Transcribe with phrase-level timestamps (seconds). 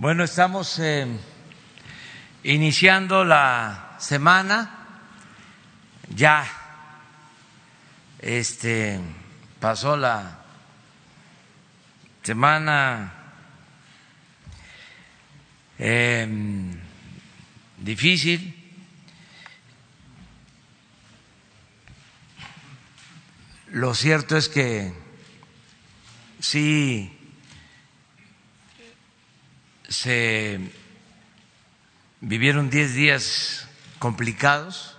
[0.00, 1.08] Bueno, estamos eh,
[2.44, 4.70] iniciando la semana.
[6.14, 6.46] Ya
[8.20, 9.00] este
[9.58, 10.38] pasó la
[12.22, 13.12] semana
[15.80, 16.28] eh,
[17.78, 18.54] difícil.
[23.72, 24.92] Lo cierto es que
[26.38, 27.17] sí
[29.88, 30.60] se
[32.20, 33.66] vivieron diez días
[33.98, 34.96] complicados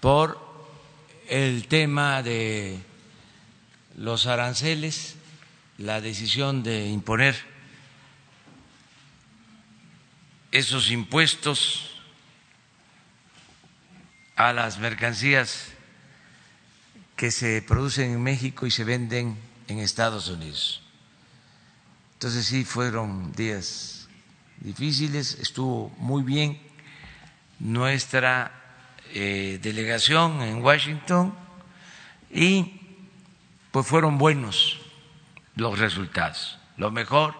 [0.00, 0.40] por
[1.28, 2.80] el tema de
[3.96, 5.16] los aranceles,
[5.78, 7.36] la decisión de imponer
[10.52, 11.90] esos impuestos
[14.36, 15.68] a las mercancías
[17.16, 19.38] que se producen en México y se venden
[19.68, 20.85] en Estados Unidos.
[22.16, 24.08] Entonces sí fueron días
[24.56, 26.58] difíciles, estuvo muy bien
[27.58, 28.52] nuestra
[29.12, 31.34] eh, delegación en Washington
[32.30, 32.80] y
[33.70, 34.80] pues fueron buenos
[35.56, 36.58] los resultados.
[36.78, 37.34] Lo mejor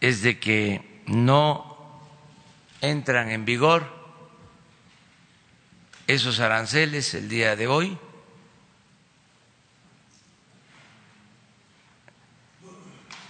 [0.00, 2.00] es de que no
[2.80, 3.86] entran en vigor
[6.06, 7.98] esos aranceles el día de hoy.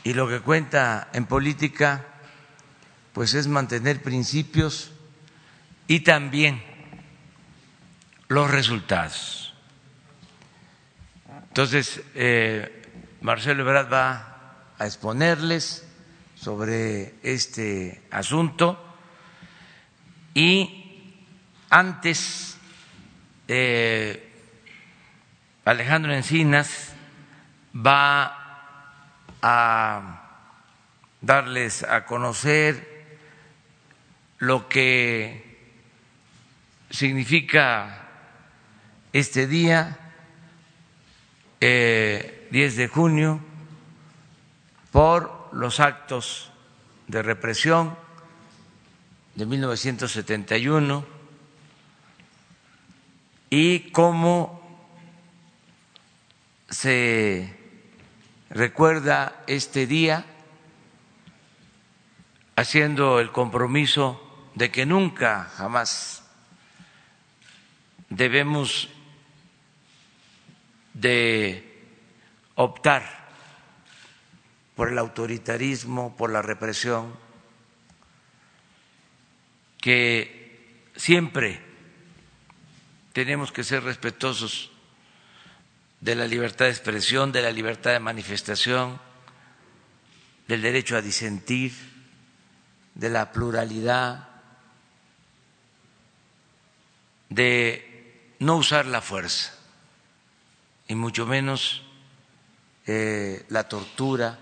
[0.09, 2.03] Y lo que cuenta en política,
[3.13, 4.91] pues es mantener principios
[5.87, 6.63] y también
[8.29, 9.53] los resultados.
[11.49, 15.87] Entonces, eh, Marcelo Ebrard va a exponerles
[16.35, 18.83] sobre este asunto
[20.33, 21.13] y
[21.69, 22.57] antes
[23.47, 24.27] eh,
[25.67, 26.95] Alejandro Encinas
[27.77, 28.48] va
[29.43, 30.47] a
[31.21, 33.19] darles a conocer
[34.39, 35.49] lo que
[36.91, 38.09] significa
[39.13, 39.99] este día,
[41.61, 43.41] 10 eh, de junio,
[44.93, 46.53] por los actos
[47.07, 47.97] de represión
[49.35, 51.07] de 1971
[53.51, 54.59] y cómo
[56.69, 57.58] se
[58.51, 60.25] recuerda este día
[62.57, 66.25] haciendo el compromiso de que nunca, jamás
[68.09, 68.89] debemos
[70.95, 71.65] de
[72.57, 73.29] optar
[74.75, 77.15] por el autoritarismo, por la represión,
[79.81, 81.61] que siempre
[83.13, 84.73] tenemos que ser respetuosos
[86.01, 89.01] de la libertad de expresión, de la libertad de manifestación,
[90.47, 91.73] del derecho a disentir,
[92.95, 94.29] de la pluralidad,
[97.29, 99.55] de no usar la fuerza,
[100.87, 101.83] y mucho menos
[102.87, 104.39] eh, la tortura,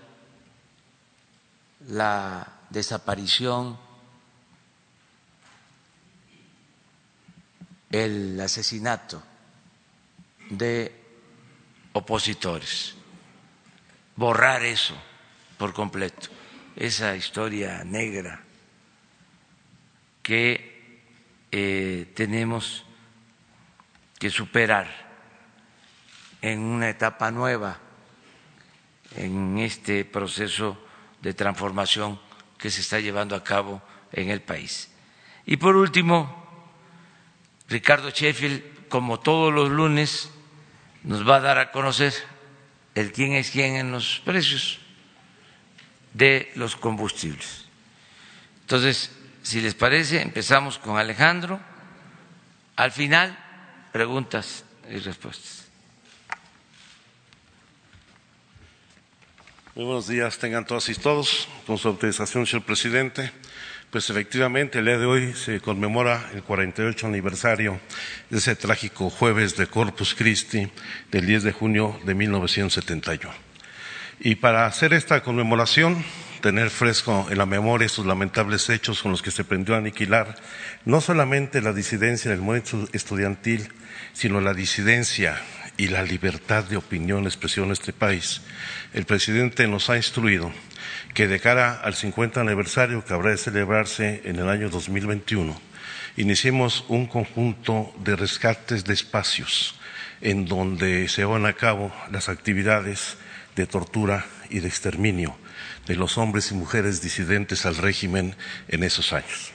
[1.87, 3.77] la desaparición,
[7.89, 9.23] el asesinato
[10.49, 11.06] de
[11.97, 12.95] opositores,
[14.15, 14.95] borrar eso
[15.57, 16.29] por completo,
[16.75, 18.43] esa historia negra
[20.21, 21.01] que
[21.51, 22.85] eh, tenemos
[24.19, 24.87] que superar
[26.41, 27.79] en una etapa nueva
[29.15, 30.77] en este proceso
[31.21, 32.19] de transformación
[32.57, 34.91] que se está llevando a cabo en el país.
[35.45, 36.45] Y por último,
[37.69, 40.29] Ricardo Sheffield, como todos los lunes,
[41.03, 42.13] nos va a dar a conocer
[42.95, 44.79] el quién es quién en los precios
[46.13, 47.65] de los combustibles.
[48.61, 49.11] Entonces,
[49.43, 51.59] si les parece, empezamos con Alejandro.
[52.75, 53.37] Al final,
[53.91, 55.65] preguntas y respuestas.
[59.75, 61.47] Muy buenos días, tengan todas y todos.
[61.67, 63.31] Con su autorización, señor presidente.
[63.89, 67.79] Pues efectivamente, el día de hoy se conmemora el 48 aniversario
[68.29, 70.69] de ese trágico jueves de Corpus Christi
[71.09, 73.33] del 10 de junio de 1971.
[74.19, 76.03] Y para hacer esta conmemoración,
[76.41, 80.35] tener fresco en la memoria estos lamentables hechos con los que se prendió a aniquilar
[80.83, 83.69] no solamente la disidencia en el movimiento estudiantil,
[84.11, 85.41] sino la disidencia
[85.77, 88.41] y la libertad de opinión expresión en este país.
[88.93, 90.51] El presidente nos ha instruido
[91.17, 95.59] que de cara al 50 aniversario que habrá de celebrarse en el año 2021,
[96.15, 99.73] iniciemos un conjunto de rescates de espacios
[100.21, 103.17] en donde se van a cabo las actividades
[103.55, 105.35] de tortura y de exterminio
[105.87, 108.35] de los hombres y mujeres disidentes al régimen
[108.67, 109.49] en esos años.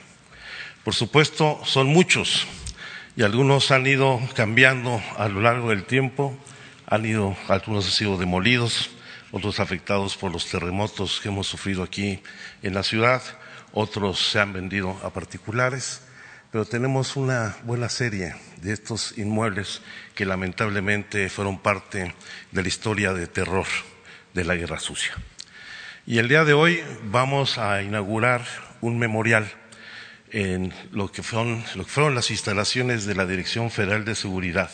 [0.83, 2.49] Por supuesto, son muchos
[3.15, 6.37] y algunos han ido cambiando a lo largo del tiempo,
[6.89, 8.91] han ido, algunos han sido demolidos,
[9.33, 12.23] otros afectados por los terremotos que hemos sufrido aquí
[12.63, 13.23] en la ciudad,
[13.73, 16.03] otros se han vendido a particulares,
[16.53, 19.81] pero tenemos una buena serie de estos inmuebles
[20.15, 22.15] que lamentablemente fueron parte
[22.51, 23.67] de la historia de terror
[24.35, 25.15] de la Guerra Sucia.
[26.07, 28.45] Y el día de hoy vamos a inaugurar
[28.83, 29.51] un memorial
[30.31, 34.71] en lo que fueron, las instalaciones de la Dirección Federal de Seguridad,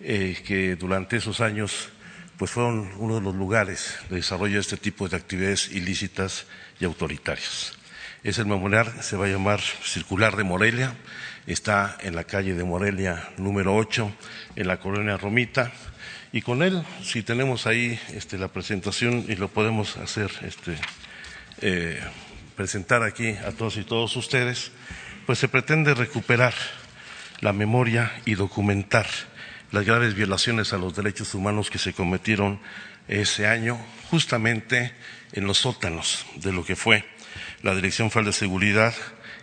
[0.00, 1.90] eh, que durante esos años
[2.38, 6.46] pues fueron uno de los lugares de desarrollo de este tipo de actividades ilícitas
[6.80, 7.72] y autoritarias.
[8.22, 10.94] Ese memorial se va a llamar Circular de Morelia,
[11.46, 14.10] está en la calle de Morelia número 8,
[14.56, 15.72] en la colonia Romita,
[16.32, 20.76] y con él, si tenemos ahí este, la presentación y lo podemos hacer, este,
[21.60, 22.00] eh,
[22.56, 24.72] presentar aquí a todos y todos ustedes,
[25.26, 26.54] pues se pretende recuperar
[27.40, 29.06] la memoria y documentar
[29.74, 32.60] las graves violaciones a los derechos humanos que se cometieron
[33.08, 33.76] ese año,
[34.08, 34.94] justamente
[35.32, 37.04] en los sótanos de lo que fue
[37.60, 38.94] la Dirección Federal de Seguridad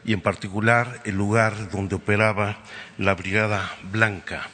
[0.05, 2.59] y en particular el lugar donde operaba
[2.97, 4.47] la Brigada Blanca.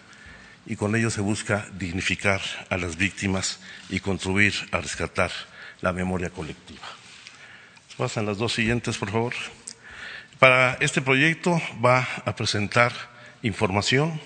[0.65, 2.41] Y con ello se busca dignificar
[2.71, 3.59] a las víctimas
[3.89, 5.29] y contribuir a rescatar
[5.81, 6.87] la memoria colectiva.
[7.97, 9.33] Pasan las dos siguientes, por favor.
[10.39, 12.93] Para este proyecto va a presentar
[13.43, 14.19] información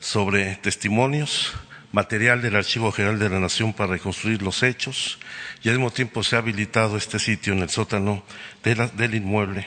[0.00, 1.54] sobre testimonios,
[1.92, 5.18] material del Archivo General de la Nación para reconstruir los hechos
[5.62, 8.22] y al mismo tiempo se ha habilitado este sitio en el sótano
[8.62, 9.66] del inmueble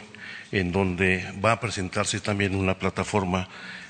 [0.52, 3.48] en donde va a presentarse también una plataforma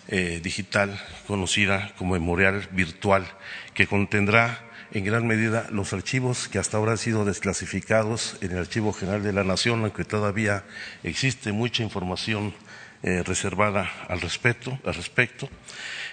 [0.07, 3.25] eh, digital conocida como Memorial Virtual
[3.73, 8.59] que contendrá en gran medida los archivos que hasta ahora han sido desclasificados en el
[8.59, 10.63] Archivo General de la Nación, aunque todavía
[11.03, 12.55] existe mucha información
[13.03, 15.49] eh, reservada al respecto, al respecto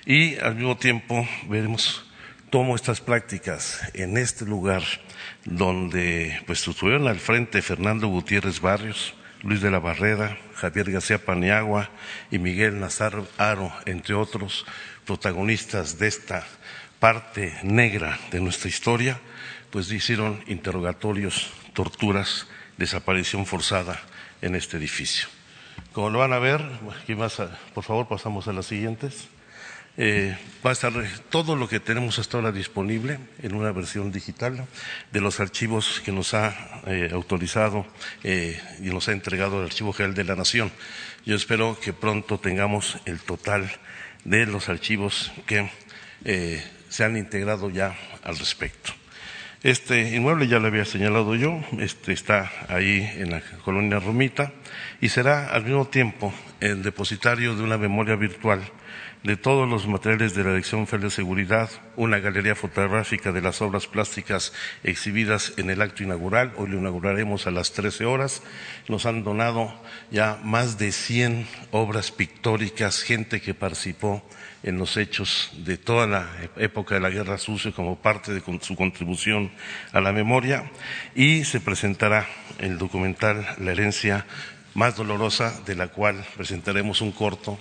[0.06, 2.06] y al mismo tiempo veremos
[2.52, 4.82] cómo estas prácticas en este lugar
[5.44, 11.90] donde pues estuvieron al frente Fernando Gutiérrez Barrios, Luis de la Barrera, Javier García Paniagua
[12.30, 14.64] y Miguel Nazar Aro, entre otros
[15.04, 16.46] protagonistas de esta
[17.00, 19.20] parte negra de nuestra historia,
[19.70, 22.46] pues hicieron interrogatorios, torturas,
[22.78, 24.00] desaparición forzada
[24.40, 25.28] en este edificio.
[25.92, 26.62] Como lo van a ver,
[27.02, 27.42] aquí más,
[27.74, 29.28] por favor pasamos a las siguientes.
[29.98, 30.92] Eh, va a estar
[31.30, 34.66] todo lo que tenemos hasta ahora disponible en una versión digital
[35.10, 37.86] de los archivos que nos ha eh, autorizado
[38.22, 40.70] eh, y nos ha entregado el Archivo General de la Nación.
[41.24, 43.70] Yo espero que pronto tengamos el total
[44.24, 45.70] de los archivos que
[46.88, 48.92] se han integrado ya al respecto.
[49.62, 54.52] Este inmueble ya lo había señalado yo, este está ahí en la colonia Romita
[55.00, 58.60] y será al mismo tiempo el depositario de una memoria virtual
[59.26, 63.60] de todos los materiales de la Dirección Federal de Seguridad, una galería fotográfica de las
[63.60, 64.52] obras plásticas
[64.84, 66.52] exhibidas en el acto inaugural.
[66.56, 68.44] Hoy lo inauguraremos a las 13 horas.
[68.86, 69.74] Nos han donado
[70.12, 74.24] ya más de 100 obras pictóricas, gente que participó
[74.62, 78.76] en los hechos de toda la época de la Guerra Sucia como parte de su
[78.76, 79.50] contribución
[79.90, 80.70] a la memoria
[81.16, 82.28] y se presentará
[82.60, 84.24] el documental La herencia
[84.74, 87.58] más dolorosa, de la cual presentaremos un corto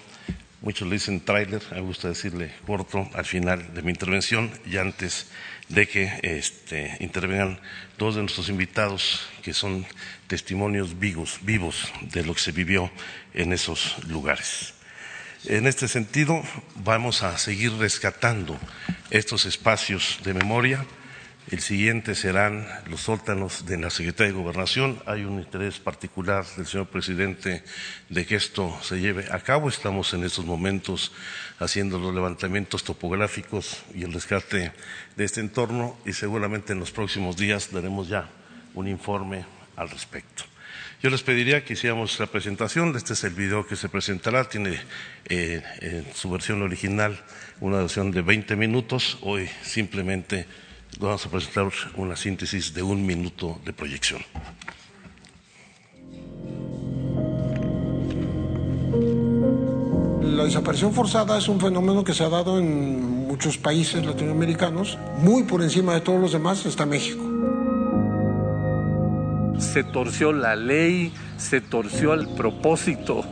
[0.65, 5.27] muchos le dicen tráiler, me gusta decirle corto al final de mi intervención y antes
[5.69, 7.59] de que este, intervengan
[7.97, 9.85] todos de nuestros invitados que son
[10.25, 12.91] testimonios vivos, vivos de lo que se vivió
[13.35, 14.73] en esos lugares.
[15.45, 16.41] En este sentido,
[16.77, 18.57] vamos a seguir rescatando
[19.11, 20.83] estos espacios de memoria
[21.51, 24.99] el siguiente serán los sótanos de la Secretaría de Gobernación.
[25.05, 27.63] Hay un interés particular del señor presidente
[28.09, 29.69] de que esto se lleve a cabo.
[29.69, 31.11] Estamos en estos momentos
[31.59, 34.71] haciendo los levantamientos topográficos y el rescate
[35.15, 38.27] de este entorno y seguramente en los próximos días daremos ya
[38.73, 40.43] un informe al respecto.
[41.03, 42.95] Yo les pediría que hiciéramos la presentación.
[42.95, 44.49] Este es el video que se presentará.
[44.49, 44.79] Tiene
[45.25, 47.23] eh, en su versión original
[47.59, 49.19] una versión de 20 minutos.
[49.21, 50.47] Hoy simplemente
[50.99, 54.21] vamos a presentar una síntesis de un minuto de proyección.
[60.21, 64.97] La desaparición forzada es un fenómeno que se ha dado en muchos países latinoamericanos.
[65.19, 67.23] Muy por encima de todos los demás está México.
[69.59, 73.23] Se torció la ley, se torció el propósito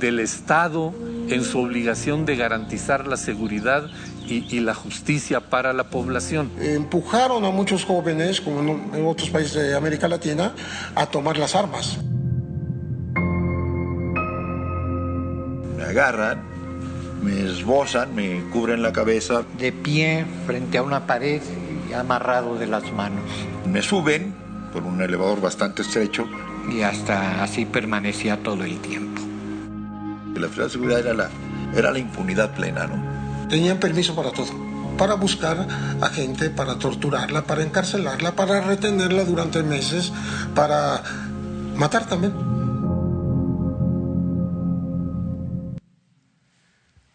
[0.00, 0.92] del Estado
[1.28, 3.88] en su obligación de garantizar la seguridad
[4.26, 6.50] y, la justicia para la población.
[6.60, 10.54] Empujaron a muchos jóvenes, como en otros países de América Latina,
[10.94, 11.98] a tomar las armas.
[15.76, 16.42] Me agarran,
[17.22, 19.42] me esbozan, me cubren la cabeza.
[19.58, 21.42] De pie frente a una pared
[21.88, 23.24] y amarrado de las manos.
[23.70, 24.34] Me suben
[24.72, 26.26] por un elevador bastante estrecho.
[26.70, 29.20] Y hasta así permanecía todo el tiempo.
[30.34, 31.30] La seguridad era la,
[31.76, 33.13] era la impunidad plena, ¿no?
[33.48, 34.52] Tenían permiso para todo,
[34.96, 35.66] para buscar
[36.00, 40.12] a gente, para torturarla, para encarcelarla, para retenerla durante meses,
[40.54, 41.02] para
[41.76, 42.32] matar también.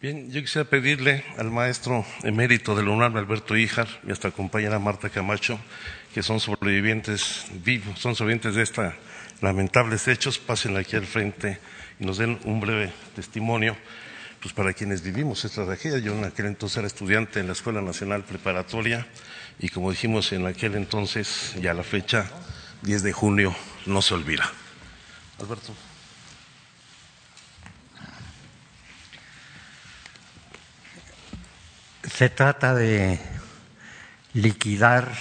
[0.02, 4.80] Bien, yo quisiera pedirle al maestro emérito del UNAM, Alberto Híjar, y a nuestra compañera
[4.80, 5.60] Marta Camacho,
[6.14, 8.94] que son sobrevivientes vivos, son sobrevivientes de estos
[9.42, 11.60] lamentables hechos, pasen aquí al frente
[12.00, 13.76] y nos den un breve testimonio
[14.42, 16.00] pues para quienes vivimos esta tragedia.
[16.00, 19.08] Yo en aquel entonces era estudiante en la Escuela Nacional Preparatoria
[19.60, 22.26] y como dijimos en aquel entonces, ya la fecha,
[22.82, 23.56] 10 de junio,
[23.86, 24.50] no se olvida.
[25.40, 25.74] Alberto.
[32.10, 33.20] Se trata de
[34.34, 35.12] liquidar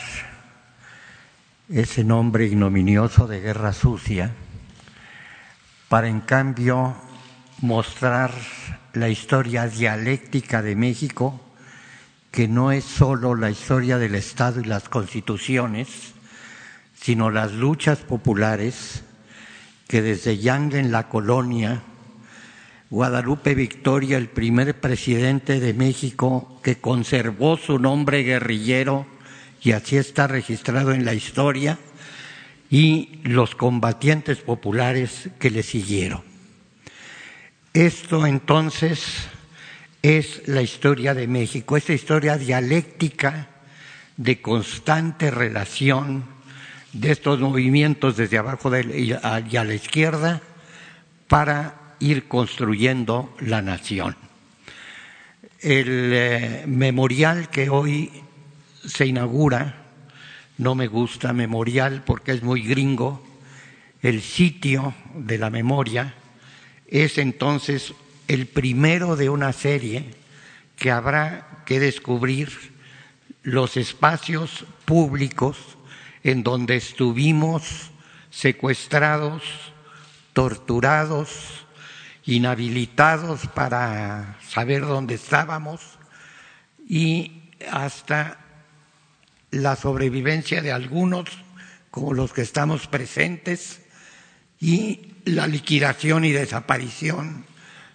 [1.69, 4.33] ese nombre ignominioso de guerra sucia
[5.89, 6.97] para en cambio
[7.61, 8.33] mostrar
[9.01, 11.41] la historia dialéctica de México,
[12.31, 16.15] que no es solo la historia del Estado y las constituciones,
[17.01, 19.03] sino las luchas populares
[19.87, 21.83] que desde Yanga en la colonia,
[22.91, 29.07] Guadalupe Victoria, el primer presidente de México que conservó su nombre guerrillero,
[29.63, 31.79] y así está registrado en la historia,
[32.71, 36.28] y los combatientes populares que le siguieron.
[37.79, 39.29] Esto entonces
[40.03, 43.47] es la historia de México, esta historia dialéctica
[44.17, 46.25] de constante relación
[46.93, 50.43] de estos movimientos desde abajo y a la izquierda
[51.29, 54.17] para ir construyendo la nación.
[55.61, 58.11] El eh, memorial que hoy
[58.85, 59.85] se inaugura,
[60.57, 63.25] no me gusta memorial porque es muy gringo,
[64.03, 66.17] el sitio de la memoria,
[66.89, 67.95] es entonces
[68.27, 70.15] el primero de una serie
[70.77, 72.51] que habrá que descubrir
[73.43, 75.57] los espacios públicos
[76.25, 77.91] en donde estuvimos
[78.31, 79.43] secuestrados,
[80.33, 81.67] torturados,
[82.25, 85.99] inhabilitados para saber dónde estábamos
[86.87, 88.39] y hasta
[89.51, 91.29] la sobrevivencia de algunos,
[91.91, 93.81] como los que estamos presentes,
[94.61, 97.45] y la liquidación y desaparición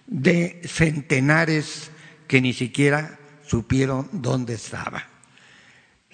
[0.06, 1.90] de centenares
[2.26, 5.06] que ni siquiera supieron dónde estaba.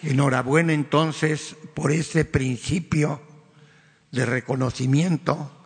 [0.02, 3.20] Enhorabuena entonces por ese principio
[4.10, 5.64] de reconocimiento,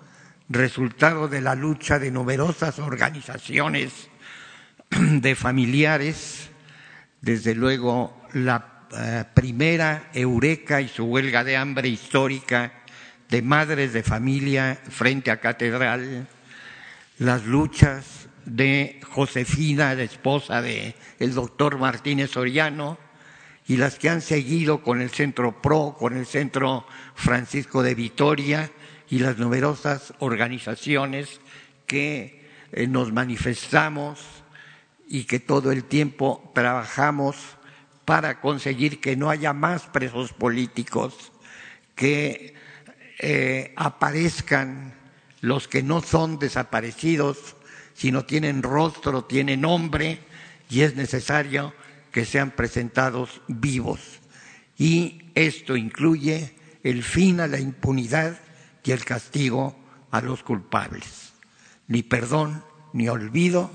[0.48, 4.08] resultado de la lucha de numerosas organizaciones
[4.90, 6.50] de familiares,
[7.20, 12.83] desde luego la eh, primera Eureka y su huelga de hambre histórica
[13.28, 16.28] de madres de familia frente a catedral,
[17.18, 22.98] las luchas de Josefina, la esposa de doctor Martínez Soriano,
[23.66, 28.70] y las que han seguido con el Centro PRO, con el Centro Francisco de Vitoria
[29.08, 31.40] y las numerosas organizaciones
[31.86, 34.20] que eh, nos manifestamos
[35.08, 37.36] y que todo el tiempo trabajamos
[38.04, 41.32] para conseguir que no haya más presos políticos,
[41.94, 42.53] que
[43.26, 44.92] eh, aparezcan
[45.40, 47.56] los que no son desaparecidos,
[47.94, 50.18] sino tienen rostro, tienen nombre,
[50.68, 51.72] y es necesario
[52.12, 54.00] que sean presentados vivos.
[54.76, 58.38] Y esto incluye el fin a la impunidad
[58.82, 59.74] y el castigo
[60.10, 61.32] a los culpables.
[61.88, 62.62] Ni perdón
[62.92, 63.70] ni olvido,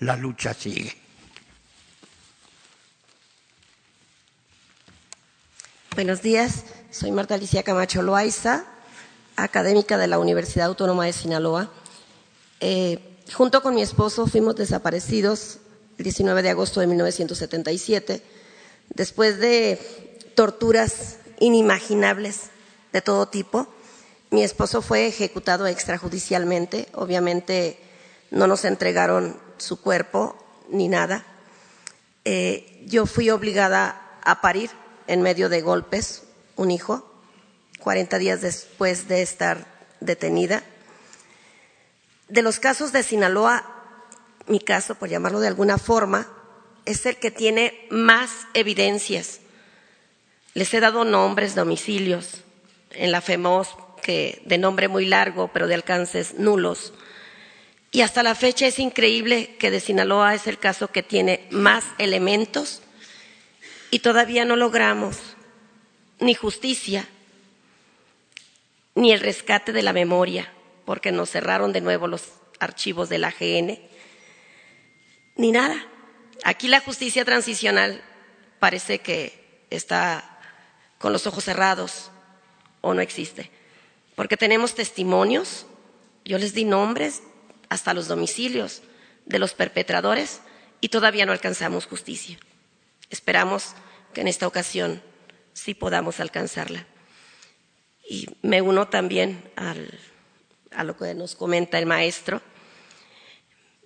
[0.00, 0.94] la lucha sigue.
[5.94, 8.66] Buenos días, soy Marta Alicia Camacho Loaiza,
[9.42, 11.70] académica de la Universidad Autónoma de Sinaloa.
[12.60, 12.98] Eh,
[13.32, 15.58] junto con mi esposo fuimos desaparecidos
[15.98, 18.22] el 19 de agosto de 1977,
[18.94, 19.78] después de
[20.34, 22.50] torturas inimaginables
[22.92, 23.66] de todo tipo.
[24.30, 26.88] Mi esposo fue ejecutado extrajudicialmente.
[26.94, 27.78] Obviamente
[28.30, 30.36] no nos entregaron su cuerpo
[30.68, 31.26] ni nada.
[32.24, 34.70] Eh, yo fui obligada a parir
[35.06, 36.22] en medio de golpes
[36.56, 37.09] un hijo,
[37.80, 39.66] 40 días después de estar
[40.00, 40.62] detenida.
[42.28, 43.64] De los casos de Sinaloa,
[44.46, 46.28] mi caso, por llamarlo de alguna forma,
[46.84, 49.40] es el que tiene más evidencias.
[50.54, 52.42] Les he dado nombres, domicilios,
[52.92, 56.92] en la FEMOS, que de nombre muy largo, pero de alcances nulos.
[57.92, 61.84] Y hasta la fecha es increíble que de Sinaloa es el caso que tiene más
[61.98, 62.82] elementos
[63.90, 65.16] y todavía no logramos
[66.20, 67.08] ni justicia,
[68.94, 70.52] ni el rescate de la memoria,
[70.84, 72.24] porque nos cerraron de nuevo los
[72.58, 73.78] archivos de la AGN,
[75.36, 75.86] ni nada.
[76.44, 78.02] Aquí la justicia transicional
[78.58, 80.38] parece que está
[80.98, 82.10] con los ojos cerrados
[82.80, 83.50] o no existe,
[84.16, 85.66] porque tenemos testimonios,
[86.24, 87.22] yo les di nombres
[87.68, 88.82] hasta los domicilios
[89.26, 90.40] de los perpetradores
[90.80, 92.38] y todavía no alcanzamos justicia.
[93.10, 93.74] Esperamos
[94.12, 95.02] que en esta ocasión
[95.52, 96.86] sí podamos alcanzarla.
[98.10, 102.42] Y me uno también a lo que nos comenta el maestro.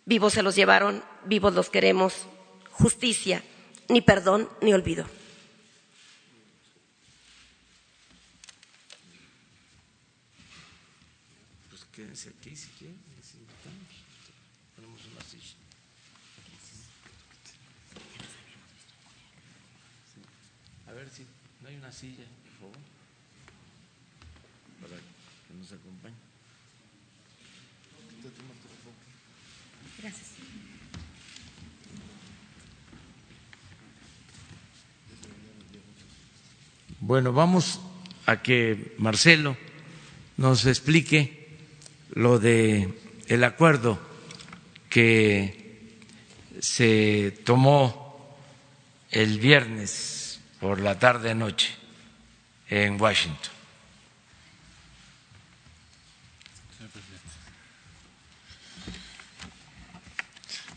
[0.07, 2.27] Vivos se los llevaron, vivos los queremos.
[2.71, 3.45] Justicia,
[3.91, 5.07] ni perdón, ni olvido.
[11.69, 12.99] Pues quédense aquí si quieren.
[14.75, 15.55] Ponemos una silla.
[20.87, 21.27] A ver si
[21.61, 22.79] no hay una silla, por favor,
[24.83, 26.15] para que nos acompañe.
[30.05, 30.33] Gracias.
[37.01, 37.81] Bueno, vamos
[38.27, 39.57] a que Marcelo
[40.37, 41.57] nos explique
[42.13, 42.93] lo de
[43.29, 43.99] el acuerdo
[44.91, 45.97] que
[46.61, 48.37] se tomó
[49.11, 51.71] el viernes por la tarde noche
[52.69, 53.55] en Washington.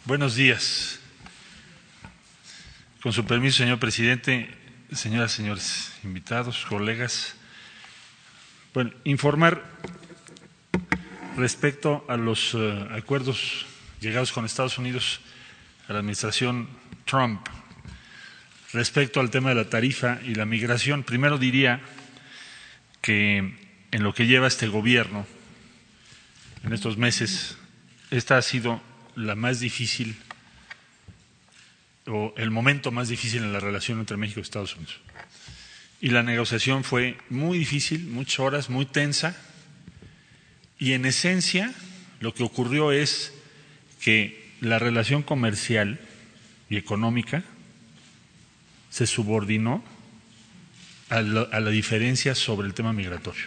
[0.07, 1.01] Buenos días.
[3.03, 4.49] Con su permiso, señor presidente,
[4.93, 7.35] señoras, señores invitados, colegas.
[8.73, 9.65] Bueno, informar
[11.35, 13.65] respecto a los eh, acuerdos
[13.99, 15.19] llegados con Estados Unidos
[15.89, 16.69] a la administración
[17.03, 17.45] Trump
[18.71, 21.03] respecto al tema de la tarifa y la migración.
[21.03, 21.81] Primero diría
[23.01, 23.57] que
[23.91, 25.27] en lo que lleva este gobierno,
[26.63, 27.57] en estos meses,
[28.09, 28.86] esta ha sido
[29.17, 30.15] la más difícil
[32.05, 34.99] o el momento más difícil en la relación entre México y Estados Unidos.
[35.99, 39.35] Y la negociación fue muy difícil, muchas horas, muy tensa.
[40.77, 41.73] Y en esencia
[42.19, 43.33] lo que ocurrió es
[43.99, 45.99] que la relación comercial
[46.69, 47.43] y económica
[48.91, 49.83] se subordinó
[51.09, 53.45] a la, a la diferencia sobre el tema migratorio.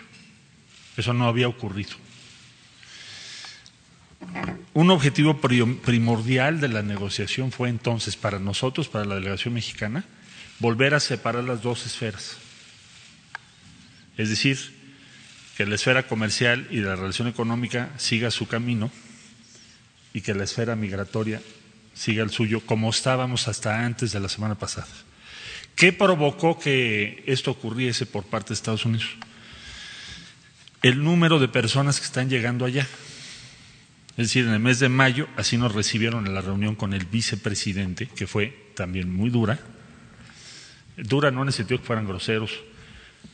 [0.97, 1.93] Eso no había ocurrido.
[4.73, 10.05] Un objetivo primordial de la negociación fue entonces para nosotros, para la delegación mexicana,
[10.59, 12.37] volver a separar las dos esferas.
[14.17, 14.59] Es decir,
[15.57, 18.91] que la esfera comercial y la relación económica siga su camino
[20.15, 21.41] y que la esfera migratoria
[21.95, 24.89] siga el suyo, como estábamos hasta antes de la semana pasada.
[25.75, 29.09] ¿Qué provocó que esto ocurriese por parte de Estados Unidos?
[30.83, 32.87] El número de personas que están llegando allá.
[34.21, 37.07] Es decir, en el mes de mayo, así nos recibieron en la reunión con el
[37.07, 39.59] vicepresidente, que fue también muy dura.
[40.99, 42.61] Dura no en el sentido que fueran groseros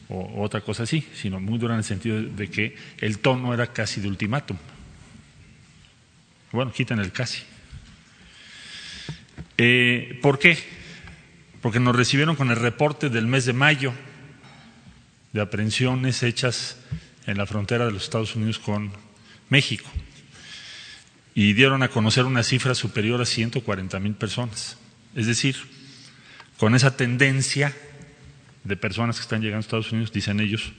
[0.08, 3.72] o otra cosa así, sino muy dura en el sentido de que el tono era
[3.72, 4.56] casi de ultimátum.
[6.52, 7.42] Bueno, quitan el casi.
[9.58, 10.56] Eh, ¿Por qué?
[11.62, 13.92] Porque nos recibieron con el reporte del mes de mayo
[15.32, 16.76] de aprehensiones hechas
[17.26, 18.92] en la frontera de los Estados Unidos con
[19.50, 19.90] México
[21.36, 24.78] y dieron a conocer una cifra superior a 140 mil personas.
[25.14, 25.54] Es decir,
[26.56, 27.76] con esa tendencia
[28.64, 30.72] de personas que están llegando a Estados Unidos, dicen ellos,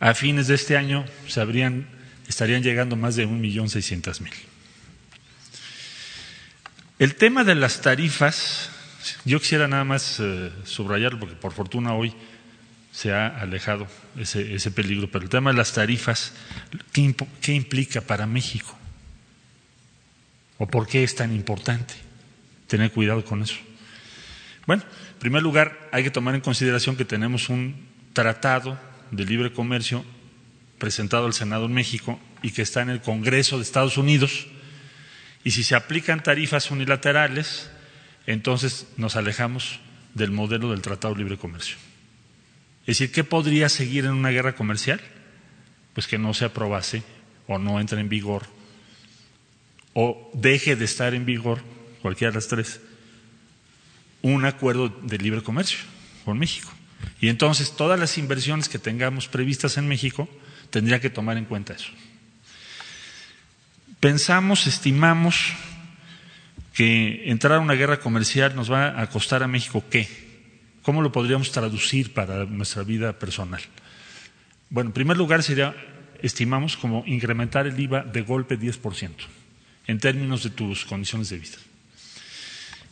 [0.00, 1.86] a fines de este año se habrían,
[2.26, 4.32] estarían llegando más de un millón seiscientas mil.
[6.98, 8.70] El tema de las tarifas,
[9.24, 12.12] yo quisiera nada más eh, subrayarlo porque por fortuna hoy
[12.90, 13.86] se ha alejado
[14.18, 16.32] ese, ese peligro, pero el tema de las tarifas,
[16.92, 18.76] ¿qué, ¿qué implica para México?
[20.58, 21.94] ¿O por qué es tan importante
[22.66, 23.56] tener cuidado con eso?
[24.66, 28.78] Bueno, en primer lugar, hay que tomar en consideración que tenemos un tratado
[29.10, 30.04] de libre comercio
[30.78, 34.48] presentado al Senado en México y que está en el Congreso de Estados Unidos
[35.46, 37.70] Y si se aplican tarifas unilaterales,
[38.26, 39.78] entonces nos alejamos
[40.12, 41.76] del modelo del Tratado de Libre Comercio.
[42.80, 45.00] Es decir, ¿qué podría seguir en una guerra comercial?
[45.94, 47.04] Pues que no se aprobase
[47.46, 48.42] o no entre en vigor
[49.98, 51.62] o deje de estar en vigor,
[52.02, 52.80] cualquiera de las tres,
[54.20, 55.78] un acuerdo de libre comercio
[56.26, 56.70] con México.
[57.18, 60.28] Y entonces todas las inversiones que tengamos previstas en México
[60.68, 61.88] tendría que tomar en cuenta eso.
[63.98, 65.54] Pensamos, estimamos
[66.74, 70.10] que entrar a una guerra comercial nos va a costar a México qué?
[70.82, 73.62] ¿Cómo lo podríamos traducir para nuestra vida personal?
[74.68, 75.74] Bueno, en primer lugar sería,
[76.20, 79.10] estimamos, como incrementar el IVA de golpe 10%
[79.86, 81.58] en términos de tus condiciones de vida.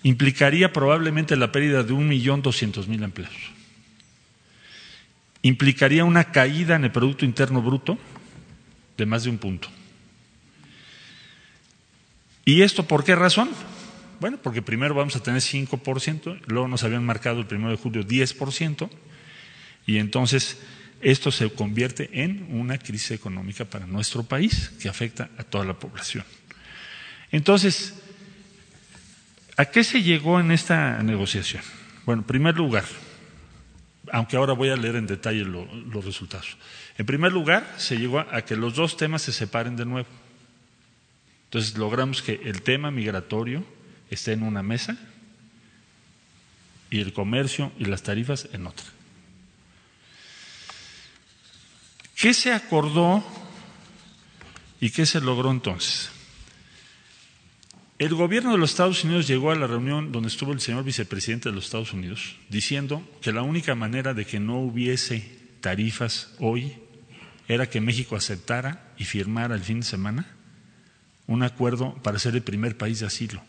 [0.02, 3.35] Implicaría probablemente la pérdida de un millón doscientos mil empleos.
[5.42, 7.98] Implicaría una caída en el Producto Interno Bruto
[8.96, 9.68] de más de un punto.
[12.44, 13.50] ¿Y esto por qué razón?
[14.20, 18.07] Bueno, porque primero vamos a tener 5%, luego nos habían marcado el primero de julio
[18.07, 18.88] 10%,
[19.87, 20.59] y entonces
[21.00, 25.78] esto se convierte en una crisis económica para nuestro país que afecta a toda la
[25.78, 26.24] población.
[27.30, 27.94] Entonces,
[29.56, 31.62] ¿a qué se llegó en esta negociación?
[32.04, 32.84] Bueno, en primer lugar,
[34.12, 36.56] aunque ahora voy a leer en detalle los resultados.
[36.98, 40.08] En primer lugar, se llegó a que los dos temas se separen de nuevo.
[41.46, 43.64] Entonces logramos que el tema migratorio
[44.10, 44.96] esté en una mesa
[46.90, 48.87] y el comercio y las tarifas en otra.
[52.14, 53.24] ¿Qué se acordó
[54.80, 56.10] y qué se logró entonces?
[57.96, 61.48] El gobierno de los Estados Unidos llegó a la reunión donde estuvo el señor vicepresidente
[61.48, 65.30] de los Estados Unidos diciendo que la única manera de que no hubiese
[65.61, 66.74] tarifas hoy
[67.46, 70.26] era que México aceptara y firmara el fin de semana
[71.28, 73.40] un acuerdo para ser el primer país de asilo.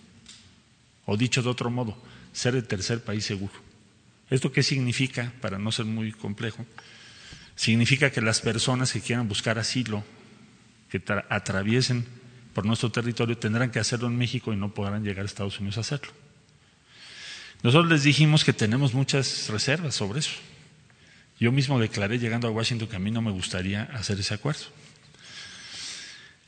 [1.07, 1.97] O dicho de otro modo,
[2.31, 3.53] ser el tercer país seguro.
[4.29, 5.33] ¿Esto qué significa?
[5.41, 6.65] Para no ser muy complejo,
[7.55, 10.03] significa que las personas que quieran buscar asilo,
[10.89, 12.05] que atraviesen
[12.55, 15.77] por nuestro territorio tendrán que hacerlo en México y no podrán llegar a Estados Unidos
[15.77, 16.13] a hacerlo.
[17.63, 20.31] Nosotros les dijimos que tenemos muchas reservas sobre eso.
[21.37, 24.61] Yo mismo declaré llegando a Washington que a mí no me gustaría hacer ese acuerdo.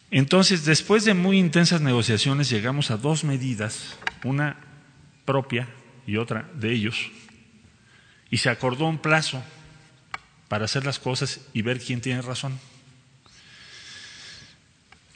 [0.09, 4.61] Entonces, después de muy intensas negociaciones, llegamos a dos medidas, una
[5.25, 5.67] propia
[6.05, 7.11] y otra de ellos,
[8.31, 9.43] y se acordó un plazo
[10.47, 12.57] para hacer las cosas y ver quién tiene razón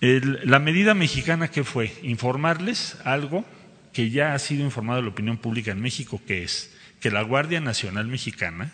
[0.01, 3.45] la medida mexicana que fue informarles algo
[3.93, 7.21] que ya ha sido informado a la opinión pública en México, que es que la
[7.21, 8.71] Guardia Nacional Mexicana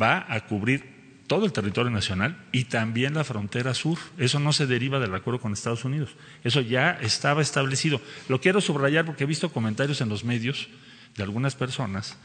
[0.00, 3.98] va a cubrir todo el territorio nacional y también la frontera sur.
[4.18, 6.10] Eso no se deriva del acuerdo con Estados Unidos.
[6.44, 8.00] Eso ya estaba establecido.
[8.28, 10.68] Lo quiero subrayar porque he visto comentarios en los medios
[11.16, 12.16] de algunas personas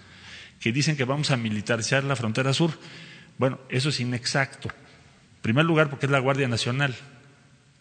[0.59, 2.71] que dicen que vamos a militarizar la frontera sur.
[3.37, 4.69] Bueno, eso es inexacto.
[4.69, 6.95] En primer lugar, porque es la Guardia Nacional.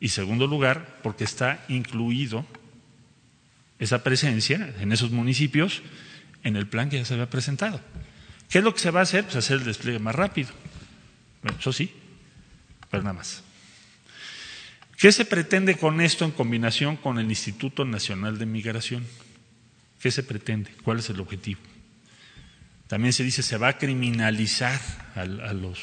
[0.00, 2.46] Y segundo lugar, porque está incluido
[3.78, 5.82] esa presencia en esos municipios
[6.42, 7.80] en el plan que ya se había presentado.
[8.48, 9.24] ¿Qué es lo que se va a hacer?
[9.24, 10.50] Pues hacer el despliegue más rápido.
[11.42, 11.92] Bueno, eso sí,
[12.90, 13.42] pero nada más.
[14.96, 19.06] ¿Qué se pretende con esto en combinación con el Instituto Nacional de Migración?
[20.00, 20.70] ¿Qué se pretende?
[20.82, 21.60] ¿Cuál es el objetivo?
[22.86, 24.78] También se dice se va a criminalizar
[25.14, 25.78] a, a los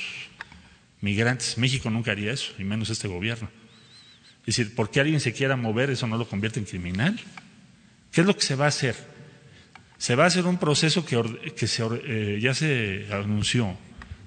[1.02, 1.58] migrantes.
[1.58, 3.50] México nunca haría eso, y menos este gobierno.
[4.48, 7.20] Es decir, porque alguien se quiera mover, eso no lo convierte en criminal.
[8.14, 8.96] ¿Qué es lo que se va a hacer?
[9.98, 13.78] Se va a hacer un proceso que, eh, ya se anunció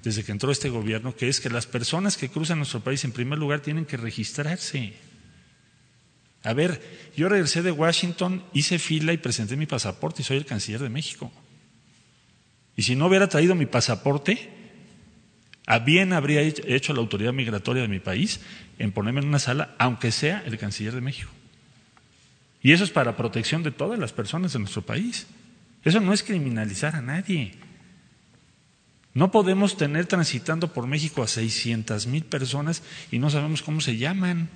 [0.03, 3.13] desde que entró este gobierno, que es que las personas que cruzan nuestro país en
[3.13, 4.93] primer lugar tienen que registrarse.
[6.43, 6.79] A ver,
[7.17, 10.89] yo regresé de Washington, hice fila y presenté mi pasaporte y soy el canciller de
[10.89, 11.31] México.
[12.75, 14.49] Y si no hubiera traído mi pasaporte,
[15.65, 18.39] a bien habría hecho la autoridad migratoria de mi país
[18.81, 21.29] en ponerme en una sala, aunque sea el canciller de México.
[22.63, 25.27] Y eso es para protección de todas las personas de nuestro país.
[25.83, 27.53] Eso no es criminalizar a nadie.
[29.13, 33.97] No podemos tener transitando por México a 600 mil personas y no sabemos cómo se
[33.97, 34.49] llaman.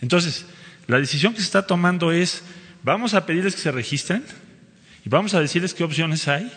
[0.00, 0.46] Entonces,
[0.86, 2.42] la decisión que se está tomando es,
[2.84, 4.24] vamos a pedirles que se registren
[5.04, 6.52] y vamos a decirles qué opciones hay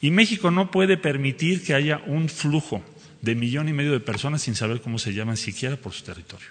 [0.00, 2.82] y México no puede permitir que haya un flujo
[3.22, 6.48] de millón y medio de personas sin saber cómo se llaman siquiera por su territorio.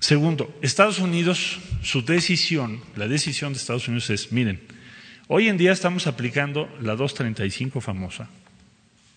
[0.00, 4.60] Segundo, Estados Unidos, su decisión, la decisión de Estados Unidos es, miren,
[5.28, 8.28] hoy en día estamos aplicando la 235 famosa,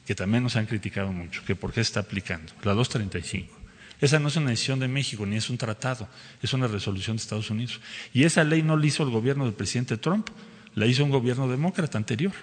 [0.05, 3.65] que también nos han criticado mucho, que por qué está aplicando, la 235.
[3.99, 6.07] Esa no es una decisión de México ni es un tratado,
[6.43, 7.79] es una resolución de Estados Unidos.
[8.13, 10.29] Y esa ley no la hizo el gobierno del presidente Trump,
[10.75, 12.33] la hizo un gobierno demócrata anterior.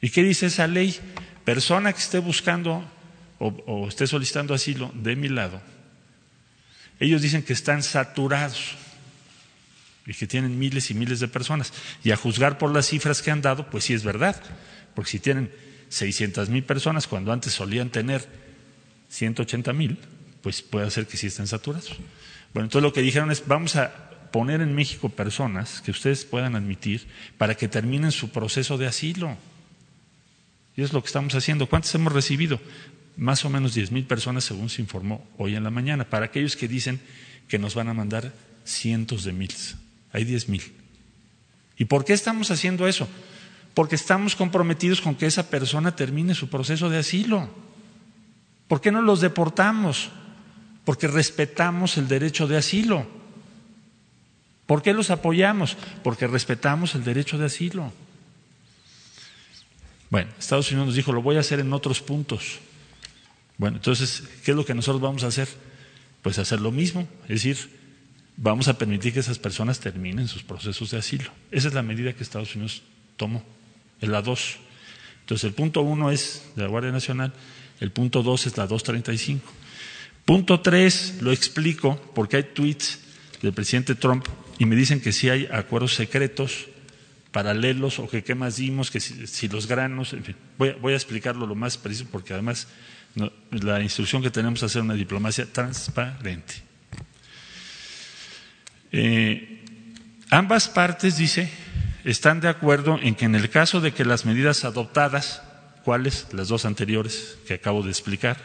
[0.00, 0.98] ¿Y qué dice esa ley?
[1.44, 2.84] Persona que esté buscando
[3.38, 5.60] o, esté solicitando asilo de mi lado,
[6.98, 8.76] ellos dicen que están saturados
[10.06, 11.72] y que tienen miles y miles de personas.
[12.04, 14.40] Y a juzgar por las cifras que han dado, pues sí es verdad,
[14.94, 15.50] porque si tienen
[15.88, 18.26] 600 mil personas cuando antes solían tener
[19.08, 19.98] 180 mil,
[20.42, 21.96] pues puede ser que sí estén saturados.
[22.52, 26.54] Bueno, entonces lo que dijeron es, vamos a poner en México personas que ustedes puedan
[26.54, 27.06] admitir
[27.38, 29.36] para que terminen su proceso de asilo.
[30.76, 31.66] Y es lo que estamos haciendo.
[31.66, 32.60] ¿Cuántos hemos recibido?
[33.16, 36.04] Más o menos 10 mil personas, según se informó hoy en la mañana.
[36.04, 37.00] Para aquellos que dicen
[37.48, 38.32] que nos van a mandar
[38.64, 39.76] cientos de miles.
[40.12, 40.62] Hay 10 mil.
[41.76, 43.08] ¿Y por qué estamos haciendo eso?
[43.74, 47.48] Porque estamos comprometidos con que esa persona termine su proceso de asilo.
[48.68, 50.10] ¿Por qué no los deportamos?
[50.84, 53.06] Porque respetamos el derecho de asilo.
[54.66, 55.76] ¿Por qué los apoyamos?
[56.04, 57.92] Porque respetamos el derecho de asilo.
[60.10, 62.58] Bueno, Estados Unidos nos dijo, lo voy a hacer en otros puntos.
[63.56, 65.48] Bueno, entonces, ¿qué es lo que nosotros vamos a hacer?
[66.22, 67.56] Pues hacer lo mismo, es decir,
[68.36, 71.30] vamos a permitir que esas personas terminen sus procesos de asilo.
[71.50, 72.82] Esa es la medida que Estados Unidos
[73.16, 73.44] tomó,
[74.00, 74.56] es la 2.
[75.20, 77.32] Entonces, el punto 1 es de la Guardia Nacional,
[77.78, 79.52] el punto 2 es la 235.
[80.24, 82.98] Punto 3 lo explico porque hay tweets
[83.42, 84.26] del presidente Trump
[84.58, 86.66] y me dicen que sí hay acuerdos secretos
[87.32, 91.46] paralelos o que qué más dimos, que si, los granos, en fin, voy, a explicarlo
[91.46, 92.68] lo más preciso porque además
[93.50, 96.54] la instrucción que tenemos es hacer una diplomacia transparente.
[98.92, 99.64] Eh,
[100.30, 101.48] ambas partes, dice,
[102.04, 105.42] están de acuerdo en que en el caso de que las medidas adoptadas
[105.84, 106.26] ¿Cuáles?
[106.32, 108.36] Las dos anteriores que acabo de explicar.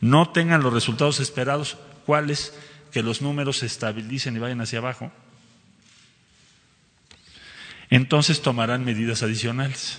[0.00, 1.76] No tengan los resultados esperados.
[2.06, 2.54] ¿Cuáles?
[2.92, 5.12] Que los números se estabilicen y vayan hacia abajo.
[7.92, 9.98] Entonces tomarán medidas adicionales.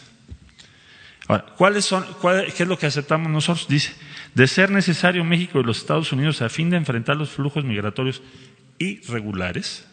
[1.28, 3.68] Ahora, ¿cuáles son, ¿qué es lo que aceptamos nosotros?
[3.68, 3.94] Dice,
[4.34, 8.24] de ser necesario México y los Estados Unidos a fin de enfrentar los flujos migratorios
[8.80, 9.86] irregulares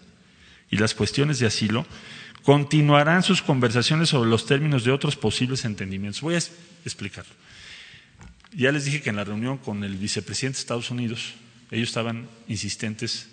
[0.71, 1.85] y las cuestiones de asilo,
[2.43, 6.23] continuarán sus conversaciones sobre los términos de otros posibles entendimientos.
[6.23, 7.35] Voy a explicarlo.
[8.53, 11.35] Ya les dije que en la reunión con el vicepresidente de Estados Unidos,
[11.71, 13.29] ellos estaban insistentes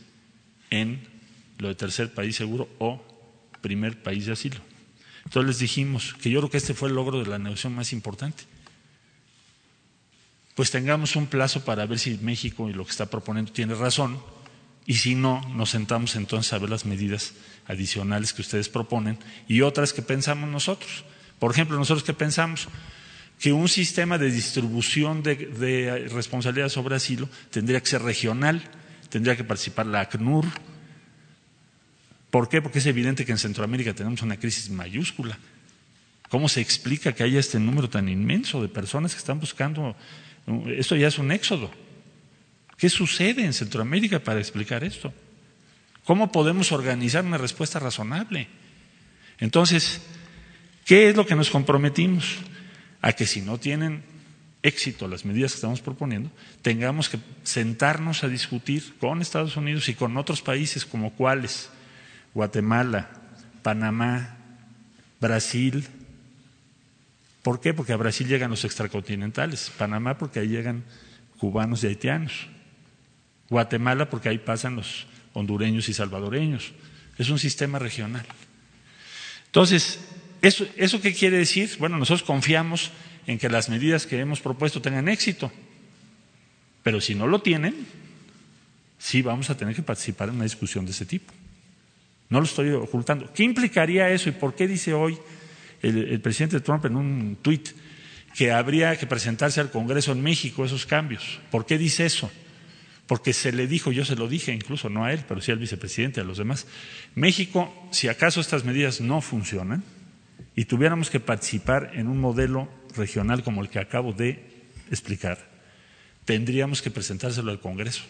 [0.71, 1.07] en
[1.57, 3.01] lo de tercer país seguro o
[3.61, 4.59] primer país de asilo.
[5.25, 7.91] Entonces les dijimos que yo creo que este fue el logro de la negociación más
[7.93, 8.43] importante.
[10.55, 14.19] Pues tengamos un plazo para ver si México y lo que está proponiendo tiene razón
[14.87, 17.33] y si no, nos sentamos entonces a ver las medidas
[17.67, 21.03] adicionales que ustedes proponen y otras que pensamos nosotros.
[21.39, 22.69] Por ejemplo, nosotros que pensamos
[23.37, 28.63] que un sistema de distribución de, responsabilidad sobre asilo tendría que ser regional,
[29.09, 30.45] tendría que participar la ACNUR.
[32.29, 32.61] ¿Por qué?
[32.61, 35.37] Porque es evidente que en Centroamérica tenemos una crisis mayúscula.
[36.29, 39.95] ¿Cómo se explica que haya este número tan inmenso de personas que están buscando?
[40.67, 41.71] Esto ya es un éxodo.
[42.77, 45.13] ¿Qué sucede en Centroamérica para explicar esto?
[46.03, 48.47] ¿Cómo podemos organizar una respuesta razonable?
[49.39, 50.01] Entonces,
[50.85, 52.37] ¿qué es lo que nos comprometimos?
[53.01, 54.03] A que si no tienen
[54.63, 59.95] éxito las medidas que estamos proponiendo, tengamos que sentarnos a discutir con Estados Unidos y
[59.95, 61.69] con otros países como cuáles,
[62.37, 63.09] Guatemala,
[63.63, 64.37] Panamá,
[65.19, 65.87] Brasil.
[67.41, 67.73] ¿Por qué?
[67.73, 70.83] Porque a Brasil llegan los extracontinentales, Panamá porque ahí llegan
[71.39, 72.45] cubanos y haitianos.
[73.49, 76.73] Guatemala porque ahí pasan los hondureños y salvadoreños.
[77.17, 78.27] Es un sistema regional.
[79.47, 79.99] Entonces,
[80.43, 81.71] ¿eso, ¿eso qué quiere decir?
[81.79, 82.91] Bueno, nosotros confiamos
[83.25, 85.51] en que las medidas que hemos propuesto tengan éxito,
[86.83, 87.87] pero si no lo tienen,
[88.99, 91.33] sí vamos a tener que participar en una discusión de ese tipo.
[92.29, 93.31] No lo estoy ocultando.
[93.33, 95.17] ¿Qué implicaría eso y por qué dice hoy
[95.81, 97.69] el, presidente Trump en un tuit
[98.35, 101.39] que habría que presentarse al Congreso en México esos cambios?
[101.49, 102.29] ¿Por qué dice eso?
[103.07, 105.57] porque se le dijo, yo se lo dije incluso no a él, pero sí al
[105.59, 106.67] vicepresidente, a los demás,
[107.15, 109.81] México, si acaso estas medidas no funcionan
[110.55, 114.43] y tuviéramos que participar en un modelo regional como el que acabo de
[114.91, 115.39] explicar,
[116.25, 118.03] tendríamos que presentárselo al Congreso.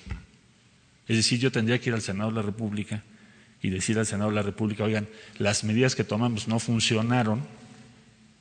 [1.08, 3.04] Es decir, yo tendría que ir al Senado de la República
[3.68, 7.46] y decir al Senado de la República, oigan, las medidas que tomamos no funcionaron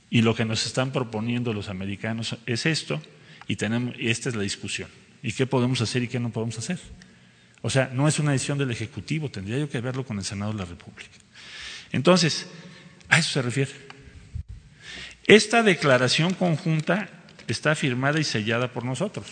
[0.08, 3.02] y lo que nos están proponiendo los americanos es esto
[3.48, 4.88] y tenemos, y esta es la discusión
[5.22, 6.78] y qué podemos hacer y qué no podemos hacer.
[7.62, 10.52] O sea, no es una decisión del Ejecutivo, tendría yo que verlo con el Senado
[10.52, 11.10] de la República.
[11.90, 12.46] Entonces,
[13.08, 13.72] a eso se refiere.
[15.26, 17.08] Esta declaración conjunta
[17.48, 19.26] está firmada y sellada por nosotros.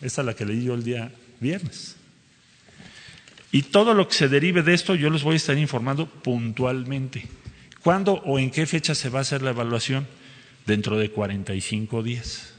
[0.00, 1.10] Esta es la que leí yo el día
[1.40, 1.96] viernes.
[3.52, 7.26] Y todo lo que se derive de esto yo les voy a estar informando puntualmente.
[7.82, 10.06] ¿Cuándo o en qué fecha se va a hacer la evaluación?
[10.66, 12.54] Dentro de 45 días.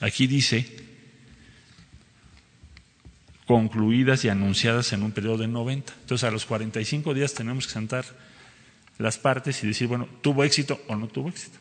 [0.00, 0.84] Aquí dice
[3.46, 5.92] concluidas y anunciadas en un periodo de 90.
[6.00, 8.04] Entonces, a los 45 días tenemos que sentar
[8.98, 11.58] las partes y decir, bueno, ¿tuvo éxito o no tuvo éxito?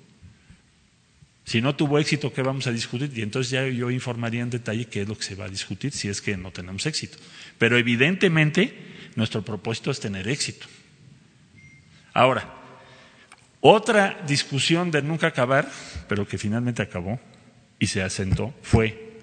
[1.46, 3.12] Si no tuvo éxito, ¿qué vamos a discutir?
[3.16, 5.92] Y entonces ya yo informaría en detalle qué es lo que se va a discutir
[5.92, 7.18] si es que no tenemos éxito.
[7.58, 8.74] Pero evidentemente
[9.16, 10.68] nuestro propósito es tener éxito.
[12.14, 12.54] Ahora,
[13.60, 15.70] otra discusión de nunca acabar,
[16.08, 17.20] pero que finalmente acabó
[17.80, 19.20] y se asentó, fue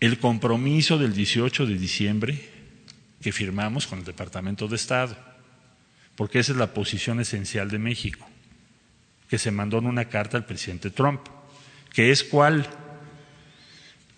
[0.00, 2.48] el compromiso del 18 de diciembre
[3.20, 5.16] que firmamos con el Departamento de Estado,
[6.16, 8.28] porque esa es la posición esencial de México,
[9.28, 11.20] que se mandó en una carta al presidente Trump,
[11.92, 12.66] que es cuál,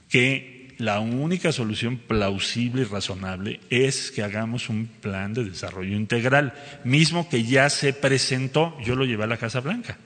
[0.08, 6.54] que la única solución plausible y razonable es que hagamos un plan de desarrollo integral,
[6.84, 9.98] mismo que ya se presentó, yo lo llevé a la Casa Blanca.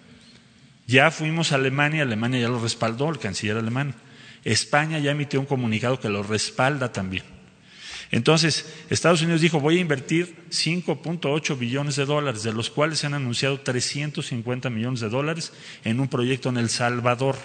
[0.87, 3.95] Ya fuimos a Alemania, Alemania ya lo respaldó, el canciller alemán.
[4.45, 7.25] España ya emitió un comunicado que lo respalda también.
[8.13, 13.07] Entonces, Estados Unidos dijo, voy a invertir 5.8 billones de dólares, de los cuales se
[13.07, 17.37] han anunciado 350 millones de dólares en un proyecto en El Salvador,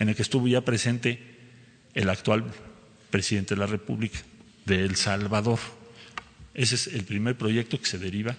[0.00, 1.22] en el que estuvo ya presente
[1.94, 2.44] el actual
[3.10, 4.18] presidente de la República
[4.66, 5.60] de El Salvador.
[6.54, 8.36] Ese es el primer proyecto que se deriva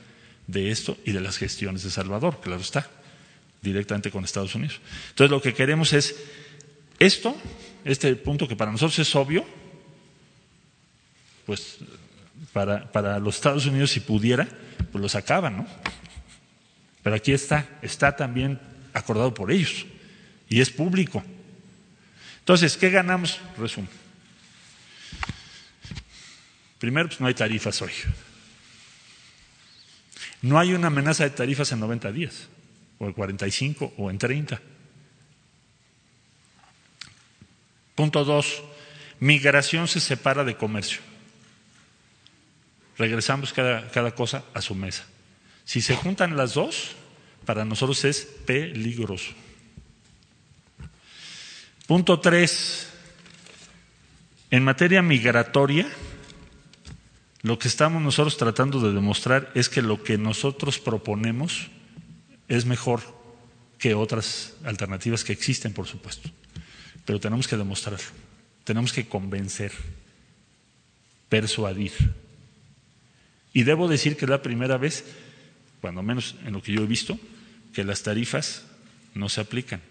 [0.47, 2.89] de esto y de las gestiones de Salvador, claro está,
[3.61, 4.81] directamente con Estados Unidos.
[5.09, 6.17] Entonces, lo que queremos es
[6.99, 7.35] esto
[7.85, 9.45] este punto que para nosotros es obvio,
[11.51, 11.79] pues
[12.53, 14.47] para, para los Estados Unidos si pudiera,
[14.89, 15.67] pues lo sacaban, ¿no?
[17.03, 18.57] Pero aquí está, está también
[18.93, 19.85] acordado por ellos
[20.47, 21.21] y es público.
[22.39, 23.41] Entonces, ¿qué ganamos?
[23.57, 23.89] Resumo.
[26.79, 27.91] Primero, pues no hay tarifas hoy.
[30.41, 32.47] No hay una amenaza de tarifas en 90 días,
[32.97, 34.61] o en 45, o en 30.
[37.95, 38.63] Punto dos,
[39.19, 41.10] migración se separa de comercio.
[42.97, 45.05] Regresamos cada, cosa a su mesa.
[45.65, 46.91] Si se juntan las dos,
[47.45, 49.31] para nosotros es peligroso.
[51.87, 52.89] Punto tres,
[54.49, 55.89] en materia migratoria,
[57.41, 61.69] lo que estamos nosotros tratando de demostrar es que lo que nosotros proponemos
[62.47, 63.01] es mejor
[63.77, 66.29] que otras alternativas que existen, por supuesto
[67.05, 68.07] pero tenemos que demostrarlo,
[68.63, 69.71] tenemos que convencer,
[71.29, 71.91] persuadir.
[73.53, 75.05] Y debo decir que es la primera vez,
[75.81, 77.19] cuando menos en lo que yo he visto,
[77.73, 78.65] que las tarifas
[79.13, 79.81] no se aplican.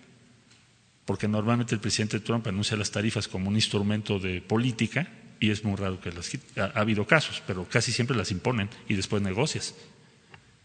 [1.05, 5.09] Porque normalmente el presidente Trump anuncia las tarifas como un instrumento de política
[5.41, 8.69] y es muy raro que las ha, ha habido casos, pero casi siempre las imponen
[8.89, 9.75] y después negocias.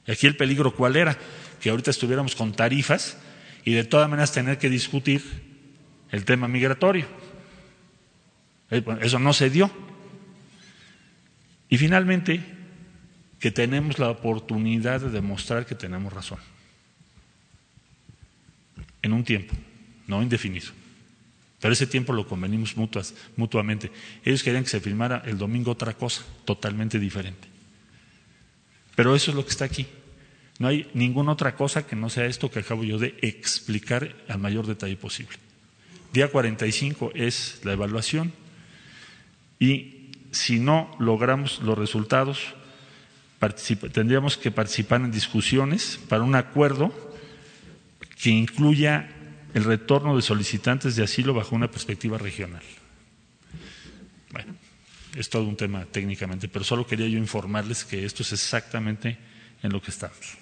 [0.07, 1.17] Aquí el peligro cuál era?
[1.61, 3.17] Que ahorita estuviéramos con tarifas
[3.63, 5.23] y de todas maneras tener que discutir
[6.11, 7.07] el tema migratorio.
[8.69, 9.71] Eh, eso no se dio.
[11.69, 12.54] Y finalmente,
[13.39, 16.39] que tenemos la oportunidad de demostrar que tenemos razón.
[19.01, 19.53] En un tiempo,
[20.07, 20.67] no indefinido.
[21.59, 23.91] Pero ese tiempo lo convenimos mutuas, mutuamente.
[24.23, 27.47] Ellos querían que se firmara el domingo otra cosa, totalmente diferente.
[28.95, 29.87] Pero eso es lo que está aquí.
[30.57, 34.39] No hay ninguna otra cosa que no sea esto que acabo yo de explicar al
[34.39, 35.37] mayor detalle posible.
[36.13, 38.31] Día 45 es la evaluación
[39.59, 42.55] y si no logramos los resultados,
[43.53, 46.93] tendríamos que participar en discusiones para un acuerdo
[48.21, 49.09] que incluya
[49.53, 52.63] el retorno de solicitantes de asilo bajo una perspectiva regional.
[54.31, 54.55] Bueno,
[55.15, 59.17] es todo un tema técnicamente, pero solo quería yo informarles que esto es exactamente
[59.63, 60.37] en lo que estamos.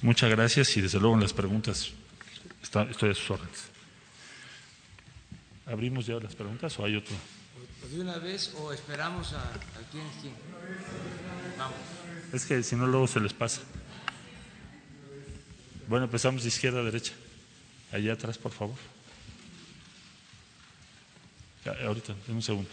[0.00, 1.92] Muchas gracias y desde luego en las preguntas
[2.62, 3.64] estoy a sus órdenes.
[5.66, 7.14] ¿Abrimos ya las preguntas o hay otro?
[7.90, 10.34] ¿De una vez o esperamos a, a quién es quién?
[11.58, 11.76] Vamos.
[12.32, 13.60] Es que si no, luego se les pasa.
[15.88, 17.12] Bueno, empezamos de izquierda a derecha.
[17.92, 18.76] Allá atrás, por favor.
[21.64, 22.70] Ya, ahorita, en un segundo.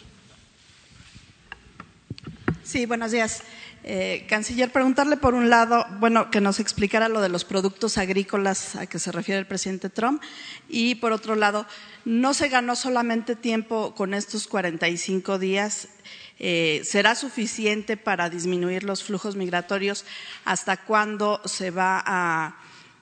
[2.64, 3.44] Sí, buenos días.
[3.84, 8.76] Eh, canciller, preguntarle por un lado, bueno, que nos explicara lo de los productos agrícolas
[8.76, 10.22] a que se refiere el presidente Trump
[10.68, 11.66] y por otro lado,
[12.04, 15.88] no se ganó solamente tiempo con estos 45 días.
[16.40, 20.06] Eh, ¿Será suficiente para disminuir los flujos migratorios?
[20.46, 22.58] ¿Hasta cuándo se va a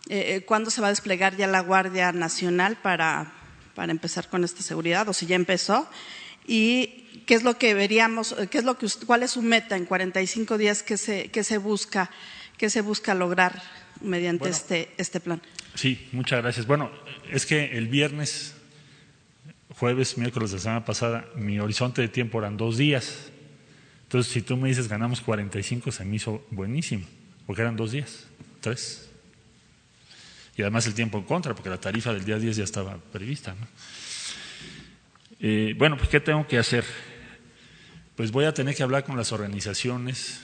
[0.10, 3.34] eh, ¿cuándo se va a desplegar ya la Guardia Nacional para,
[3.76, 5.90] para empezar con esta seguridad o si ya empezó?
[6.48, 9.86] ¿Y qué es lo que veríamos, qué es lo que, cuál es su meta en
[9.86, 12.10] 45 días que se, que se, busca,
[12.58, 13.62] que se busca lograr
[14.02, 15.42] mediante este, este plan?
[15.76, 16.66] Sí, muchas gracias.
[16.66, 16.90] Bueno,
[17.30, 18.56] es que el viernes,
[19.76, 23.30] jueves, miércoles de la semana pasada, mi horizonte de tiempo eran dos días.
[24.04, 27.06] Entonces, si tú me dices ganamos 45, se me hizo buenísimo,
[27.46, 28.26] porque eran dos días,
[28.62, 29.10] tres.
[30.56, 33.54] Y además el tiempo en contra, porque la tarifa del día 10 ya estaba prevista.
[35.42, 36.86] Eh, bueno, pues ¿qué tengo que hacer?
[38.18, 40.40] Pues voy a tener que hablar con las organizaciones,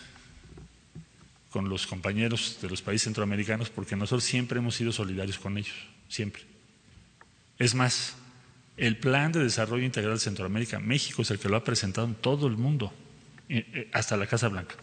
[1.49, 5.73] con los compañeros de los países centroamericanos, porque nosotros siempre hemos sido solidarios con ellos,
[6.07, 6.43] siempre.
[7.57, 8.13] Es más,
[8.77, 12.13] el Plan de Desarrollo Integral de Centroamérica, México es el que lo ha presentado en
[12.13, 12.93] todo el mundo,
[13.49, 14.75] eh, eh, hasta la Casa Blanca.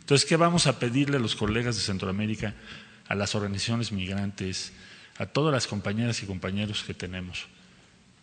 [0.00, 2.54] Entonces, ¿qué vamos a pedirle a los colegas de Centroamérica,
[3.08, 4.72] a las organizaciones migrantes,
[5.18, 7.46] a todas las compañeras y compañeros que tenemos?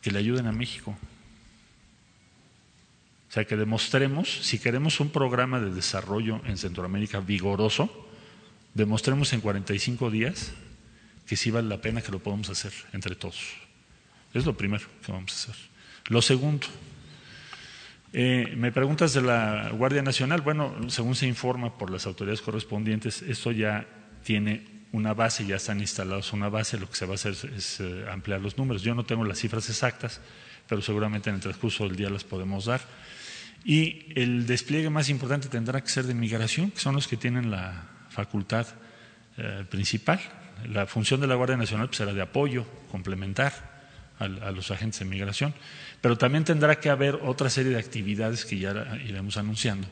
[0.02, 0.98] Que le ayuden a México.
[3.30, 8.08] O sea, que demostremos, si queremos un programa de desarrollo en Centroamérica vigoroso,
[8.74, 10.54] demostremos en 45 días
[11.28, 13.54] que sí vale la pena que lo podamos hacer entre todos.
[14.34, 15.56] Es lo primero que vamos a hacer.
[16.08, 16.68] Lo segundo,
[18.14, 20.42] eh, me preguntas de la Guardia Nacional.
[20.42, 23.86] Bueno, según se informa por las autoridades correspondientes, esto ya
[24.24, 27.80] tiene una base, ya están instalados una base, lo que se va a hacer es,
[27.82, 28.82] eh, ampliar los números.
[28.82, 30.22] Yo no tengo las cifras exactas,
[30.68, 32.82] pero seguramente en el transcurso del día las podemos dar.
[33.68, 37.52] Y el despliegue más importante tendrá que ser de migración, que son los que tienen
[37.52, 38.66] la facultad
[39.36, 40.22] eh, principal.
[40.70, 43.76] La función de la Guardia Nacional pues, será de apoyo, complementar
[44.20, 45.54] a los agentes de migración.
[46.00, 49.86] Pero también tendrá que haber otra serie de actividades que ya iremos anunciando,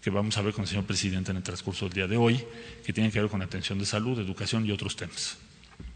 [0.00, 2.42] que vamos a ver con el señor presidente en el transcurso del día de hoy,
[2.82, 5.36] que tienen que ver con atención de salud, educación y otros temas.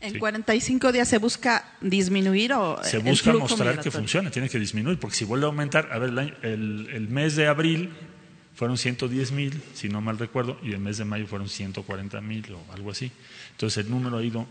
[0.00, 4.98] ¿En 45 días se busca disminuir o Se busca mostrar que funciona, tiene que disminuir,
[4.98, 6.10] porque si vuelve a aumentar, a ver,
[6.42, 7.90] el, el mes de abril
[8.54, 12.52] fueron 110 mil, si no mal recuerdo, y el mes de mayo fueron 140 mil
[12.52, 13.12] o algo así.
[13.52, 14.46] Entonces el número ha ido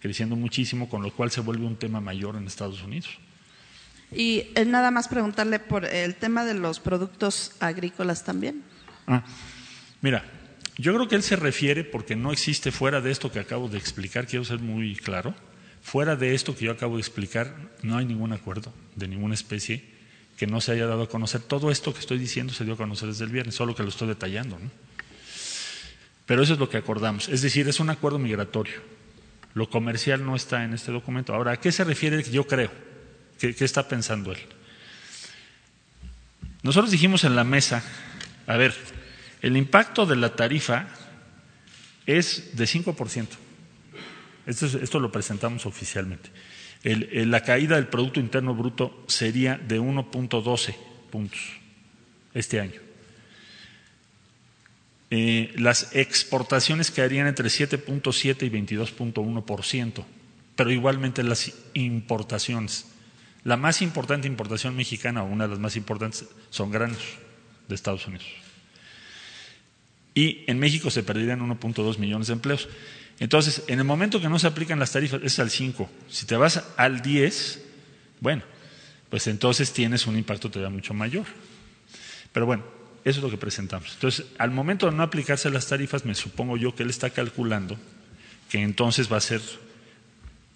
[0.00, 3.18] creciendo muchísimo, con lo cual se vuelve un tema mayor en Estados Unidos.
[4.12, 8.62] Y nada más preguntarle por el tema de los productos agrícolas también.
[9.06, 9.24] Ah,
[10.00, 10.24] mira,
[10.76, 13.78] yo creo que él se refiere, porque no existe fuera de esto que acabo de
[13.78, 15.34] explicar, quiero ser muy claro,
[15.82, 19.84] fuera de esto que yo acabo de explicar, no hay ningún acuerdo de ninguna especie
[20.36, 21.40] que no se haya dado a conocer.
[21.40, 23.88] Todo esto que estoy diciendo se dio a conocer desde el viernes, solo que lo
[23.88, 24.58] estoy detallando.
[24.58, 24.70] ¿no?
[26.26, 27.28] Pero eso es lo que acordamos.
[27.28, 28.74] Es decir, es un acuerdo migratorio.
[29.54, 31.32] Lo comercial no está en este documento.
[31.34, 32.70] Ahora, ¿a qué se refiere yo creo?
[33.38, 34.38] ¿Qué, está pensando él?
[36.62, 37.82] Nosotros dijimos en la mesa,
[38.46, 38.74] a ver,
[39.42, 40.88] el impacto de la tarifa
[42.06, 43.26] es de 5%.
[44.46, 46.30] Esto, esto lo presentamos oficialmente.
[46.82, 50.74] la caída del Producto Interno Bruto sería de 1.12
[51.10, 51.40] puntos
[52.32, 52.86] este año.
[55.10, 60.04] Eh, las exportaciones quedarían entre 7.7 y 22.1%,
[60.56, 62.86] pero igualmente las importaciones.
[63.44, 66.98] La más importante importación mexicana, o una de las más importantes, son granos
[67.68, 68.26] de Estados Unidos.
[70.16, 72.70] Y en México se perderían 1.2 millones de empleos.
[73.20, 75.90] Entonces, en el momento que no se aplican las tarifas, es al 5.
[76.08, 77.62] Si te vas al 10,
[78.20, 78.42] bueno,
[79.10, 81.26] pues entonces tienes un impacto todavía mucho mayor.
[82.32, 82.64] Pero bueno,
[83.04, 83.92] eso es lo que presentamos.
[83.92, 87.76] Entonces, al momento de no aplicarse las tarifas, me supongo yo que él está calculando
[88.48, 89.42] que entonces va a ser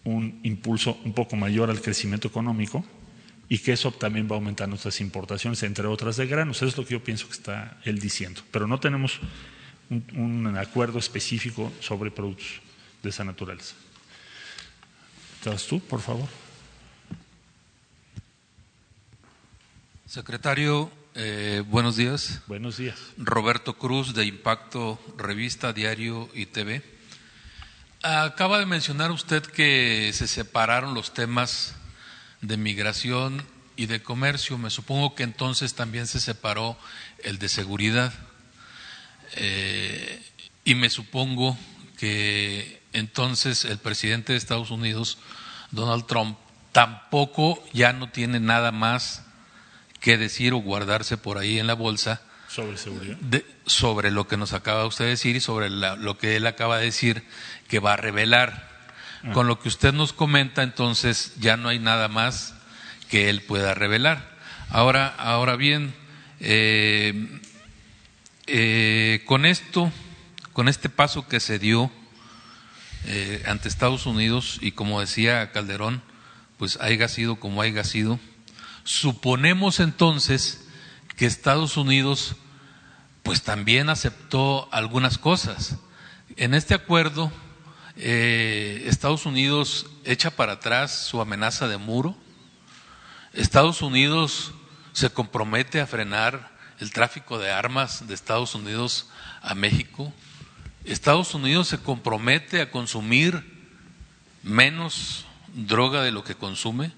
[0.04, 2.82] un impulso un poco mayor al crecimiento económico
[3.50, 6.58] y que eso también va a aumentar nuestras importaciones, entre otras de granos.
[6.58, 8.42] Eso es lo que yo pienso que está él diciendo.
[8.52, 9.20] Pero no tenemos
[9.90, 12.60] un, acuerdo específico sobre productos
[13.02, 13.74] de esa naturaleza.
[15.38, 16.28] ¿Estás tú, por favor?
[20.06, 22.42] Secretario, eh, buenos días.
[22.46, 22.98] Buenos días.
[23.16, 26.82] Roberto Cruz, de Impacto Revista, Diario y TV.
[28.02, 31.74] Acaba de mencionar usted que se separaron los temas
[32.40, 33.44] de migración
[33.76, 34.58] y de comercio.
[34.58, 36.76] Me supongo que entonces también se separó
[37.22, 38.12] el de seguridad.
[39.36, 40.22] Eh,
[40.64, 41.56] y me supongo
[41.98, 45.18] que entonces el presidente de Estados Unidos,
[45.70, 46.38] Donald Trump,
[46.72, 49.24] tampoco ya no tiene nada más
[50.00, 53.16] que decir o guardarse por ahí en la bolsa sobre seguridad.
[53.66, 56.86] sobre lo que nos acaba usted de decir y sobre lo que él acaba de
[56.86, 57.22] decir
[57.68, 58.68] que va a revelar.
[59.22, 59.32] Ah.
[59.32, 62.54] Con lo que usted nos comenta, entonces ya no hay nada más
[63.08, 64.36] que él pueda revelar.
[64.70, 65.94] Ahora, ahora bien,
[66.40, 67.40] eh,
[68.52, 69.92] eh, con esto,
[70.52, 71.90] con este paso que se dio,
[73.06, 76.02] eh, ante Estados Unidos y como decía Calderón,
[76.58, 78.18] pues haya sido como haya sido.
[78.82, 80.66] Suponemos entonces
[81.16, 82.34] que Estados Unidos
[83.22, 85.76] pues también aceptó algunas cosas.
[86.36, 87.30] En este acuerdo,
[87.96, 92.16] eh, Estados Unidos echa para atrás su amenaza de muro.
[93.32, 94.54] Estados Unidos
[94.92, 96.49] se compromete a frenar
[96.80, 99.08] el tráfico de armas de Estados Unidos
[99.42, 100.12] a México.
[100.84, 103.44] Estados Unidos se compromete a consumir
[104.42, 106.92] menos droga de lo que consume.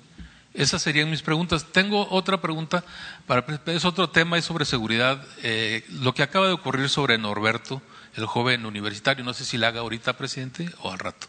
[0.54, 1.66] Esas serían mis preguntas.
[1.72, 2.84] Tengo otra pregunta,
[3.26, 5.24] para, es otro tema, es sobre seguridad.
[5.42, 7.82] Eh, lo que acaba de ocurrir sobre Norberto,
[8.14, 11.26] el joven universitario, no sé si la haga ahorita, presidente, o al rato.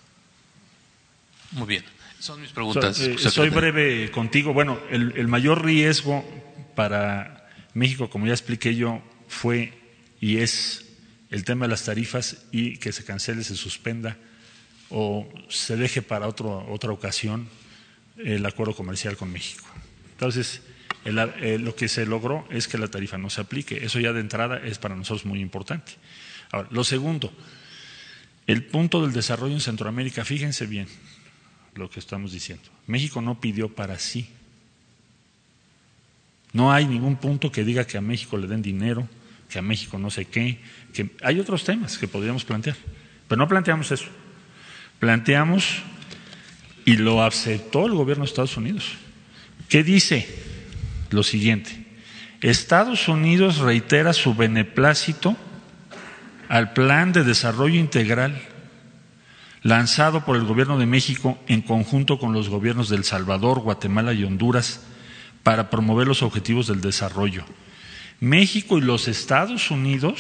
[1.51, 1.85] Muy bien,
[2.19, 2.99] son mis preguntas.
[2.99, 4.53] Eh, soy breve contigo.
[4.53, 6.23] Bueno, el, el mayor riesgo
[6.75, 7.42] para
[7.73, 9.73] México, como ya expliqué yo, fue
[10.19, 10.85] y es
[11.29, 14.17] el tema de las tarifas y que se cancele, se suspenda
[14.89, 17.49] o se deje para otro, otra ocasión
[18.17, 19.65] el acuerdo comercial con México.
[20.11, 20.61] Entonces,
[21.03, 23.83] lo que se logró es que la tarifa no se aplique.
[23.83, 25.93] Eso ya de entrada es para nosotros muy importante.
[26.51, 27.33] Ahora, lo segundo,
[28.45, 30.87] el punto del desarrollo en Centroamérica, fíjense bien
[31.73, 32.69] lo que estamos diciendo.
[32.85, 34.29] México no pidió para sí.
[36.53, 39.09] No hay ningún punto que diga que a México le den dinero,
[39.49, 40.59] que a México no sé qué,
[40.93, 42.75] que hay otros temas que podríamos plantear,
[43.27, 44.05] pero no planteamos eso.
[44.99, 45.81] Planteamos
[46.85, 48.93] y lo aceptó el gobierno de Estados Unidos.
[49.67, 50.27] ¿Qué dice?
[51.09, 51.85] Lo siguiente.
[52.41, 55.35] Estados Unidos reitera su beneplácito
[56.49, 58.39] al Plan de Desarrollo Integral
[59.63, 64.13] lanzado por el Gobierno de México en conjunto con los gobiernos de El Salvador, Guatemala
[64.13, 64.81] y Honduras
[65.43, 67.45] para promover los objetivos del desarrollo.
[68.19, 70.19] México y los Estados Unidos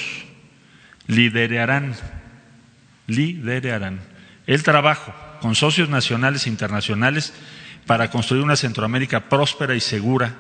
[1.07, 1.95] liderarán,
[3.07, 4.01] liderarán
[4.45, 7.33] el trabajo con socios nacionales e internacionales
[7.85, 10.35] para construir una Centroamérica próspera y segura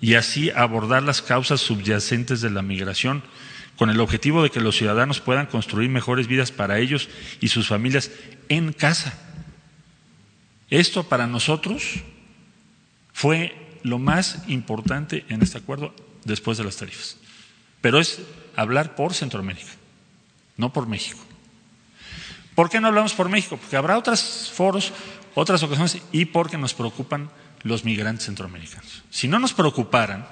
[0.00, 3.22] y así abordar las causas subyacentes de la migración
[3.76, 7.08] con el objetivo de que los ciudadanos puedan construir mejores vidas para ellos
[7.40, 8.10] y sus familias
[8.50, 9.18] en casa.
[10.68, 12.00] Esto para nosotros
[13.12, 17.16] fue lo más importante en este acuerdo después de las tarifas.
[17.80, 18.20] Pero es
[18.56, 19.72] hablar por Centroamérica,
[20.56, 21.20] no por México.
[22.54, 23.56] ¿Por qué no hablamos por México?
[23.56, 24.92] Porque habrá otros foros,
[25.34, 27.30] otras ocasiones y porque nos preocupan
[27.62, 29.02] los migrantes centroamericanos.
[29.10, 30.26] Si no nos preocuparan,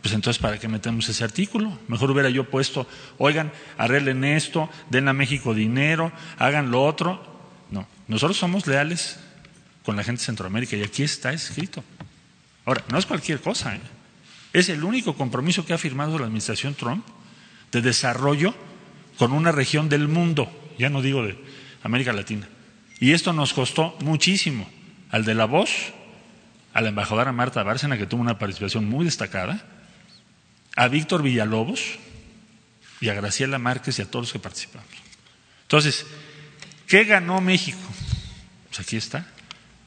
[0.00, 1.78] pues entonces ¿para qué metemos ese artículo?
[1.88, 2.86] Mejor hubiera yo puesto,
[3.18, 7.22] oigan, arreglen esto, den a México dinero, hagan lo otro.
[7.70, 9.18] No, nosotros somos leales
[9.84, 11.82] con la gente de Centroamérica y aquí está escrito.
[12.66, 13.80] Ahora, no es cualquier cosa, ¿eh?
[14.52, 17.06] es el único compromiso que ha firmado la administración Trump
[17.70, 18.54] de desarrollo
[19.18, 21.38] con una región del mundo, ya no digo de
[21.82, 22.48] América Latina.
[22.98, 24.68] Y esto nos costó muchísimo
[25.10, 25.70] al de la voz,
[26.74, 29.64] a la embajadora Marta Bárcena, que tuvo una participación muy destacada,
[30.74, 31.98] a Víctor Villalobos
[33.00, 34.88] y a Graciela Márquez y a todos los que participamos.
[35.62, 36.04] Entonces,
[36.86, 37.78] ¿qué ganó México?
[38.68, 39.26] Pues aquí está.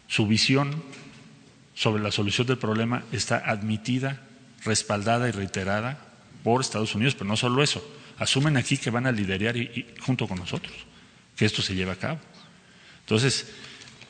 [0.07, 0.83] Su visión
[1.79, 4.19] sobre la solución del problema está admitida,
[4.65, 5.97] respaldada y reiterada
[6.43, 7.81] por Estados Unidos, pero no solo eso.
[8.17, 9.55] Asumen aquí que van a liderar
[10.01, 10.73] junto con nosotros
[11.37, 12.19] que esto se lleve a cabo.
[12.99, 13.47] Entonces,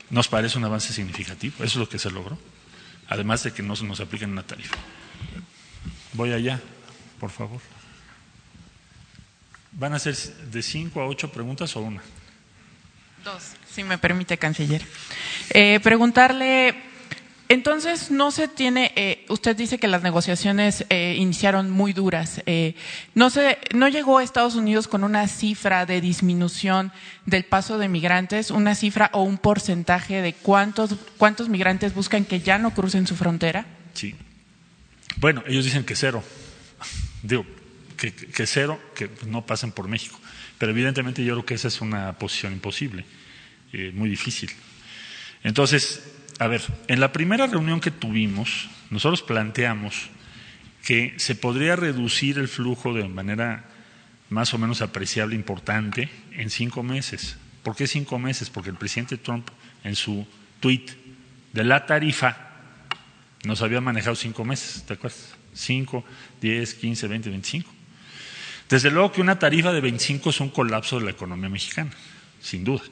[0.09, 2.39] nos parece un avance significativo, eso es lo que se logró,
[3.07, 4.75] además de que no se nos apliquen una tarifa.
[6.13, 6.59] Voy allá,
[7.19, 7.61] por favor.
[9.73, 12.01] ¿Van a ser de cinco a ocho preguntas o una?
[13.23, 14.83] Dos, si me permite, canciller.
[15.51, 16.88] Eh, preguntarle
[17.51, 22.43] entonces, no se tiene, eh, usted dice que las negociaciones eh, iniciaron muy duras.
[22.45, 22.75] Eh,
[23.15, 26.91] no, se, ¿No llegó a Estados Unidos con una cifra de disminución
[27.25, 32.39] del paso de migrantes, una cifra o un porcentaje de cuántos, cuántos migrantes buscan que
[32.39, 33.65] ya no crucen su frontera?
[33.95, 34.15] Sí.
[35.17, 36.23] Bueno, ellos dicen que cero.
[37.23, 37.47] Digo,
[37.97, 40.19] que, que cero, que no pasen por México.
[40.59, 43.05] Pero evidentemente yo creo que esa es una posición imposible,
[43.93, 44.51] muy difícil.
[45.41, 46.03] Entonces,
[46.39, 50.09] a ver, en la primera reunión que tuvimos, nosotros planteamos
[50.83, 53.65] que se podría reducir el flujo de manera
[54.29, 57.37] más o menos apreciable, importante, en cinco meses.
[57.61, 58.49] ¿Por qué cinco meses?
[58.49, 59.49] Porque el presidente Trump
[59.83, 60.25] en su
[60.61, 60.85] tweet
[61.51, 62.37] de la tarifa
[63.43, 65.35] nos había manejado cinco meses, ¿te acuerdas?
[65.53, 66.05] Cinco,
[66.39, 67.71] diez, quince, veinte, veinticinco.
[68.69, 71.89] Desde luego que una tarifa de 25 es un colapso de la economía mexicana,
[72.39, 72.83] sin duda.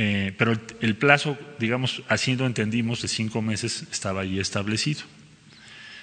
[0.00, 5.00] Eh, pero el, plazo, digamos, así lo entendimos, de cinco meses estaba ahí establecido.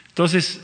[0.10, 0.60] Entonces,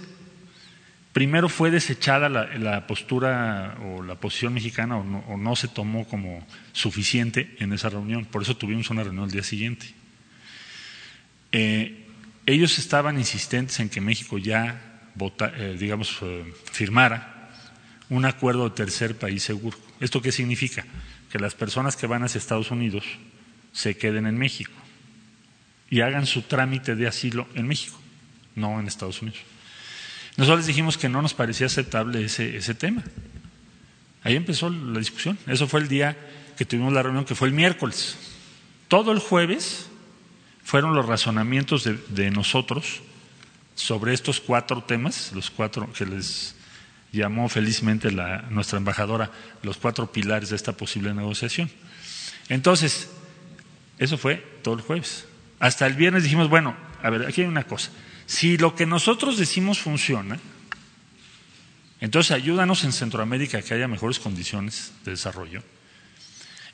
[1.13, 7.55] primero fue desechada la, postura o la posición mexicana o no, se tomó como suficiente
[7.59, 8.25] en esa reunión.
[8.25, 9.93] Por eso tuvimos una reunión el día siguiente.
[11.53, 12.07] Eh,
[12.45, 15.07] ellos estaban insistentes en que México ya,
[15.55, 16.19] eh, digamos,
[16.69, 17.49] firmara
[18.09, 19.77] un acuerdo de tercer país seguro.
[20.01, 20.85] ¿Esto qué significa?
[21.31, 23.05] Que las personas que van hacia Estados Unidos
[23.71, 24.73] se queden en México
[25.89, 27.97] y hagan su trámite de asilo en México,
[28.55, 29.39] no en Estados Unidos.
[30.37, 33.03] Nosotros les dijimos que no nos parecía aceptable ese, ese tema.
[34.23, 35.37] Ahí empezó la discusión.
[35.47, 36.17] Eso fue el día
[36.57, 38.17] que tuvimos la reunión, que fue el miércoles.
[38.87, 39.87] Todo el jueves
[40.63, 43.01] fueron los razonamientos de, nosotros
[43.75, 46.55] sobre estos cuatro temas, los cuatro que les
[47.11, 49.31] llamó felizmente la, nuestra embajadora,
[49.63, 51.69] los cuatro pilares de esta posible negociación.
[52.49, 53.09] Entonces,
[53.97, 55.25] eso fue todo el jueves.
[55.59, 57.91] Hasta el viernes dijimos, bueno, a ver, aquí hay una cosa.
[58.25, 60.39] Si lo que nosotros decimos funciona,
[61.99, 65.61] entonces ayúdanos en Centroamérica a que haya mejores condiciones de desarrollo.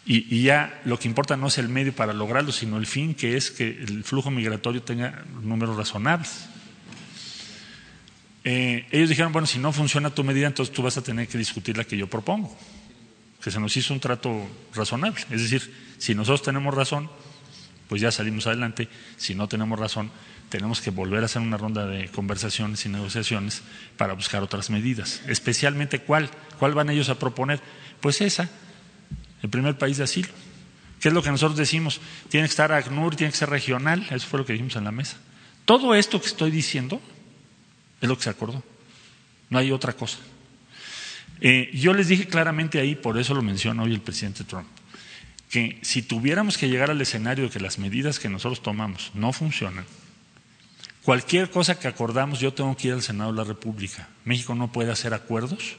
[0.09, 3.35] Y, ya lo que importa no es el medio para lograrlo, sino el fin, que
[3.35, 6.47] es que el flujo migratorio tenga números razonables.
[8.43, 11.37] Eh, ellos dijeron, bueno, si no funciona tu medida, entonces tú vas a tener que
[11.37, 12.55] discutir la que yo propongo,
[13.43, 15.19] que se nos hizo un trato razonable.
[15.29, 17.09] Es decir, si nosotros tenemos razón,
[17.87, 20.11] pues ya salimos adelante, si no tenemos razón,
[20.49, 23.61] tenemos que volver a hacer una ronda de conversaciones y negociaciones
[23.97, 25.21] para buscar otras medidas.
[25.27, 27.59] Especialmente cuál, cuál van ellos a proponer.
[27.99, 28.49] Pues esa,
[29.41, 30.29] el primer país de asilo.
[30.99, 32.01] ¿Qué es lo que nosotros decimos?
[32.29, 34.91] Tiene que estar ACNUR, tiene que ser regional, eso fue lo que dijimos en la
[34.91, 35.17] mesa.
[35.65, 37.01] Todo esto que estoy diciendo
[38.01, 38.63] es lo que se acordó,
[39.49, 40.17] no hay otra cosa.
[41.39, 44.67] Eh, yo les dije claramente ahí, por eso lo menciona hoy el presidente Trump,
[45.49, 49.31] que si tuviéramos que llegar al escenario de que las medidas que nosotros tomamos no
[49.33, 49.85] funcionan,
[51.03, 54.09] cualquier cosa que acordamos yo tengo que ir al Senado de la República.
[54.25, 55.77] México no puede hacer acuerdos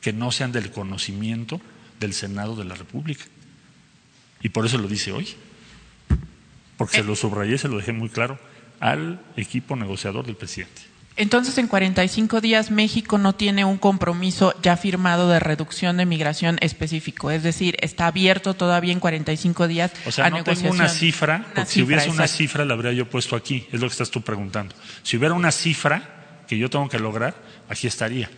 [0.00, 1.60] que no sean del conocimiento
[2.00, 3.24] del Senado de la República.
[4.42, 5.28] Y por eso lo dice hoy.
[6.76, 7.04] Porque se eh.
[7.04, 8.38] lo subrayé, se lo dejé muy claro
[8.80, 10.82] al equipo negociador del presidente.
[11.16, 16.58] Entonces, en 45 días México no tiene un compromiso ya firmado de reducción de migración
[16.60, 21.46] específico, es decir, está abierto todavía en 45 días o sea, no tengo una cifra,
[21.54, 24.22] porque si hubiese una cifra la habría yo puesto aquí, es lo que estás tú
[24.22, 24.74] preguntando.
[25.04, 27.36] Si hubiera una cifra que yo tengo que lograr,
[27.68, 28.28] aquí estaría,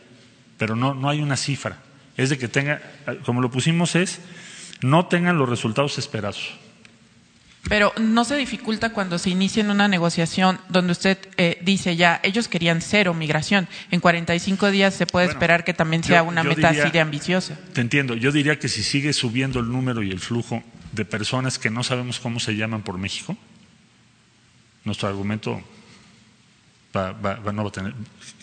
[0.58, 1.78] pero no, no hay una cifra.
[2.16, 2.82] Es de que tenga,
[3.24, 4.20] como lo pusimos es,
[4.82, 6.58] no tengan los resultados esperados.
[7.68, 12.20] Pero no se dificulta cuando se inicia en una negociación donde usted eh, dice ya,
[12.22, 13.68] ellos querían cero migración.
[13.90, 17.58] En 45 días se puede esperar que también sea una meta así de ambiciosa.
[17.72, 18.14] Te entiendo.
[18.14, 20.62] Yo diría que si sigue subiendo el número y el flujo
[20.92, 23.36] de personas que no sabemos cómo se llaman por México,
[24.84, 25.60] nuestro argumento
[26.96, 27.12] va,
[27.52, 27.94] no va a tener.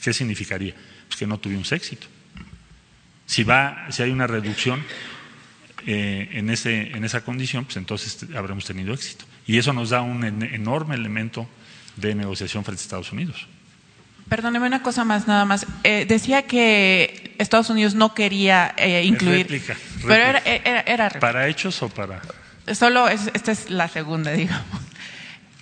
[0.04, 0.76] ¿Qué significaría?
[1.08, 2.08] Pues que no tuvimos éxito.
[3.26, 4.84] Si, va, si hay una reducción
[5.86, 9.26] eh, en, ese, en esa condición, pues entonces habremos tenido éxito.
[9.46, 11.48] Y eso nos da un enorme elemento
[11.96, 13.48] de negociación frente a Estados Unidos.
[14.30, 15.68] Perdóneme una cosa más, nada más.
[15.84, 19.48] Eh, decía que Estados Unidos no quería eh, incluir.
[19.48, 22.22] Réplica, Pero era, era, ¿Para hechos o para.?
[22.74, 24.66] Solo, esta es la segunda, digamos.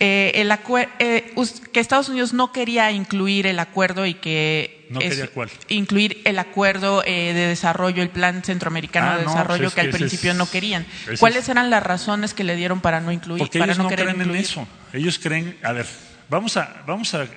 [0.04, 0.52] Eh, el
[0.97, 1.32] eh,
[1.72, 5.52] que Estados Unidos no quería incluir el acuerdo y que no quería cuál?
[5.68, 9.89] incluir el acuerdo eh, de desarrollo, el plan centroamericano ah, de desarrollo pues que al
[9.91, 10.88] principio no querían.
[11.20, 13.38] ¿Cuáles eran las razones que le dieron para no incluir?
[13.38, 14.68] Porque para ellos no, creen en eso.
[14.91, 15.86] Ellos creen, a ver,
[16.32, 17.28] vamos a vamos a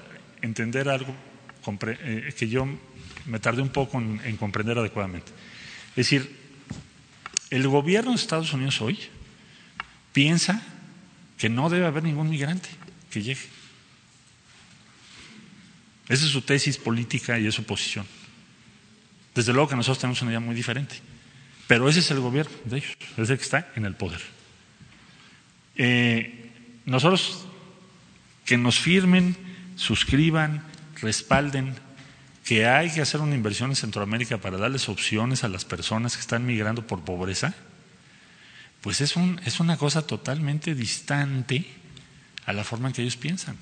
[0.41, 1.15] entender algo
[2.35, 2.67] que yo
[3.27, 5.33] me tardé un poco en comprender adecuadamente.
[5.91, 6.35] Es decir,
[7.51, 8.99] el gobierno de Estados Unidos hoy
[10.15, 10.62] piensa
[11.45, 12.70] que no debe haber ningún migrante
[13.11, 13.42] que llegue.
[16.09, 18.07] Esa es su tesis política y es su posición.
[19.34, 20.95] Desde luego que nosotros tenemos una idea muy diferente,
[21.66, 24.22] pero ese es el gobierno de ellos, es el que está en el poder.
[25.76, 26.51] Eh,
[26.86, 27.45] nosotros
[28.47, 29.36] que nos firmen,
[29.76, 30.64] suscriban,
[31.03, 31.74] respalden
[32.42, 36.22] que hay que hacer una inversión en Centroamérica para darles opciones a las personas que
[36.22, 37.55] están migrando por pobreza,
[38.85, 41.64] pues es, un, es una cosa totalmente distante
[42.45, 43.57] a la forma en que ellos piensan.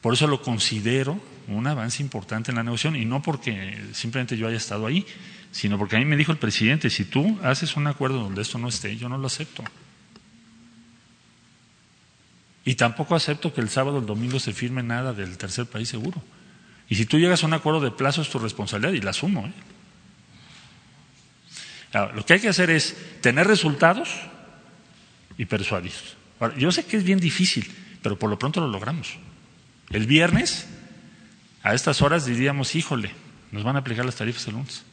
[0.00, 4.48] Por eso lo considero un avance importante en la negociación y no porque simplemente yo
[4.48, 5.04] haya estado ahí,
[5.52, 8.56] sino porque a mí me dijo el presidente, si tú haces un acuerdo donde esto
[8.56, 9.62] no esté, yo no lo acepto.
[12.64, 15.90] Y tampoco acepto que el sábado o el domingo se firme nada del tercer país
[15.90, 16.22] seguro.
[16.88, 19.46] Y si tú llegas a un acuerdo de plazo es tu responsabilidad y la asumo.
[19.46, 19.52] ¿eh?
[21.92, 24.10] Lo que hay que hacer es tener resultados
[25.36, 25.92] y persuadir.
[26.56, 27.70] yo sé que es bien difícil,
[28.02, 29.16] pero por lo pronto lo logramos.
[29.90, 30.66] El viernes
[31.62, 33.10] a estas horas diríamos, híjole,
[33.50, 34.84] nos van a aplicar las tarifas el lunes.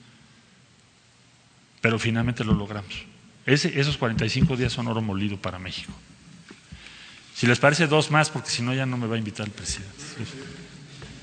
[1.82, 3.06] Pero finalmente lo logramos.
[3.46, 5.94] Ese, esos 45 días son oro molido para México.
[7.36, 9.52] Si les parece dos más, porque si no ya no me va a invitar el
[9.52, 9.94] presidente.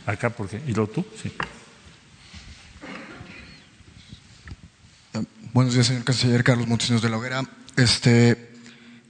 [0.07, 0.61] Acá, porque.
[0.67, 1.07] ¿Y lo tú?
[1.21, 1.33] Sí.
[5.53, 7.43] Buenos días, señor canciller Carlos Montesinos de la Hoguera.
[7.77, 8.55] Este,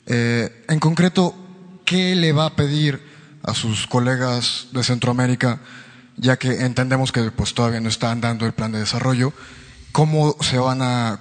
[0.07, 1.37] eh, en concreto,
[1.85, 3.01] ¿qué le va a pedir
[3.45, 5.61] a sus colegas de Centroamérica,
[6.17, 9.33] ya que entendemos que pues, todavía no están dando el plan de desarrollo?
[9.93, 11.21] ¿Cómo se van a,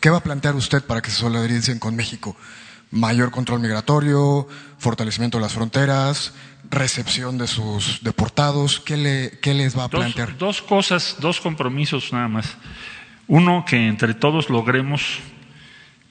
[0.00, 2.36] qué va a plantear usted para que se solidaricen con México?
[2.90, 4.48] ¿Mayor control migratorio,
[4.78, 6.34] fortalecimiento de las fronteras,
[6.70, 8.80] recepción de sus deportados?
[8.80, 10.36] ¿Qué, le, qué les va a plantear?
[10.36, 12.58] Dos cosas, dos compromisos nada más.
[13.28, 15.18] Uno, que entre todos logremos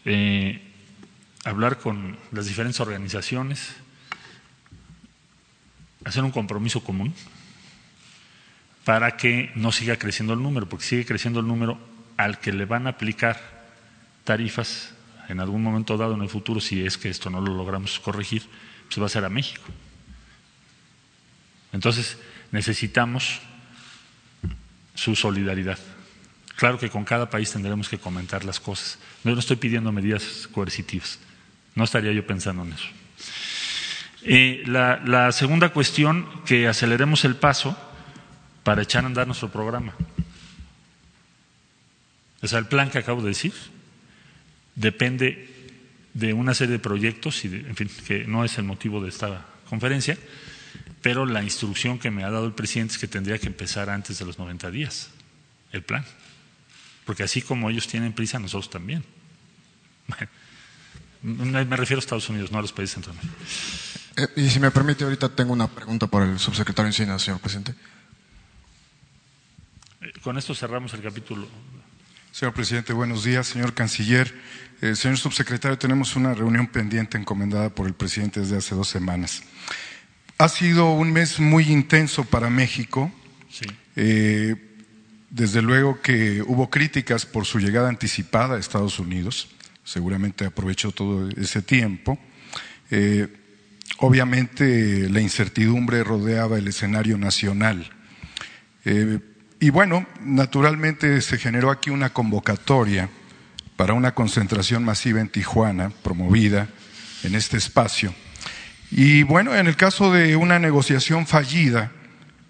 [0.05, 0.61] eh,
[1.43, 3.75] hablar con las diferentes organizaciones,
[6.05, 7.15] hacer un compromiso común
[8.85, 11.79] para que no siga creciendo el número, porque sigue creciendo el número
[12.17, 13.41] al que le van a aplicar
[14.23, 14.93] tarifas
[15.27, 18.43] en algún momento dado en el futuro, si es que esto no lo logramos corregir,
[18.85, 19.65] pues va a ser a México.
[21.73, 22.19] Entonces,
[22.51, 23.39] necesitamos
[24.93, 25.79] su solidaridad.
[26.57, 28.97] Claro que con cada país tendremos que comentar las cosas.
[29.23, 31.19] Yo no estoy pidiendo medidas coercitivas.
[31.75, 32.87] No estaría yo pensando en eso.
[34.23, 37.77] Eh, la, la, segunda cuestión, que aceleremos el paso
[38.63, 39.93] para echar a andar nuestro programa.
[42.41, 43.53] O sea, el plan que acabo de decir
[44.73, 45.47] depende
[46.15, 49.45] de una serie de proyectos, y en fin, que no es el motivo de esta
[49.69, 50.17] conferencia,
[51.03, 54.17] pero la instrucción que me ha dado el presidente es que tendría que empezar antes
[54.17, 55.11] de los 90 días,
[55.71, 56.03] el plan.
[57.07, 59.03] Porque así como ellos tienen prisa, nosotros también.
[61.23, 63.23] Me refiero a Estados Unidos, no a los países centrales.
[64.17, 67.39] Eh, y si me permite, ahorita tengo una pregunta para el subsecretario de Encina, señor
[67.39, 67.73] presidente.
[70.01, 71.47] Eh, con esto cerramos el capítulo.
[72.33, 73.47] Señor presidente, buenos días.
[73.47, 74.35] Señor canciller,
[74.81, 79.43] eh, señor subsecretario, tenemos una reunión pendiente encomendada por el presidente desde hace dos semanas.
[80.39, 83.13] Ha sido un mes muy intenso para México.
[83.49, 83.65] Sí.
[85.29, 89.49] Desde luego que hubo críticas por su llegada anticipada a Estados Unidos,
[89.83, 92.17] seguramente aprovechó todo ese tiempo.
[92.91, 93.27] Eh,
[93.97, 97.89] obviamente la incertidumbre rodeaba el escenario nacional.
[98.85, 99.19] Eh,
[99.59, 103.09] y bueno, naturalmente se generó aquí una convocatoria
[103.75, 106.69] para una concentración masiva en Tijuana, promovida
[107.23, 108.13] en este espacio.
[108.91, 111.91] Y bueno, en el caso de una negociación fallida,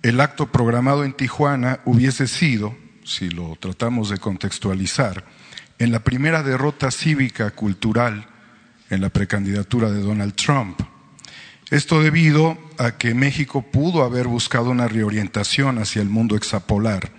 [0.10, 5.26] el acto programado en Tijuana hubiese sido, si lo tratamos de contextualizar,
[5.80, 8.28] en la primera derrota cívica cultural
[8.90, 10.80] en la precandidatura de Donald Trump.
[11.70, 17.12] Esto debido a que México pudo haber buscado una reorientación hacia el mundo exapolar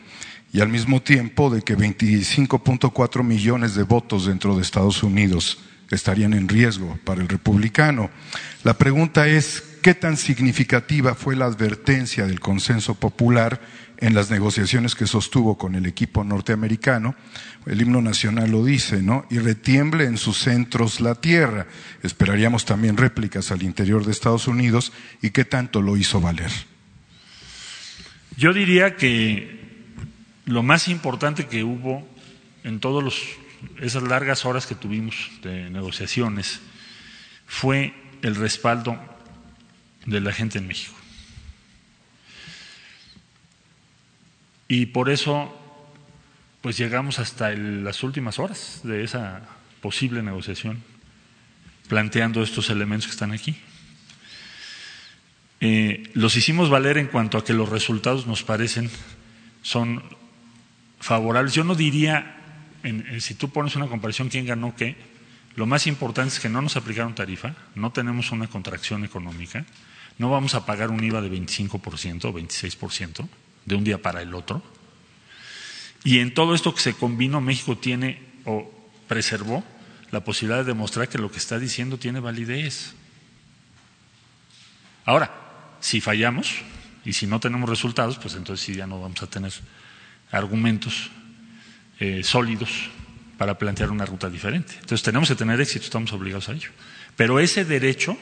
[0.53, 5.59] y al mismo tiempo de que 25.4 millones de votos dentro de Estados Unidos
[5.91, 8.11] estarían en riesgo para el republicano.
[8.65, 13.61] La pregunta es, ¿qué tan significativa fue la advertencia del consenso popular
[13.97, 17.15] en las negociaciones que sostuvo con el equipo norteamericano?
[17.67, 19.27] El himno nacional lo dice, ¿no?
[19.31, 21.67] Y retiemble en sus centros la tierra.
[22.03, 26.51] Esperaríamos también réplicas al interior de Estados Unidos y qué tanto lo hizo valer.
[28.37, 29.59] Yo diría que
[30.47, 32.07] lo más importante que hubo
[32.65, 33.23] en todos los
[33.81, 36.61] esas largas horas que tuvimos de negociaciones
[37.47, 38.99] fue el respaldo
[40.09, 40.95] de la gente en México.
[44.67, 45.55] Y por eso,
[46.61, 49.43] pues llegamos hasta las últimas horas de esa
[49.81, 50.83] posible negociación,
[51.89, 53.57] planteando estos elementos que están aquí.
[55.61, 58.91] Eh, los hicimos valer en cuanto a que los resultados nos parecen
[59.63, 60.03] son
[61.01, 61.55] favorables.
[61.55, 62.37] Yo no diría
[63.19, 64.97] si tú pones una comparación, ¿quién ganó qué?
[65.57, 69.65] Lo más importante es que no nos aplicaron tarifa, no tenemos una contracción económica,
[70.19, 73.29] no vamos a pagar un IVA de 25% o 26%
[73.65, 74.63] de un día para el otro.
[76.05, 78.71] Y en todo esto que se combinó, México tiene o
[79.07, 79.65] preservó
[80.11, 82.95] la posibilidad de demostrar que lo que está diciendo tiene validez.
[85.05, 85.31] Ahora,
[85.81, 86.57] si fallamos
[87.05, 89.53] y si no tenemos resultados, pues entonces sí ya no vamos a tener
[90.31, 91.11] argumentos
[92.01, 92.91] eh, sólidos
[93.39, 94.75] para plantear una ruta diferente.
[94.75, 96.71] Entonces tenemos que tener éxito, estamos obligados a ello.
[97.17, 98.17] Pero ese derecho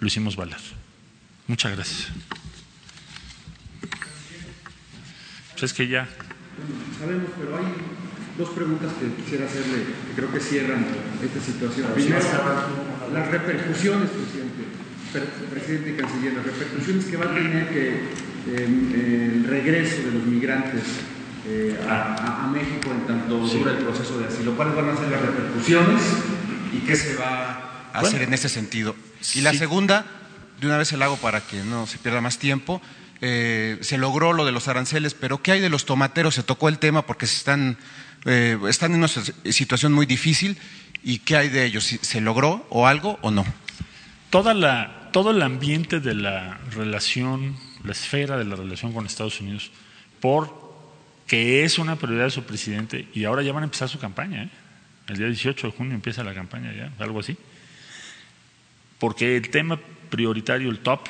[0.00, 0.58] lo hicimos valer.
[1.46, 2.08] Muchas gracias.
[5.52, 6.08] Pues es que ya.
[6.98, 7.64] Sabemos, pero hay
[8.36, 10.84] dos preguntas que quisiera hacerle, que creo que cierran
[11.22, 11.88] esta situación.
[11.94, 12.24] Primero,
[13.12, 14.64] las repercusiones, presidente,
[15.50, 17.88] presidente y canciller, las repercusiones que va a tener que
[18.48, 20.82] eh, el regreso de los migrantes
[21.48, 24.56] eh, a, a, México en tanto dura el proceso de asilo?
[24.56, 26.02] ¿Cuáles van a ser las repercusiones
[26.72, 28.96] y qué se va a hacer en ese sentido?
[29.34, 30.04] Y la segunda,
[30.60, 32.80] de una vez el hago para que no se pierda más tiempo.
[33.20, 36.34] Eh, se logró lo de los aranceles, pero ¿qué hay de los tomateros?
[36.34, 37.78] Se tocó el tema porque están,
[38.24, 40.58] eh, están en una situación muy difícil.
[41.02, 41.84] ¿Y qué hay de ellos?
[41.84, 43.44] ¿Se logró o algo o no?
[44.30, 49.70] Todo el ambiente de la relación, la esfera de la relación con Estados Unidos,
[50.20, 50.66] por
[51.26, 54.44] que es una prioridad de su presidente, y ahora ya van a empezar su campaña.
[54.44, 54.50] ¿eh?
[55.08, 57.36] El día 18 de junio empieza la campaña ya, algo así.
[58.98, 59.78] Porque el tema
[60.16, 61.00] prioritario, el top,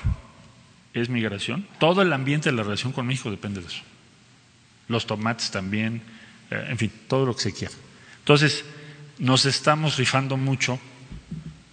[0.92, 1.64] es migración.
[1.78, 3.82] Todo el ambiente de la relación con México depende de eso.
[4.88, 6.02] Los tomates también,
[6.50, 7.74] eh, en fin, todo lo que se quiera.
[8.18, 8.64] Entonces,
[9.18, 10.80] nos estamos rifando mucho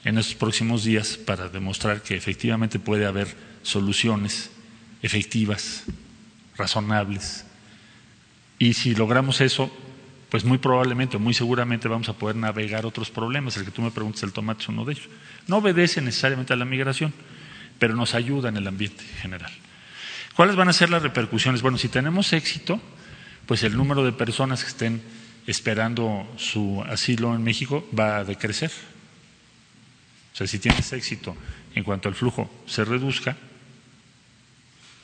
[0.04, 4.52] en estos próximos días para demostrar que efectivamente puede haber soluciones
[5.02, 5.86] efectivas,
[6.56, 7.46] razonables.
[8.60, 9.76] Y si logramos eso,
[10.34, 13.56] pues muy probablemente, muy seguramente vamos a poder navegar otros problemas.
[13.56, 15.08] El que tú me preguntas, el tomate es uno de ellos.
[15.46, 17.14] No obedece necesariamente a la migración,
[17.78, 19.52] pero nos ayuda en el ambiente general.
[20.36, 21.62] ¿Cuáles van a ser las repercusiones?
[21.62, 22.82] Bueno, si tenemos éxito,
[23.46, 25.04] pues el número de personas que estén
[25.46, 28.72] esperando su asilo en México va a decrecer.
[30.34, 31.38] O sea, si tienes éxito
[31.76, 33.38] en cuanto al flujo se reduzca,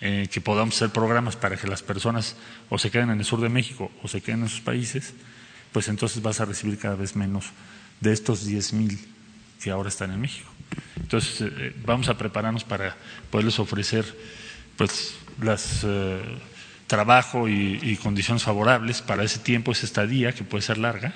[0.01, 2.35] eh, que podamos hacer programas para que las personas
[2.69, 5.13] o se queden en el sur de México o se queden en sus países,
[5.71, 7.45] pues entonces vas a recibir cada vez menos
[7.99, 8.99] de estos 10 mil
[9.61, 10.49] que ahora están en México.
[10.97, 12.95] Entonces, eh, eh, vamos a prepararnos para
[13.29, 14.05] poderles ofrecer
[14.77, 15.83] pues las
[16.89, 21.13] trabajo y, condiciones favorables para ese tiempo, esa estadía, que puede ser larga,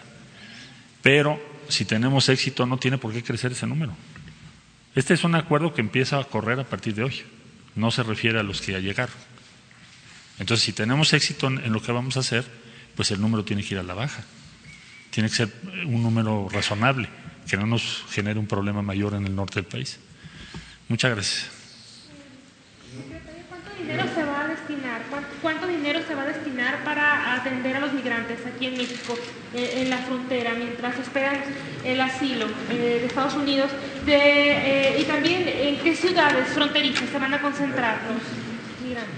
[1.02, 3.94] pero si tenemos éxito no tiene por qué crecer ese número.
[4.96, 7.24] Este es un acuerdo que empieza a correr a partir de hoy,
[7.76, 9.16] no se refiere a los que ya llegaron.
[10.40, 12.46] Entonces, si tenemos éxito en lo que vamos a hacer,
[12.96, 14.24] pues el número tiene que ir a la baja,
[15.10, 15.54] tiene que ser
[15.86, 17.10] un número razonable
[17.48, 20.00] que no nos genere un problema mayor en el norte del país.
[20.88, 21.50] Muchas gracias.
[25.44, 26.80] ¿Cuánto dinero se va a destinar?
[26.84, 29.14] ¿Cuánto, dinero se va a destinar para atender a los migrantes aquí en México,
[29.54, 31.41] eh, en la frontera, mientras esperan
[31.84, 33.70] el asilo eh, de Estados Unidos?
[34.06, 39.14] De, eh, y también, ¿en qué ciudades fronterizas se van a concentrar los migrantes?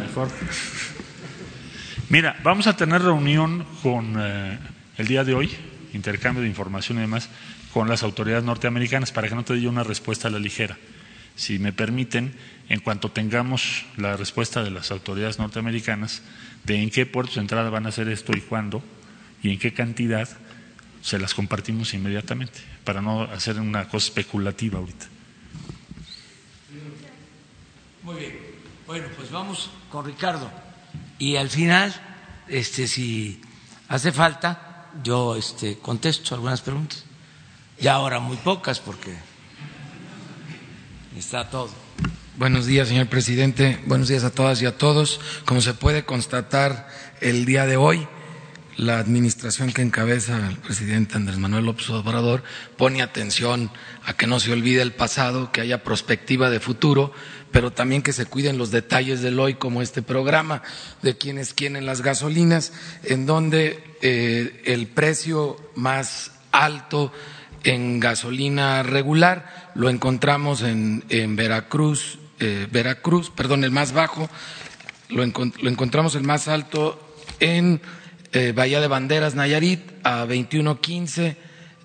[0.00, 0.28] Mejor.
[2.08, 4.20] Mira, vamos a tener reunión con
[4.98, 5.50] el día de hoy,
[5.92, 7.30] intercambio de información y demás
[7.72, 10.76] con las autoridades norteamericanas para que no te dé una respuesta a la ligera.
[11.36, 12.34] Si me permiten,
[12.70, 16.22] en cuanto tengamos la respuesta de las autoridades norteamericanas
[16.64, 18.82] de en qué puertos de entrada van a hacer esto y cuándo
[19.42, 20.28] y en qué cantidad,
[21.02, 25.06] se las compartimos inmediatamente para no hacer una cosa especulativa ahorita.
[28.02, 28.38] Muy bien.
[28.86, 30.50] Bueno, pues vamos con Ricardo.
[31.18, 31.94] Y al final,
[32.48, 33.40] este, si
[33.88, 37.04] hace falta, yo este, contesto algunas preguntas.
[37.80, 39.16] Ya ahora muy pocas porque
[41.16, 41.70] está todo.
[42.36, 43.78] Buenos días, señor presidente.
[43.86, 45.20] Buenos días a todas y a todos.
[45.44, 46.88] Como se puede constatar
[47.20, 48.06] el día de hoy,
[48.76, 52.44] la administración que encabeza el presidente Andrés Manuel López Obrador
[52.76, 53.70] pone atención
[54.04, 57.12] a que no se olvide el pasado, que haya perspectiva de futuro,
[57.50, 60.62] pero también que se cuiden los detalles del hoy, como este programa
[61.02, 62.72] de quienes quieren las gasolinas,
[63.02, 67.12] en donde eh, el precio más alto
[67.64, 71.02] en gasolina regular lo encontramos en,
[71.36, 74.28] Veracruz, eh, Veracruz, perdón, el más bajo,
[75.08, 77.00] lo, encontramos el más alto
[77.40, 77.80] en
[78.32, 81.36] eh, Bahía de Banderas, Nayarit, a 21.15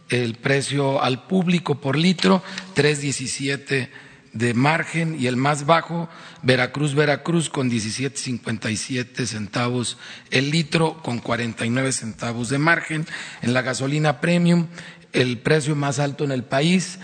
[0.09, 2.43] el precio al público por litro,
[2.75, 3.89] 3.17
[4.33, 6.09] de margen y el más bajo,
[6.43, 9.97] Veracruz, Veracruz con 17.57 centavos
[10.29, 13.07] el litro con 49 centavos de margen.
[13.41, 14.67] En la gasolina premium,
[15.13, 16.99] el precio más alto en el país,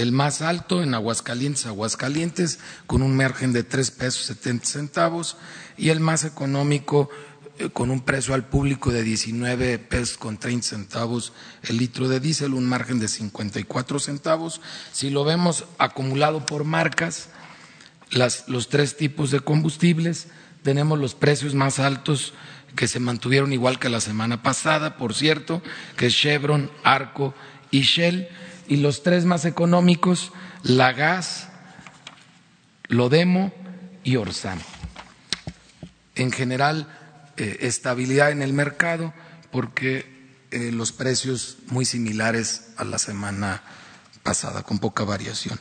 [0.00, 5.36] el más alto en Aguascalientes, Aguascalientes, con un margen de 3 pesos 70 centavos,
[5.76, 7.10] y el más económico
[7.58, 12.18] eh, con un precio al público de 19 pesos con 30 centavos el litro de
[12.18, 14.62] diésel, un margen de 54 centavos.
[14.92, 17.28] Si lo vemos acumulado por marcas,
[18.10, 20.28] los tres tipos de combustibles,
[20.62, 22.32] tenemos los precios más altos
[22.74, 25.62] que se mantuvieron igual que la semana pasada, por cierto,
[25.96, 27.34] que es Chevron, Arco
[27.70, 28.28] y Shell,
[28.70, 31.48] y los tres más económicos, la Gas,
[32.86, 33.52] Lodemo
[34.04, 34.60] y Orsam.
[36.14, 36.86] En general,
[37.36, 39.12] eh, estabilidad en el mercado
[39.50, 43.64] porque eh, los precios muy similares a la semana
[44.22, 45.58] pasada, con poca variación.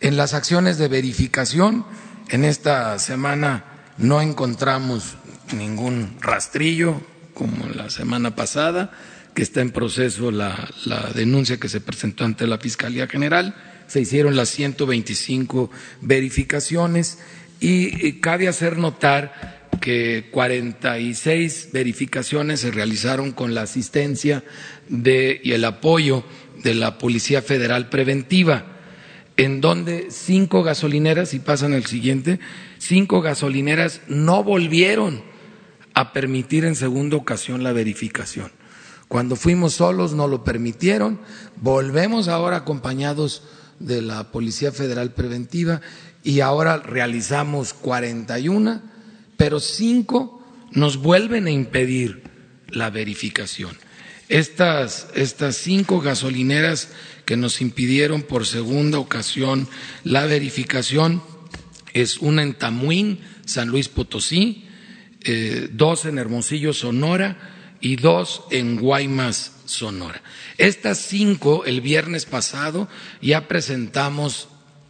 [0.00, 1.84] En las acciones de verificación,
[2.30, 3.64] en esta semana
[3.98, 5.16] no encontramos
[5.52, 7.02] ningún rastrillo
[7.34, 8.92] como la semana pasada,
[9.36, 10.72] que está en proceso la,
[11.14, 13.54] denuncia que se presentó ante la Fiscalía General.
[13.86, 15.70] Se hicieron las 125
[16.00, 17.18] verificaciones
[17.60, 24.42] y, cabe hacer notar que 46 verificaciones se realizaron con la asistencia
[24.88, 26.24] de, y el apoyo
[26.64, 28.64] de la Policía Federal Preventiva,
[29.36, 32.40] en donde cinco gasolineras, y pasan el siguiente,
[32.78, 35.22] cinco gasolineras no volvieron
[35.92, 38.50] a permitir en segunda ocasión la verificación.
[39.08, 41.20] Cuando fuimos solos no lo permitieron,
[41.60, 43.42] volvemos ahora acompañados
[43.78, 45.80] de la Policía Federal Preventiva
[46.24, 48.82] y ahora realizamos 41,
[49.36, 50.42] pero cinco
[50.72, 52.24] nos vuelven a impedir
[52.68, 53.76] la verificación.
[54.28, 56.88] Estas, estas cinco gasolineras
[57.24, 59.68] que nos impidieron por segunda ocasión
[60.02, 61.22] la verificación
[61.92, 64.66] es una en Tamuín, San Luis Potosí,
[65.22, 70.22] eh, dos en Hermosillo, Sonora y dos en Guaymas, Sonora.
[70.58, 72.88] Estas cinco, el viernes pasado,
[73.20, 74.48] ya presentamos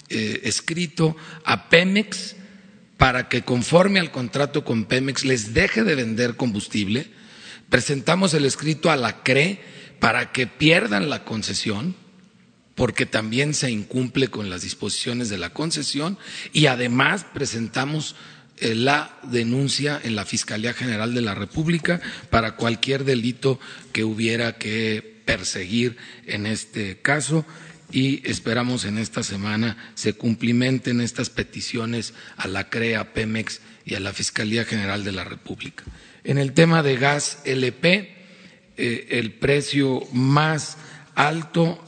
[0.08, 2.36] eh, escrito a Pemex
[2.96, 7.10] para que conforme al contrato con Pemex les deje de vender combustible
[7.68, 9.60] Presentamos el escrito a la CRE
[9.98, 11.96] para que pierdan la concesión,
[12.74, 16.18] porque también se incumple con las disposiciones de la concesión,
[16.52, 18.14] y además presentamos
[18.60, 22.00] la denuncia en la Fiscalía General de la República
[22.30, 23.60] para cualquier delito
[23.92, 25.96] que hubiera que perseguir
[26.26, 27.44] en este caso
[27.92, 34.00] y esperamos en esta semana se cumplimenten estas peticiones a la CREA, Pemex y a
[34.00, 35.84] la Fiscalía General de la República.
[36.24, 38.16] En el tema de gas LP,
[38.76, 40.78] eh, el precio más
[41.14, 41.82] alto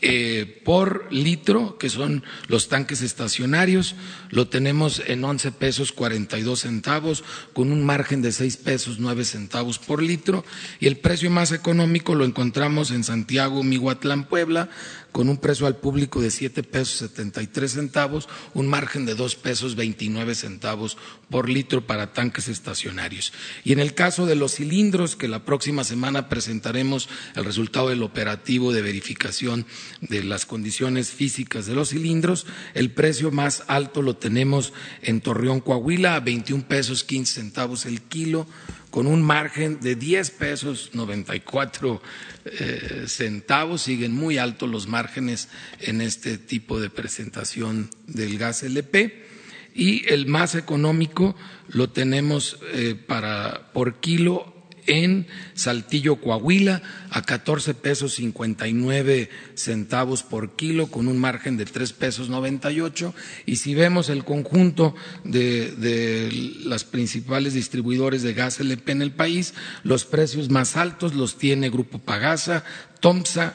[0.00, 3.96] eh, por litro, que son los tanques estacionarios,
[4.30, 9.78] lo tenemos en 11 pesos 42 centavos, con un margen de 6 pesos 9 centavos
[9.78, 10.44] por litro,
[10.80, 14.68] y el precio más económico lo encontramos en Santiago, Mihuatlán, Puebla,
[15.12, 19.74] con un precio al público de siete pesos 73 centavos, un margen de dos pesos
[19.76, 20.96] 29 centavos
[21.30, 23.32] por litro para tanques estacionarios.
[23.64, 28.02] Y en el caso de los cilindros, que la próxima semana presentaremos el resultado del
[28.02, 29.66] operativo de verificación
[30.00, 35.60] de las condiciones físicas de los cilindros, el precio más alto lo tenemos en Torreón,
[35.60, 38.46] Coahuila, a 21 pesos 15 centavos el kilo,
[38.90, 42.02] con un margen de 10 pesos 94
[42.44, 43.82] eh, centavos.
[43.82, 45.48] Siguen muy altos los márgenes
[45.80, 49.26] en este tipo de presentación del gas LP.
[49.74, 51.36] Y el más económico
[51.68, 54.57] lo tenemos eh, para, por kilo
[54.88, 61.92] en Saltillo, Coahuila, a 14 pesos 59 centavos por kilo, con un margen de 3
[61.92, 63.14] pesos 98.
[63.46, 66.30] Y si vemos el conjunto de, de
[66.64, 71.70] las principales distribuidores de gas LP en el país, los precios más altos los tiene
[71.70, 72.64] Grupo Pagasa,
[73.00, 73.54] Tomsa,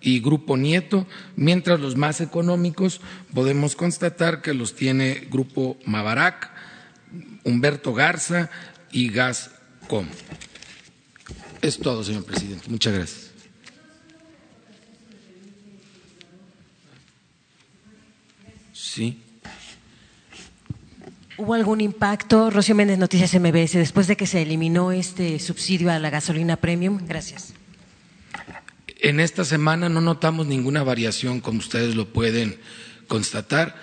[0.00, 1.06] y Grupo Nieto,
[1.36, 3.00] mientras los más económicos
[3.34, 6.50] podemos constatar que los tiene Grupo Mavarac,
[7.44, 8.50] Humberto Garza
[8.90, 10.06] y Gascom.
[11.62, 12.68] Es todo, señor presidente.
[12.68, 13.30] Muchas gracias.
[18.72, 19.18] Sí.
[21.36, 25.98] ¿Hubo algún impacto, Rocío Méndez, Noticias MBS, después de que se eliminó este subsidio a
[25.98, 26.98] la gasolina premium?
[27.06, 27.54] Gracias.
[28.98, 32.58] En esta semana no notamos ninguna variación, como ustedes lo pueden
[33.06, 33.74] constatar.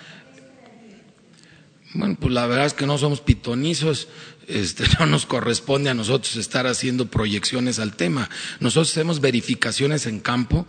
[1.94, 4.08] Bueno, pues la verdad es que no somos pitonizos,
[4.48, 8.28] este, no nos corresponde a nosotros estar haciendo proyecciones al tema.
[8.60, 10.66] Nosotros hacemos verificaciones en campo,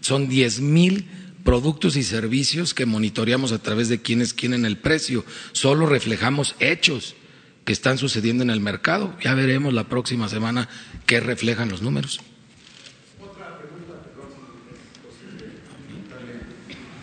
[0.00, 1.08] son diez mil
[1.44, 5.24] productos y servicios que monitoreamos a través de quienes quieren el precio.
[5.52, 7.16] Solo reflejamos hechos
[7.64, 9.16] que están sucediendo en el mercado.
[9.22, 10.68] Ya veremos la próxima semana
[11.06, 12.20] qué reflejan los números.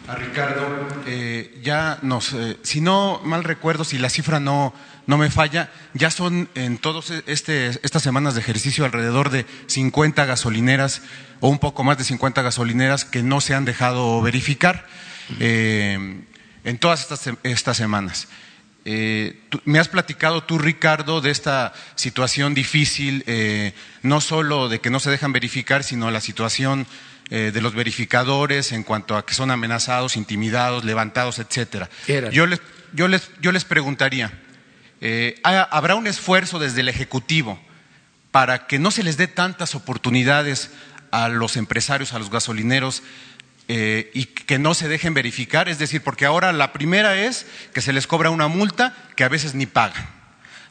[0.07, 4.73] A Ricardo, eh, ya nos, eh, si no mal recuerdo, si la cifra no,
[5.09, 10.23] no me falla, ya son en todas este, estas semanas de ejercicio alrededor de 50
[10.25, 11.01] gasolineras
[11.39, 14.85] o un poco más de 50 gasolineras que no se han dejado verificar
[15.39, 16.21] eh,
[16.63, 18.27] en todas estas, estas semanas.
[18.85, 24.91] Eh, me has platicado tú, Ricardo, de esta situación difícil, eh, no solo de que
[24.91, 26.85] no se dejan verificar, sino la situación
[27.31, 31.89] eh, de los verificadores en cuanto a que son amenazados, intimidados, levantados, etcétera.
[32.31, 32.61] Yo les,
[32.93, 34.31] yo, les, yo les preguntaría,
[35.43, 37.59] ¿habrá un esfuerzo desde el Ejecutivo
[38.31, 40.71] para que no se les dé tantas oportunidades
[41.11, 43.03] a los empresarios, a los gasolineros,
[43.71, 47.81] eh, y que no se dejen verificar, es decir, porque ahora la primera es que
[47.81, 50.09] se les cobra una multa que a veces ni pagan.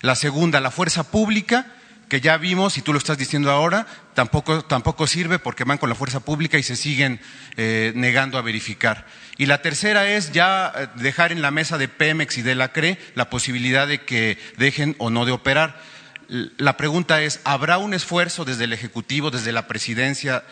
[0.01, 1.67] La segunda, la fuerza pública,
[2.09, 5.89] que ya vimos, y tú lo estás diciendo ahora, tampoco, tampoco sirve porque van con
[5.89, 7.21] la fuerza pública y se siguen
[7.57, 9.07] eh, negando a verificar.
[9.37, 12.73] Y la tercera es ya eh, dejar en la mesa de Pemex y de la
[12.73, 15.81] CRE la posibilidad de que dejen o no de operar.
[16.29, 20.45] La pregunta es, ¿habrá un esfuerzo desde el Ejecutivo, desde la Presidencia,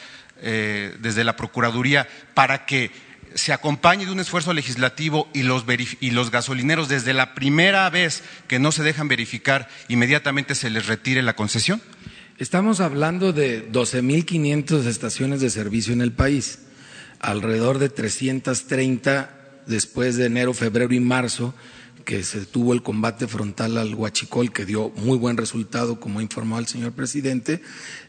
[0.43, 2.91] eh, desde la Procuraduría para que
[3.37, 8.73] se acompañe de un esfuerzo legislativo y los, gasolineros desde la primera vez que no
[8.73, 11.81] se dejan verificar, inmediatamente se les retire la concesión?
[12.39, 16.61] Estamos hablando de 12.500 estaciones de servicio en el país,
[17.21, 19.31] alrededor de 330
[19.67, 21.55] después de enero, febrero y marzo
[22.05, 26.59] que se tuvo el combate frontal al Huachicol, que dio muy buen resultado, como informó
[26.59, 27.61] el señor presidente,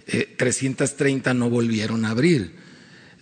[0.06, 2.67] 330 eh, no volvieron a abrir.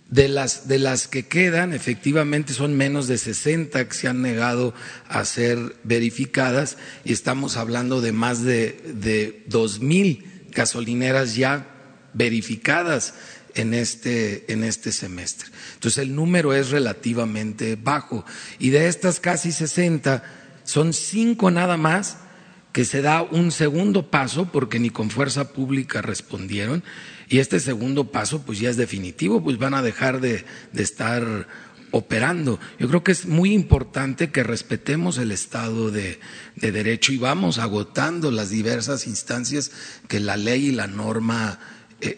[0.08, 4.72] De las, de las que quedan, efectivamente son menos de 60 que se han negado
[5.08, 11.66] a ser verificadas y estamos hablando de más de, de 2.000 gasolineras ya
[12.14, 13.14] verificadas
[13.56, 15.48] en este, en este semestre.
[15.74, 18.24] Entonces el número es relativamente bajo
[18.58, 20.22] y de estas casi 60
[20.64, 22.18] son cinco nada más
[22.72, 26.84] que se da un segundo paso porque ni con fuerza pública respondieron
[27.28, 31.46] y este segundo paso pues ya es definitivo, pues van a dejar de, de estar
[31.90, 32.58] operando.
[32.78, 36.20] Yo creo que es muy importante que respetemos el Estado de,
[36.56, 39.72] de, Derecho y vamos agotando las diversas instancias
[40.08, 41.58] que la ley y la norma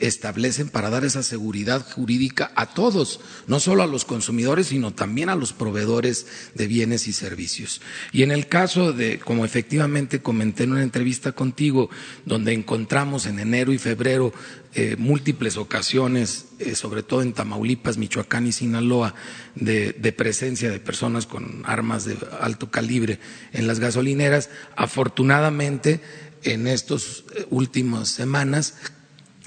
[0.01, 5.28] establecen para dar esa seguridad jurídica a todos, no solo a los consumidores, sino también
[5.28, 7.80] a los proveedores de bienes y servicios.
[8.12, 11.91] Y en el caso de, como efectivamente comenté en una entrevista contigo,
[12.26, 14.32] donde encontramos en enero y febrero
[14.74, 19.14] eh, múltiples ocasiones, eh, sobre todo en Tamaulipas, Michoacán y Sinaloa,
[19.55, 23.18] de, de, presencia de personas con armas de alto calibre
[23.53, 24.51] en las gasolineras.
[24.76, 26.01] Afortunadamente,
[26.43, 28.74] en estas últimas semanas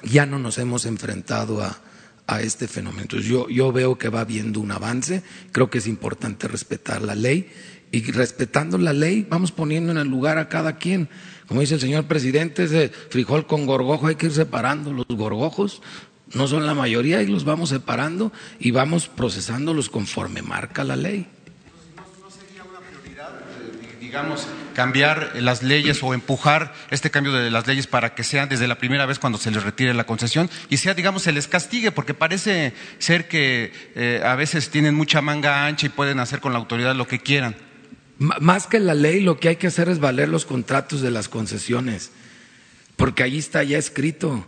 [0.03, 1.79] ya no nos hemos enfrentado a,
[2.41, 3.01] este fenómeno.
[3.01, 5.21] Entonces yo, yo veo que va habiendo un avance,
[5.51, 7.51] creo que es importante respetar la ley
[7.91, 11.09] y respetando la ley vamos poniendo en el lugar a cada quien.
[11.45, 14.93] Como dice el señor presidente, ese frijol con gorgojo hay que ir separando.
[14.93, 15.81] Los gorgojos
[16.33, 18.31] no son la mayoría y los vamos separando
[18.61, 21.27] y vamos procesándolos conforme marca la ley
[24.11, 24.45] digamos,
[24.75, 28.77] cambiar las leyes o empujar este cambio de las leyes para que sean desde la
[28.77, 32.13] primera vez cuando se les retire la concesión y sea, digamos, se les castigue, porque
[32.13, 36.59] parece ser que eh, a veces tienen mucha manga ancha y pueden hacer con la
[36.59, 37.55] autoridad lo que quieran.
[38.19, 41.29] más que la ley, lo que hay que hacer es valer los contratos de las
[41.29, 42.11] concesiones,
[42.97, 44.45] porque ahí está ya escrito.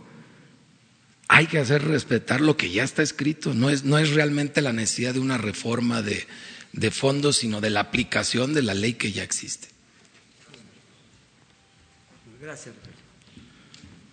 [1.26, 4.74] Hay que hacer respetar lo que ya está escrito, no es, no es realmente la
[4.74, 6.26] necesidad de una reforma de,
[6.74, 9.68] de fondo, sino de la aplicación de la ley que ya existe.
[12.40, 12.74] Gracias.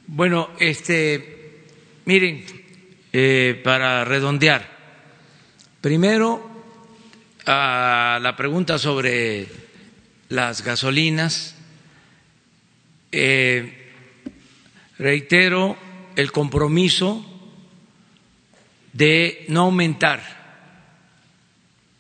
[0.08, 1.66] Bueno, este,
[2.06, 2.46] miren,
[3.12, 4.70] eh, para redondear,
[5.82, 6.50] primero
[7.46, 9.48] a la pregunta sobre
[10.30, 11.56] las gasolinas,
[13.12, 13.92] eh,
[15.00, 15.78] reitero
[16.16, 17.26] el compromiso
[18.94, 20.41] de no aumentar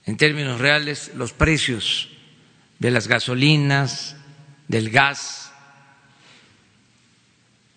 [0.05, 2.09] en términos reales los precios
[2.79, 4.15] de las gasolinas,
[4.67, 5.51] del gas,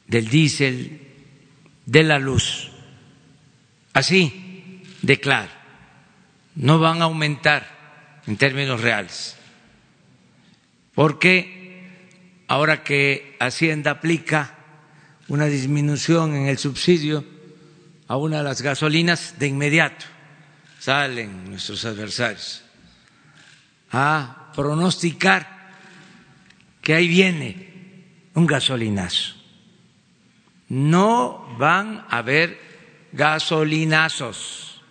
[0.07, 1.01] del diésel,
[1.87, 2.71] de la luz.
[3.93, 5.51] Así de claro,
[6.55, 9.37] no van a aumentar en términos reales,
[10.95, 11.91] porque
[12.49, 14.57] ahora que Hacienda aplica
[15.29, 17.25] una disminución en el subsidio
[18.09, 20.07] a una de las gasolinas, de inmediato
[20.85, 22.63] salen nuestros adversarios
[23.91, 25.49] a pronosticar
[26.83, 28.05] que ahí viene
[28.35, 29.35] un gasolinazo.
[30.69, 32.61] No van a haber
[33.13, 34.83] gasolinazos.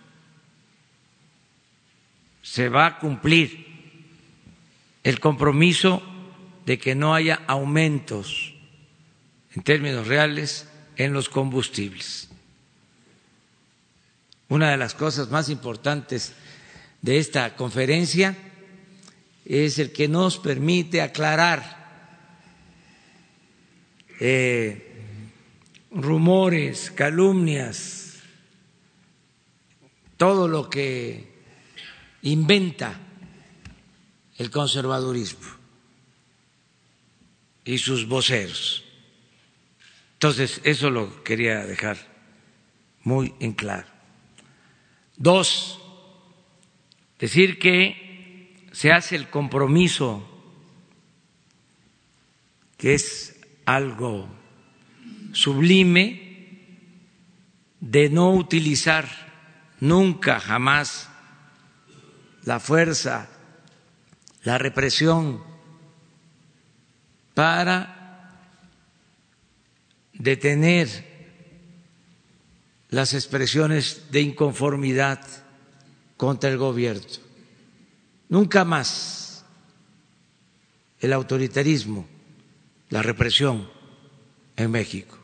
[2.42, 3.64] Se va a cumplir
[5.04, 6.02] el compromiso
[6.66, 8.52] de que no haya aumentos
[9.54, 12.33] en términos reales en los combustibles
[14.48, 16.32] una de las cosas más importantes
[17.02, 18.36] de esta conferencia
[19.44, 21.84] es el que nos permite aclarar
[24.20, 24.94] eh,
[25.90, 28.20] rumores, calumnias,
[30.16, 31.32] todo lo que
[32.22, 32.98] inventa
[34.38, 35.48] el conservadurismo
[37.64, 38.84] y sus voceros.
[40.14, 41.98] Entonces, eso lo quería dejar
[43.02, 43.93] muy en claro.
[45.16, 45.80] Dos,
[47.18, 50.28] decir que se hace el compromiso,
[52.76, 54.28] que es algo
[55.32, 56.24] sublime,
[57.80, 59.06] de no utilizar
[59.80, 61.08] nunca, jamás
[62.44, 63.28] la fuerza,
[64.42, 65.42] la represión
[67.34, 67.94] para
[70.12, 71.13] detener
[72.94, 75.20] las expresiones de inconformidad
[76.16, 77.02] contra el gobierno.
[78.28, 79.44] Nunca más
[81.00, 82.06] el autoritarismo,
[82.90, 83.68] la represión
[84.54, 85.18] en México.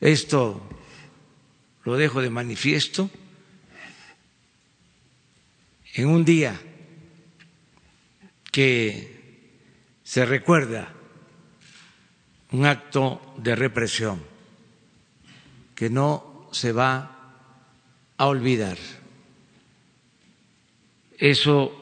[0.00, 0.60] Esto
[1.84, 3.08] lo dejo de manifiesto
[5.94, 6.60] en un día
[8.50, 9.52] que
[10.02, 10.92] se recuerda
[12.50, 14.33] un acto de represión
[15.90, 17.14] no se va
[18.16, 18.78] a olvidar.
[21.18, 21.72] Eso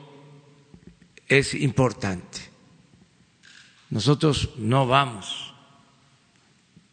[1.29, 2.41] es importante.
[3.91, 5.53] Nosotros no vamos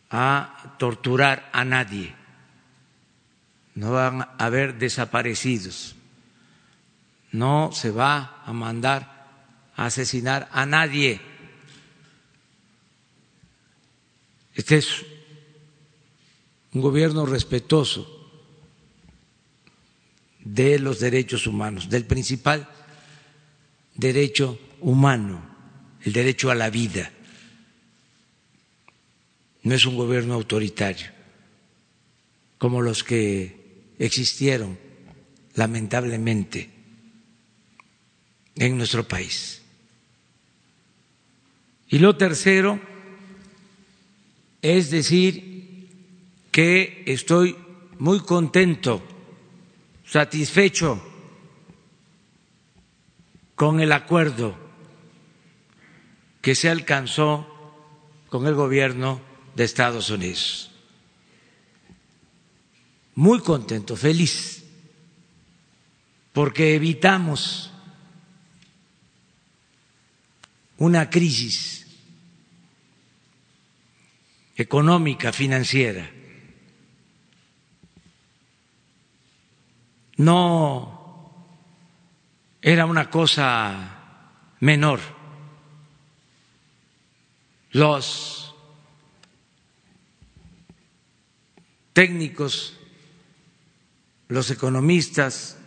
[0.10, 2.16] a torturar a nadie,
[3.76, 5.96] no van a haber desaparecidos,
[7.32, 9.28] no se va a mandar
[9.76, 11.22] a asesinar a nadie.
[14.56, 15.06] Este es
[16.74, 18.16] un gobierno respetuoso
[20.44, 22.70] de los derechos humanos, del principal
[23.96, 25.44] derecho humano,
[26.04, 27.12] el derecho a la vida.
[29.64, 31.12] No es un gobierno autoritario
[32.58, 34.78] como los que existieron
[35.56, 36.70] lamentablemente
[38.56, 39.62] en nuestro país.
[41.90, 42.80] Y lo tercero
[44.62, 45.49] es decir
[46.52, 47.56] que estoy
[48.00, 49.02] muy contento
[50.06, 51.02] satisfecho
[53.56, 54.58] con el acuerdo
[56.42, 57.46] que se alcanzó
[58.30, 59.22] con el gobierno
[59.56, 60.72] de Estados Unidos.
[63.16, 64.64] Muy contento, feliz,
[66.32, 67.72] porque evitamos
[70.78, 71.86] una crisis
[74.56, 76.10] económica, financiera
[80.20, 81.34] no
[82.62, 84.02] era una cosa
[84.60, 85.00] menor.
[87.72, 88.54] Los
[91.94, 92.78] técnicos,
[94.28, 95.58] los economistas,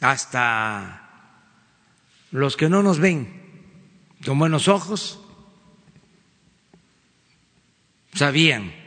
[0.00, 1.08] hasta
[2.32, 3.42] los que no nos ven
[4.26, 5.20] con buenos ojos,
[8.12, 8.83] sabían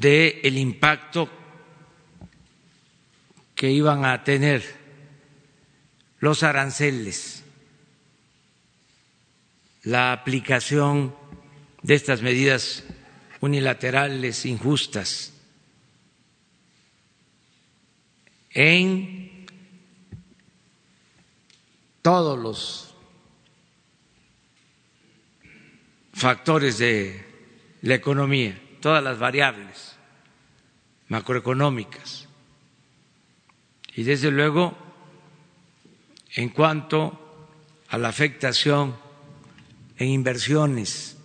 [0.00, 1.28] del el impacto
[3.54, 4.62] que iban a tener
[6.18, 7.44] los aranceles,
[9.82, 11.14] la aplicación
[11.82, 12.84] de estas medidas
[13.40, 15.32] unilaterales injustas
[18.50, 19.46] en
[22.02, 22.94] todos los
[26.12, 27.24] factores de
[27.82, 29.96] la economía, todas las variables
[31.08, 32.28] macroeconómicas.
[33.94, 34.76] Y desde luego,
[36.34, 37.48] en cuanto
[37.88, 38.96] a la afectación
[39.96, 41.16] en inversiones,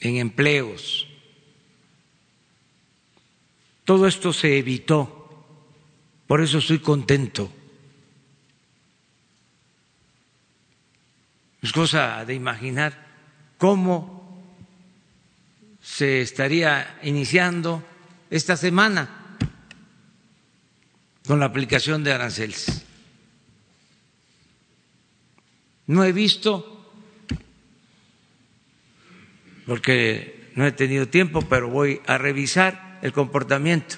[0.00, 1.06] en empleos,
[3.84, 5.18] todo esto se evitó.
[6.26, 7.52] Por eso estoy contento.
[11.60, 13.06] Es cosa de imaginar
[13.58, 14.21] cómo
[15.82, 17.82] se estaría iniciando
[18.30, 19.36] esta semana
[21.26, 22.84] con la aplicación de aranceles.
[25.88, 26.92] No he visto,
[29.66, 33.96] porque no he tenido tiempo, pero voy a revisar el comportamiento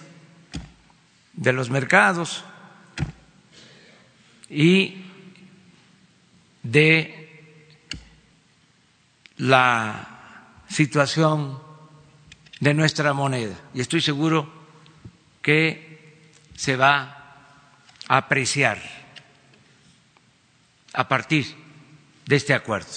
[1.34, 2.44] de los mercados
[4.48, 5.04] y
[6.62, 7.20] de
[9.36, 11.63] la situación
[12.64, 13.54] de nuestra moneda.
[13.74, 14.50] Y estoy seguro
[15.42, 17.52] que se va
[18.08, 18.80] apreciar
[20.94, 21.44] a partir
[22.24, 22.88] de este acuerdo.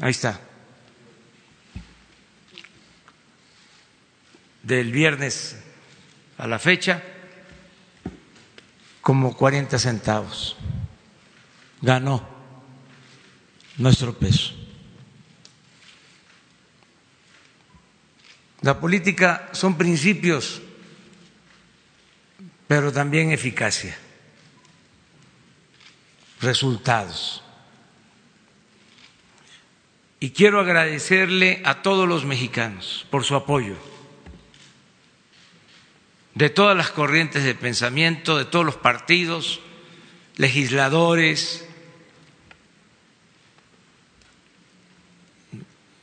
[0.00, 0.40] Ahí está.
[4.62, 5.62] Del viernes
[6.38, 7.02] a la fecha,
[9.02, 10.56] como 40 centavos
[11.82, 12.26] ganó
[13.76, 14.57] nuestro peso.
[18.62, 20.60] La política son principios,
[22.66, 23.96] pero también eficacia,
[26.40, 27.44] resultados.
[30.20, 33.76] Y quiero agradecerle a todos los mexicanos por su apoyo,
[36.34, 39.60] de todas las corrientes de pensamiento, de todos los partidos,
[40.36, 41.64] legisladores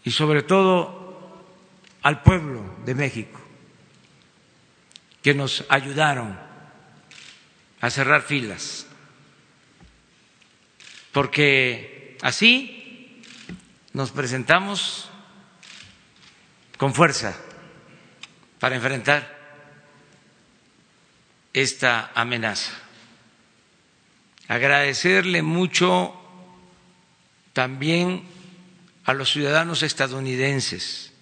[0.04, 1.05] y sobre todo
[2.06, 3.42] al pueblo de México,
[5.24, 6.40] que nos ayudaron
[7.82, 8.86] a cerrar filas,
[11.12, 13.24] porque así
[13.94, 15.10] nos presentamos
[16.78, 17.36] con fuerza
[18.60, 19.36] para enfrentar
[21.54, 22.72] esta amenaza.
[24.48, 26.14] Agradecerle mucho
[27.54, 28.26] también
[29.06, 31.15] a los ciudadanos estadounidenses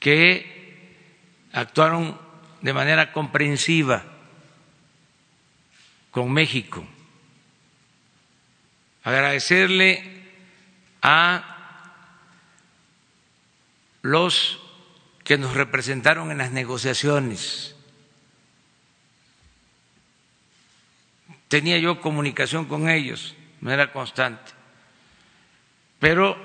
[0.00, 2.18] que actuaron
[2.62, 4.02] de manera comprensiva
[6.10, 6.84] con México.
[9.04, 10.02] Agradecerle
[11.02, 11.50] a
[14.02, 14.60] los
[15.24, 17.76] que nos representaron en las negociaciones.
[21.48, 24.52] Tenía yo comunicación con ellos de manera constante,
[25.98, 26.36] pero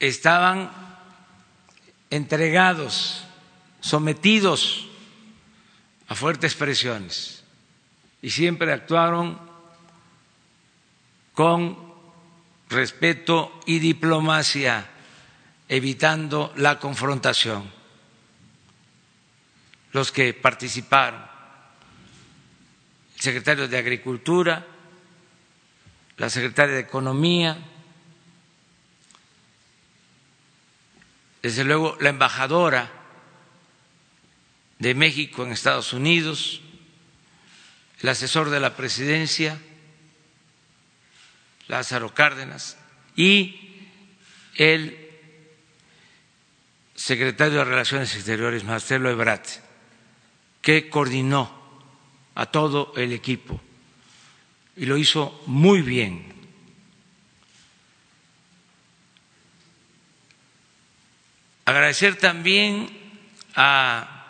[0.00, 0.70] estaban
[2.10, 3.24] entregados,
[3.80, 4.86] sometidos
[6.08, 7.44] a fuertes presiones
[8.22, 9.38] y siempre actuaron
[11.34, 11.88] con
[12.68, 14.86] respeto y diplomacia,
[15.68, 17.70] evitando la confrontación.
[19.92, 21.20] Los que participaron,
[23.14, 24.66] el secretario de Agricultura,
[26.16, 27.56] la secretaria de Economía,
[31.42, 32.90] desde luego la embajadora
[34.78, 36.60] de México en Estados Unidos,
[38.00, 39.58] el asesor de la presidencia,
[41.66, 42.76] Lázaro Cárdenas,
[43.16, 43.88] y
[44.54, 45.08] el
[46.94, 49.46] secretario de Relaciones Exteriores, Marcelo Ebrat,
[50.62, 51.58] que coordinó
[52.34, 53.60] a todo el equipo
[54.76, 56.37] y lo hizo muy bien.
[61.68, 62.88] Agradecer también
[63.54, 64.24] a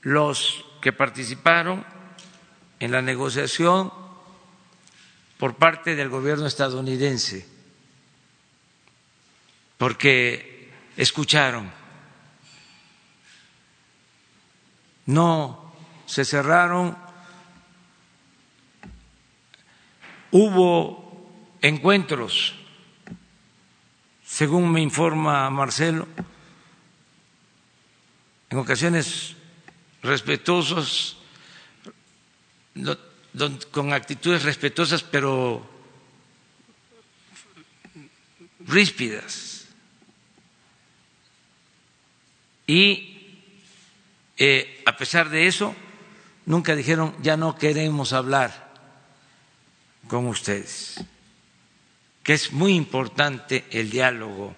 [0.00, 1.86] los que participaron
[2.80, 3.92] en la negociación
[5.38, 7.46] por parte del gobierno estadounidense,
[9.78, 11.70] porque escucharon,
[15.06, 15.72] no
[16.04, 16.98] se cerraron,
[20.32, 21.30] hubo
[21.60, 22.56] encuentros
[24.32, 26.08] según me informa Marcelo,
[28.48, 29.36] en ocasiones
[30.02, 31.18] respetuosos,
[33.70, 35.68] con actitudes respetuosas, pero
[38.60, 39.68] ríspidas.
[42.66, 43.44] Y
[44.38, 45.76] eh, a pesar de eso,
[46.46, 48.72] nunca dijeron, ya no queremos hablar
[50.08, 51.04] con ustedes
[52.22, 54.54] que es muy importante el diálogo,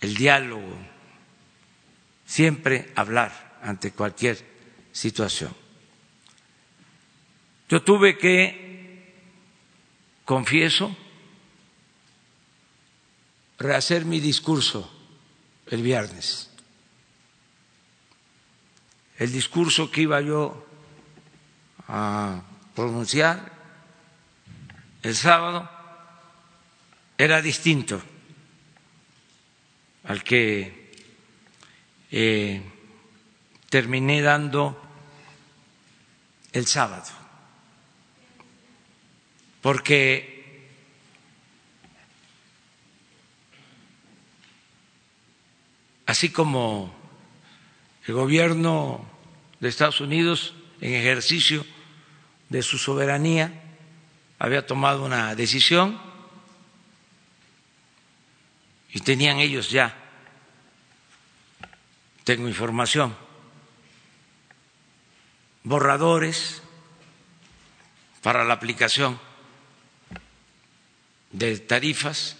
[0.00, 0.76] el diálogo,
[2.26, 4.44] siempre hablar ante cualquier
[4.92, 5.54] situación.
[7.68, 9.14] Yo tuve que,
[10.24, 10.94] confieso,
[13.58, 14.90] rehacer mi discurso
[15.66, 16.50] el viernes.
[19.18, 20.66] El discurso que iba yo
[21.86, 22.42] a
[22.74, 23.52] pronunciar
[25.02, 25.79] el sábado
[27.20, 28.00] era distinto
[30.04, 30.94] al que
[32.10, 32.62] eh,
[33.68, 34.80] terminé dando
[36.52, 37.04] el sábado,
[39.60, 40.70] porque
[46.06, 46.94] así como
[48.06, 49.04] el gobierno
[49.60, 51.66] de Estados Unidos, en ejercicio
[52.48, 53.52] de su soberanía,
[54.38, 56.08] había tomado una decisión,
[58.92, 59.96] y tenían ellos ya
[62.24, 63.16] tengo información,
[65.64, 66.62] borradores
[68.22, 69.18] para la aplicación
[71.32, 72.36] de tarifas,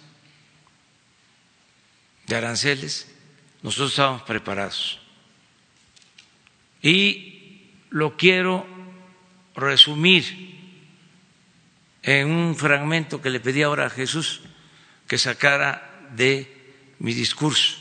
[2.27, 3.13] de aranceles,
[3.63, 5.01] nosotros estamos preparados.
[6.81, 8.65] Y lo quiero
[9.55, 10.57] resumir
[12.03, 14.41] en un fragmento que le pedí ahora a Jesús
[15.05, 17.77] que sacara de mi discurso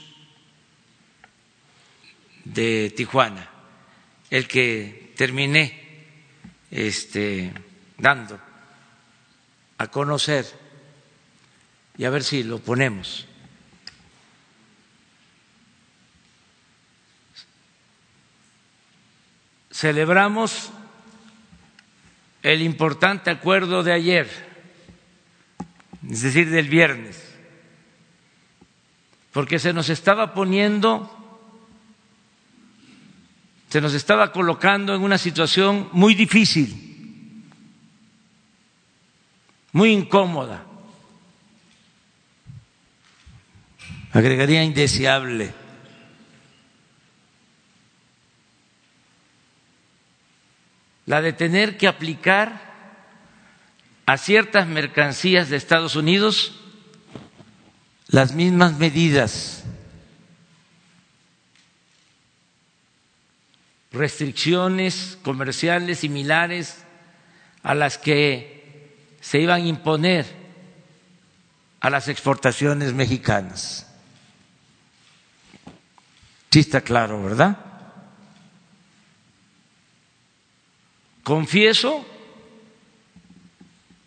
[2.45, 3.49] de Tijuana,
[4.31, 6.07] el que terminé
[6.71, 7.53] este,
[7.99, 8.41] dando
[9.79, 10.47] a conocer
[11.97, 13.27] y a ver si lo ponemos.
[19.71, 20.71] Celebramos
[22.43, 24.29] el importante acuerdo de ayer,
[26.09, 27.30] es decir, del viernes,
[29.33, 31.09] porque se nos estaba poniendo,
[33.69, 37.45] se nos estaba colocando en una situación muy difícil,
[39.73, 40.65] muy incómoda,
[44.13, 45.55] agregaría indeseable.
[51.11, 52.71] la de tener que aplicar
[54.07, 56.60] a ciertas mercancías de Estados Unidos
[58.11, 59.63] las mismas medidas,
[63.93, 66.85] restricciones comerciales similares
[67.63, 70.27] a las que se iban a imponer
[71.81, 73.87] a las exportaciones mexicanas.
[76.51, 77.57] Sí está claro, ¿verdad?
[81.23, 82.05] Confieso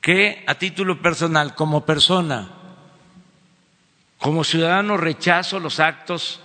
[0.01, 2.62] que a título personal, como persona,
[4.23, 6.39] como ciudadano, rechazo los actos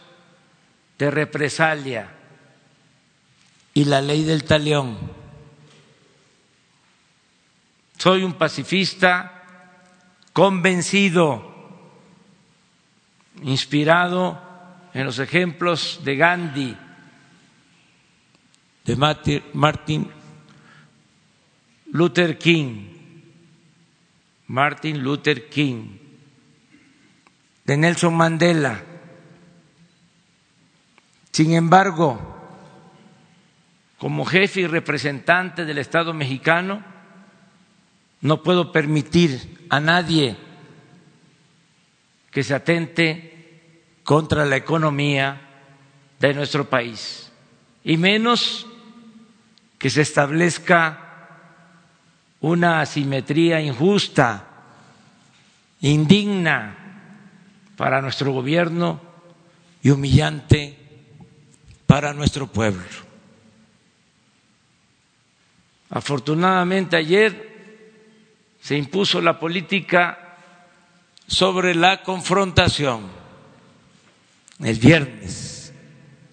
[0.98, 2.10] de represalia
[3.72, 4.98] y la ley del talión.
[7.96, 9.44] Soy un pacifista
[10.32, 11.54] convencido,
[13.42, 14.42] inspirado
[14.92, 16.76] en los ejemplos de Gandhi,
[18.86, 18.96] de
[19.52, 20.10] Martin
[21.92, 22.88] Luther King,
[24.48, 26.07] Martin Luther King,
[27.68, 28.82] de Nelson Mandela.
[31.30, 32.18] Sin embargo,
[33.98, 36.82] como jefe y representante del Estado mexicano,
[38.22, 40.34] no puedo permitir a nadie
[42.30, 45.38] que se atente contra la economía
[46.18, 47.30] de nuestro país,
[47.84, 48.66] y menos
[49.76, 51.28] que se establezca
[52.40, 54.46] una asimetría injusta,
[55.82, 56.87] indigna
[57.78, 59.00] para nuestro gobierno
[59.84, 60.76] y humillante
[61.86, 62.82] para nuestro pueblo.
[65.88, 70.18] Afortunadamente ayer se impuso la política
[71.28, 73.02] sobre la confrontación
[74.60, 75.72] el viernes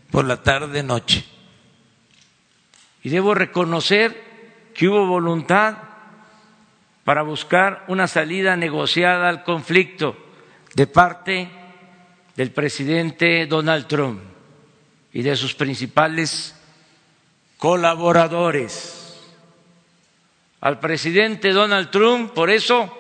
[0.09, 1.23] por la tarde noche.
[3.03, 5.77] Y debo reconocer que hubo voluntad
[7.03, 10.24] para buscar una salida negociada al conflicto
[10.75, 11.49] de parte
[12.35, 14.21] del presidente Donald Trump
[15.11, 16.55] y de sus principales
[17.57, 19.17] colaboradores.
[20.61, 22.95] Al presidente Donald Trump, por eso,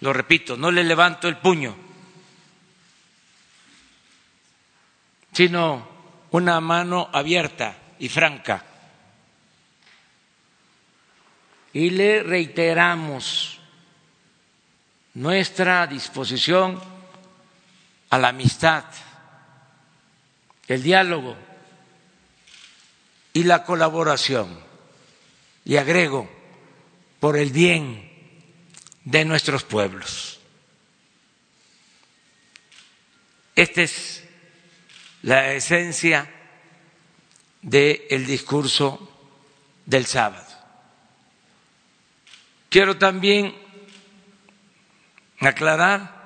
[0.00, 1.76] lo repito, no le levanto el puño,
[5.32, 5.88] sino
[6.30, 8.64] una mano abierta y franca
[11.72, 13.58] y le reiteramos
[15.14, 16.80] nuestra disposición
[18.10, 18.84] a la amistad,
[20.68, 21.36] el diálogo
[23.32, 24.60] y la colaboración.
[25.64, 26.28] Y agrego,
[27.20, 28.10] por el bien
[29.04, 30.40] de nuestros pueblos.
[33.54, 34.24] Esta es
[35.22, 36.28] la esencia
[37.60, 39.08] del discurso
[39.86, 40.46] del sábado.
[42.68, 43.54] Quiero también
[45.48, 46.22] aclarar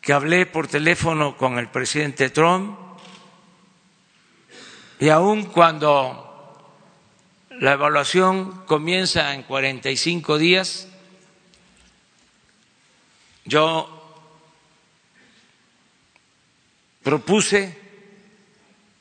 [0.00, 2.78] que hablé por teléfono con el presidente Trump
[4.98, 6.26] y aun cuando
[7.50, 10.88] la evaluación comienza en 45 días,
[13.44, 13.92] yo
[17.02, 17.78] propuse,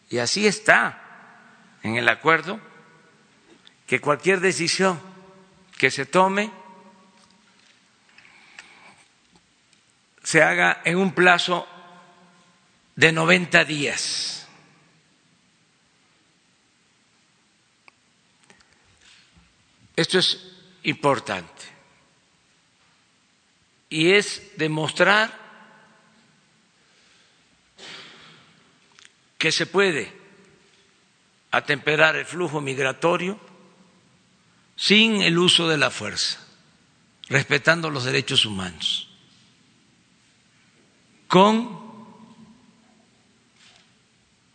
[0.09, 1.01] y así está
[1.83, 2.59] en el acuerdo,
[3.87, 4.99] que cualquier decisión
[5.77, 6.51] que se tome
[10.25, 11.67] se haga en un plazo
[12.95, 14.47] de 90 días.
[19.95, 21.63] Esto es importante
[23.87, 25.31] y es demostrar
[29.37, 30.11] que se puede
[31.51, 33.39] atemperar el flujo migratorio
[34.75, 36.39] sin el uso de la fuerza,
[37.29, 39.14] respetando los derechos humanos,
[41.27, 41.85] con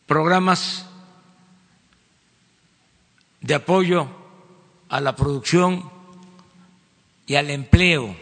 [0.07, 0.87] programas
[3.41, 4.09] de apoyo
[4.89, 5.91] a la producción
[7.27, 8.17] y al empleo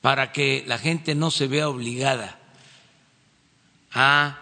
[0.00, 2.38] para que la gente no se vea obligada
[3.92, 4.38] a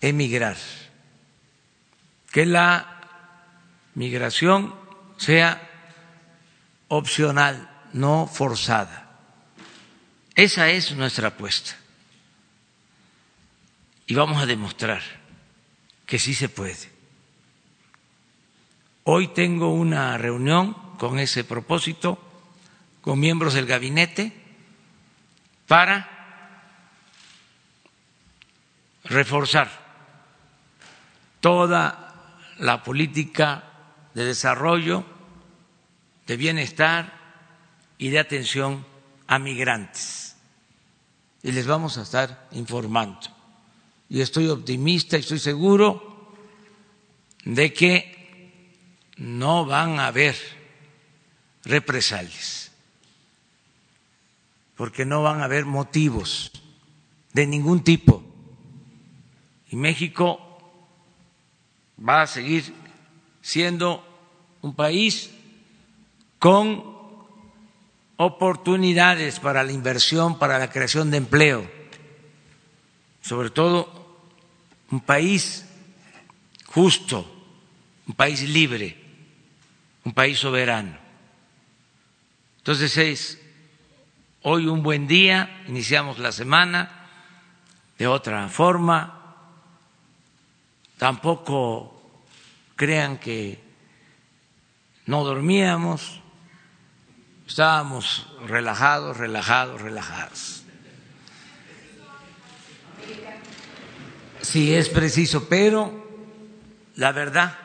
[0.00, 0.56] emigrar,
[2.30, 3.00] que la
[3.94, 4.74] migración
[5.16, 5.68] sea
[6.88, 9.01] opcional, no forzada.
[10.34, 11.76] Esa es nuestra apuesta.
[14.06, 15.02] Y vamos a demostrar
[16.06, 16.90] que sí se puede.
[19.04, 22.18] Hoy tengo una reunión con ese propósito
[23.00, 24.32] con miembros del gabinete
[25.66, 26.08] para
[29.04, 29.68] reforzar
[31.40, 33.64] toda la política
[34.14, 35.04] de desarrollo,
[36.26, 37.12] de bienestar
[37.98, 38.86] y de atención
[39.32, 40.36] a migrantes.
[41.42, 43.30] Y les vamos a estar informando.
[44.10, 46.34] Y estoy optimista y estoy seguro
[47.46, 48.52] de que
[49.16, 50.36] no van a haber
[51.64, 52.72] represalias,
[54.76, 56.52] porque no van a haber motivos
[57.32, 58.22] de ningún tipo.
[59.70, 60.40] Y México
[62.06, 62.74] va a seguir
[63.40, 64.04] siendo
[64.60, 65.30] un país
[66.38, 66.91] con
[68.24, 71.68] oportunidades para la inversión, para la creación de empleo,
[73.20, 74.20] sobre todo
[74.90, 75.66] un país
[76.66, 77.26] justo,
[78.06, 78.96] un país libre,
[80.04, 80.96] un país soberano.
[82.58, 83.42] Entonces es
[84.42, 87.08] hoy un buen día, iniciamos la semana
[87.98, 89.36] de otra forma,
[90.96, 92.20] tampoco
[92.76, 93.60] crean que
[95.06, 96.21] no dormíamos,
[97.46, 100.62] estábamos relajados, relajados, relajados.
[104.40, 106.02] Si es preciso, pero
[106.96, 107.58] la verdad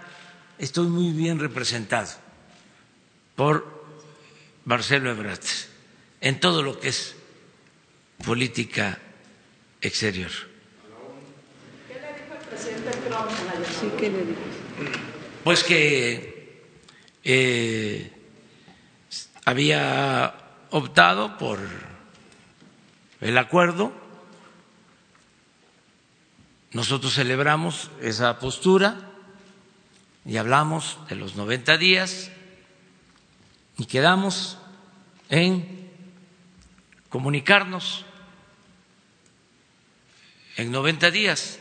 [0.57, 2.09] estoy muy bien representado
[3.35, 3.85] por
[4.65, 5.39] Marcelo Ebrard
[6.21, 7.15] en todo lo que es
[8.25, 8.99] política
[9.81, 10.31] exterior.
[11.87, 13.29] ¿Qué le dijo el presidente Trump
[13.79, 14.39] Sí, ¿qué le dijo?
[15.43, 16.63] Pues que
[17.23, 18.11] eh,
[19.47, 20.33] había
[20.71, 21.57] optado por
[23.21, 23.93] el acuerdo.
[26.73, 29.09] Nosotros celebramos esa postura
[30.25, 32.29] y hablamos de los 90 días
[33.77, 34.57] y quedamos
[35.29, 35.91] en
[37.07, 38.03] comunicarnos
[40.57, 41.57] en 90 días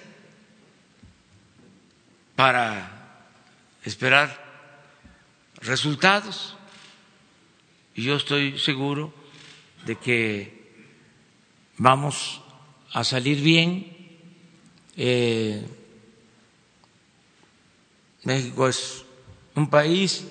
[2.34, 3.22] para
[3.84, 4.44] esperar
[5.60, 6.55] resultados.
[7.96, 9.12] Y yo estoy seguro
[9.86, 10.84] de que
[11.78, 12.42] vamos
[12.92, 13.96] a salir bien.
[14.96, 15.66] Eh,
[18.24, 19.04] México es
[19.54, 20.26] un país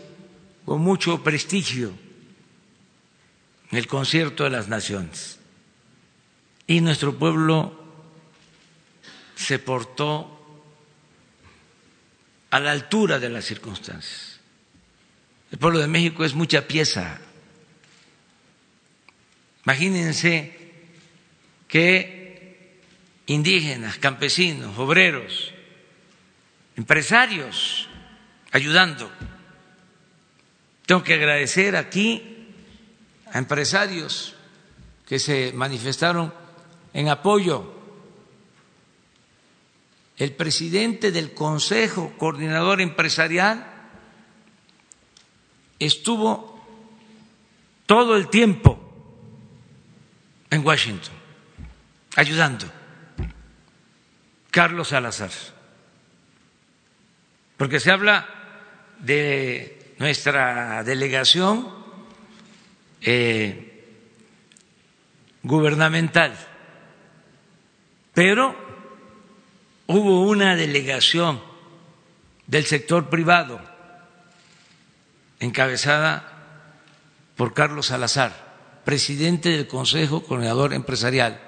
[0.63, 1.91] con mucho prestigio
[3.71, 5.39] en el concierto de las naciones.
[6.67, 7.83] Y nuestro pueblo
[9.35, 10.31] se portó
[12.51, 14.39] a la altura de las circunstancias.
[15.51, 17.19] El pueblo de México es mucha pieza.
[19.65, 20.53] Imagínense
[21.67, 22.79] que
[23.25, 25.51] indígenas, campesinos, obreros,
[26.77, 27.89] empresarios
[28.51, 29.09] ayudando
[30.85, 32.21] tengo que agradecer aquí
[33.31, 34.35] a empresarios
[35.07, 36.33] que se manifestaron
[36.93, 37.73] en apoyo.
[40.17, 43.65] El presidente del Consejo Coordinador Empresarial
[45.79, 46.55] estuvo
[47.85, 48.84] todo el tiempo
[50.49, 51.13] en Washington
[52.15, 52.65] ayudando.
[54.51, 55.31] Carlos Salazar.
[57.57, 58.27] Porque se habla
[58.99, 61.67] de nuestra delegación
[63.01, 63.83] eh,
[65.43, 66.37] gubernamental,
[68.13, 68.55] pero
[69.87, 71.41] hubo una delegación
[72.47, 73.59] del sector privado
[75.39, 76.31] encabezada
[77.35, 78.44] por Carlos Salazar,
[78.85, 81.41] presidente del Consejo Coordinador Empresarial.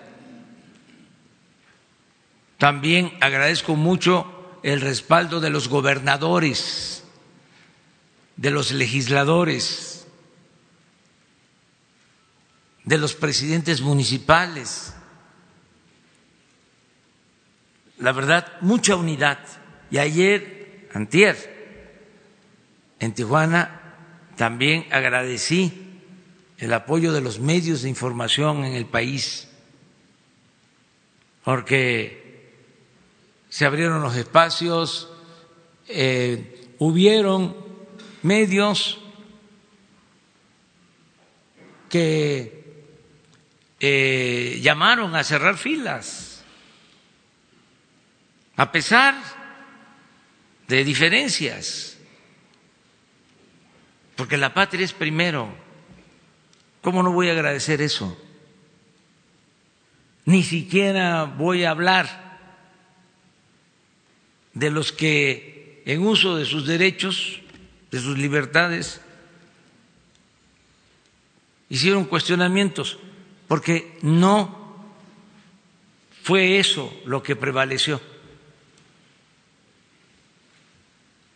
[2.58, 7.04] También agradezco mucho el respaldo de los gobernadores,
[8.36, 10.08] de los legisladores,
[12.84, 14.96] de los presidentes municipales.
[18.00, 19.40] La verdad, mucha unidad.
[19.92, 21.58] Y ayer, antier,
[23.00, 23.96] en Tijuana,
[24.36, 25.87] también agradecí
[26.58, 29.48] el apoyo de los medios de información en el país,
[31.44, 32.52] porque
[33.50, 35.10] se abrieron los espacios,
[35.88, 37.56] eh, hubieron
[38.24, 39.00] medios
[41.90, 42.58] que
[43.80, 46.44] eh, llamaron a cerrar filas,
[48.56, 49.16] a pesar
[50.68, 51.98] de diferencias,
[54.16, 55.67] porque la patria es primero.
[56.82, 58.18] ¿Cómo no voy a agradecer eso?
[60.26, 62.40] Ni siquiera voy a hablar
[64.54, 67.40] de los que en uso de sus derechos,
[67.92, 69.02] de sus libertades,
[71.70, 73.00] hicieron cuestionamientos,
[73.48, 74.86] porque no
[76.24, 78.02] fue eso lo que prevaleció,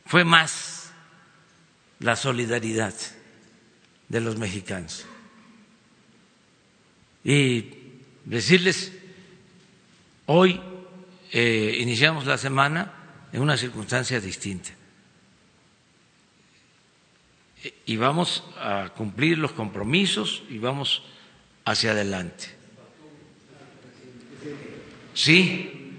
[0.05, 0.91] fue más
[1.99, 2.93] la solidaridad
[4.09, 5.05] de los mexicanos
[7.23, 7.65] y
[8.25, 8.91] decirles,
[10.25, 10.59] hoy
[11.31, 12.93] eh, iniciamos la semana
[13.31, 14.71] en una circunstancia distinta
[17.85, 21.03] y vamos a cumplir los compromisos y vamos
[21.65, 22.47] hacia adelante.
[25.13, 25.91] Sí,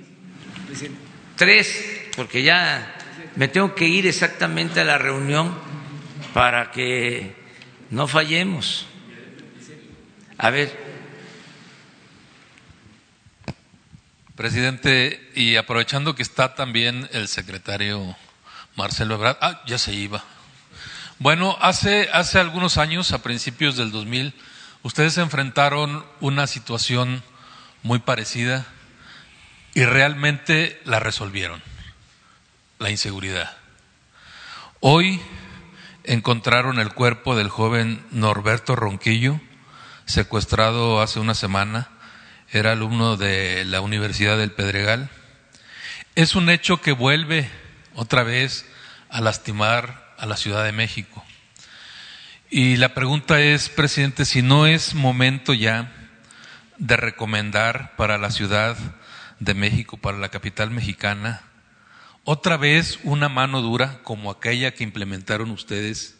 [1.37, 2.97] tres, porque ya
[3.37, 5.55] me tengo que ir exactamente a la reunión
[6.35, 7.35] para que
[7.91, 8.87] no fallemos.
[10.39, 10.82] A ver.
[14.37, 18.17] Presidente, y aprovechando que está también el secretario
[18.77, 20.25] Marcelo Ebrard, ah, ya se iba.
[21.19, 24.35] Bueno, hace, hace algunos años, a principios del 2000,
[24.83, 27.23] ustedes enfrentaron una situación
[27.83, 28.65] muy parecida
[29.75, 31.63] y realmente la resolvieron,
[32.79, 33.55] la inseguridad.
[34.81, 35.21] Hoy
[36.05, 39.41] encontraron el cuerpo del joven Norberto Ronquillo,
[40.07, 41.91] secuestrado hace una semana
[42.53, 45.09] era alumno de la Universidad del Pedregal.
[46.15, 47.49] Es un hecho que vuelve
[47.95, 48.67] otra vez
[49.09, 51.25] a lastimar a la Ciudad de México.
[52.51, 55.91] Y la pregunta es, presidente, si no es momento ya
[56.77, 58.77] de recomendar para la Ciudad
[59.41, 61.41] de México, para la capital mexicana,
[62.25, 66.19] otra vez una mano dura como aquella que implementaron ustedes,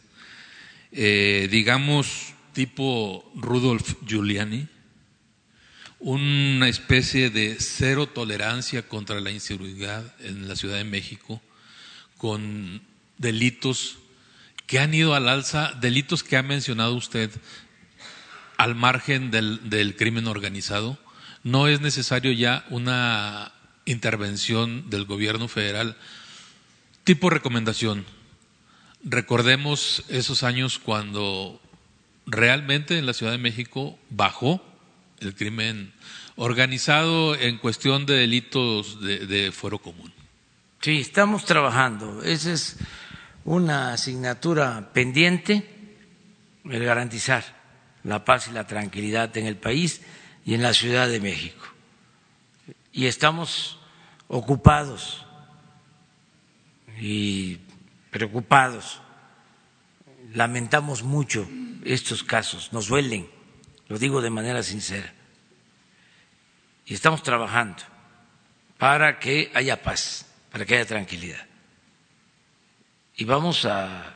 [0.91, 4.67] eh, digamos tipo Rudolf Giuliani,
[6.03, 11.41] una especie de cero tolerancia contra la inseguridad en la Ciudad de México,
[12.17, 12.81] con
[13.17, 13.99] delitos
[14.67, 17.31] que han ido al alza, delitos que ha mencionado usted
[18.57, 20.99] al margen del, del crimen organizado.
[21.41, 23.53] No es necesario ya una
[23.85, 25.95] intervención del gobierno federal.
[27.05, 28.05] Tipo recomendación.
[29.05, 31.61] Recordemos esos años cuando
[32.25, 34.72] realmente en la Ciudad de México bajó
[35.23, 35.93] el crimen
[36.35, 40.11] organizado en cuestión de delitos de, de fuero común.
[40.81, 42.23] Sí, estamos trabajando.
[42.23, 42.77] Esa es
[43.45, 45.97] una asignatura pendiente,
[46.69, 47.43] el garantizar
[48.03, 50.01] la paz y la tranquilidad en el país
[50.45, 51.65] y en la Ciudad de México.
[52.91, 53.79] Y estamos
[54.27, 55.25] ocupados
[56.99, 57.59] y
[58.11, 59.01] preocupados.
[60.33, 61.47] Lamentamos mucho
[61.85, 63.27] estos casos, nos duelen
[63.93, 65.13] lo digo de manera sincera.
[66.87, 67.83] Y estamos trabajando
[68.79, 71.45] para que haya paz, para que haya tranquilidad.
[73.15, 74.15] Y vamos a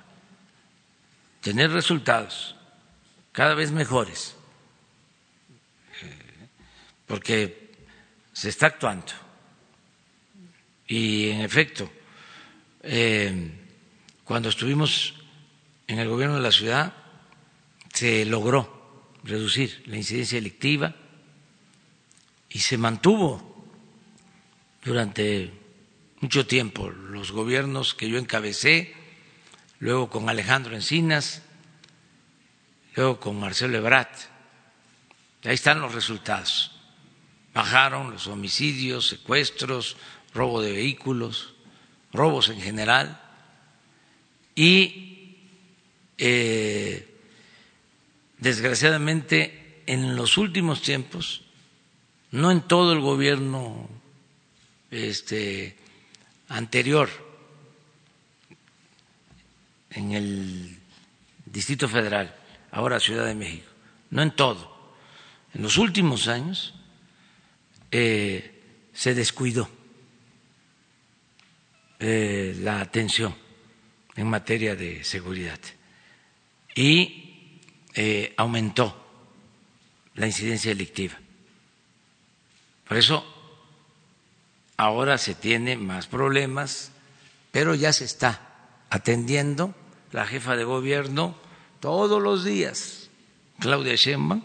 [1.41, 2.55] tener resultados
[3.31, 4.35] cada vez mejores,
[7.05, 7.71] porque
[8.33, 9.13] se está actuando.
[10.87, 11.87] Y en efecto,
[12.81, 13.51] eh,
[14.23, 15.13] cuando estuvimos
[15.85, 16.93] en el gobierno de la ciudad,
[17.93, 18.76] se logró
[19.27, 20.95] reducir la incidencia electiva
[22.49, 23.67] y se mantuvo
[24.83, 25.51] durante
[26.21, 28.95] mucho tiempo los gobiernos que yo encabecé,
[29.79, 31.43] luego con Alejandro Encinas,
[32.95, 34.09] luego con Marcelo Ebrat.
[35.43, 36.71] Ahí están los resultados.
[37.53, 39.97] Bajaron los homicidios, secuestros,
[40.33, 41.53] robo de vehículos,
[42.13, 43.21] robos en general
[44.55, 45.37] y
[46.17, 47.16] eh,
[48.39, 51.43] desgraciadamente en los últimos tiempos,
[52.31, 53.89] no en todo el gobierno
[54.91, 55.75] este,
[56.49, 57.09] anterior
[59.91, 60.77] en el
[61.45, 62.35] Distrito Federal,
[62.71, 63.67] ahora Ciudad de México,
[64.11, 64.77] no en todo.
[65.53, 66.75] En los últimos años
[67.91, 68.61] eh,
[68.93, 69.69] se descuidó
[71.99, 73.33] eh, la atención
[74.15, 75.59] en materia de seguridad
[76.75, 77.26] y
[77.99, 78.95] eh, aumentó
[80.13, 81.17] la incidencia delictiva.
[82.87, 83.25] Por eso
[84.77, 86.91] ahora se tiene más problemas,
[87.51, 88.39] pero ya se está
[88.91, 89.73] atendiendo
[90.11, 91.35] la jefa de gobierno
[91.79, 93.09] todos los días,
[93.59, 94.43] Claudia Sheinbaum,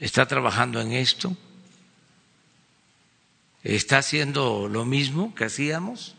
[0.00, 1.36] está trabajando en esto,
[3.62, 6.16] está haciendo lo mismo que hacíamos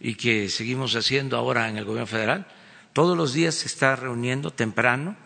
[0.00, 2.55] y que seguimos haciendo ahora en el gobierno federal.
[2.96, 5.16] Todos los días se está reuniendo temprano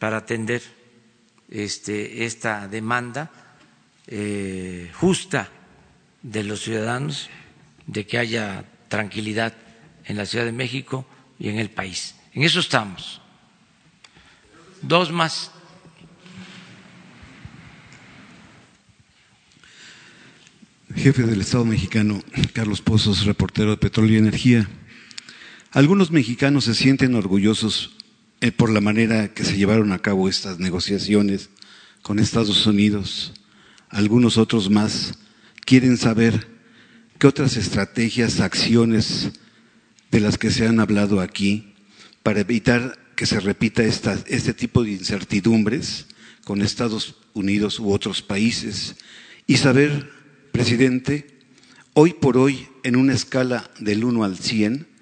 [0.00, 0.60] para atender
[1.48, 3.30] este, esta demanda
[4.08, 5.50] eh, justa
[6.22, 7.30] de los ciudadanos
[7.86, 9.54] de que haya tranquilidad
[10.04, 11.06] en la Ciudad de México
[11.38, 12.16] y en el país.
[12.32, 13.20] En eso estamos.
[14.82, 15.52] Dos más.
[20.96, 22.20] Jefe del Estado mexicano,
[22.52, 24.68] Carlos Pozos, reportero de Petróleo y Energía.
[25.74, 27.96] Algunos mexicanos se sienten orgullosos
[28.40, 31.50] eh, por la manera que se llevaron a cabo estas negociaciones
[32.00, 33.32] con Estados Unidos.
[33.88, 35.14] Algunos otros más
[35.66, 36.46] quieren saber
[37.18, 39.32] qué otras estrategias, acciones
[40.12, 41.74] de las que se han hablado aquí
[42.22, 46.06] para evitar que se repita este tipo de incertidumbres
[46.44, 48.94] con Estados Unidos u otros países
[49.48, 50.08] y saber,
[50.52, 51.40] presidente,
[51.94, 54.93] hoy por hoy, en una escala del 1 al 100,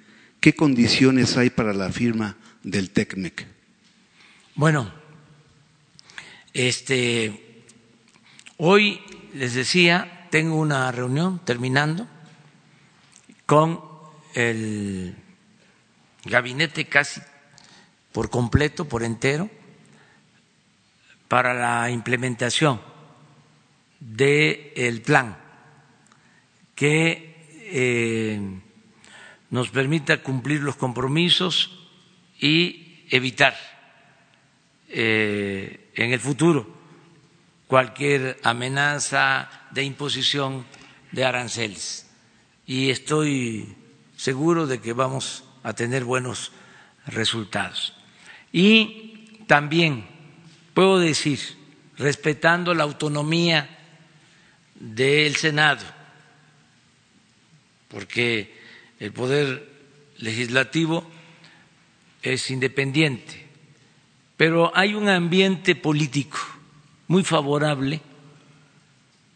[0.43, 3.47] qué condiciones hay para la firma del TECMEC.
[4.57, 4.93] Bueno,
[6.53, 7.65] este,
[8.57, 9.01] hoy
[9.35, 12.09] les decía, tengo una reunión terminando
[13.47, 13.81] con
[14.35, 15.15] el
[16.25, 17.21] gabinete casi
[18.11, 19.49] por completo, por entero,
[21.29, 22.81] para la implementación
[24.01, 25.37] del plan
[26.75, 28.61] que eh,
[29.53, 31.79] nos permita cumplir los compromisos
[32.41, 33.55] y evitar
[34.89, 36.67] eh, en el futuro
[37.67, 40.65] cualquier amenaza de imposición
[41.13, 42.07] de aranceles.
[42.67, 43.77] Y estoy
[44.17, 46.53] seguro de que vamos a tener buenos
[47.07, 47.95] resultados.
[48.53, 50.07] Y también
[50.73, 51.39] puedo decir,
[51.99, 53.69] respetando la autonomía
[54.77, 55.85] del Senado,
[57.89, 58.62] porque
[59.03, 59.69] el poder
[60.19, 61.05] legislativo
[62.23, 63.45] es independiente,
[64.37, 66.39] pero hay un ambiente político
[67.09, 68.01] muy favorable,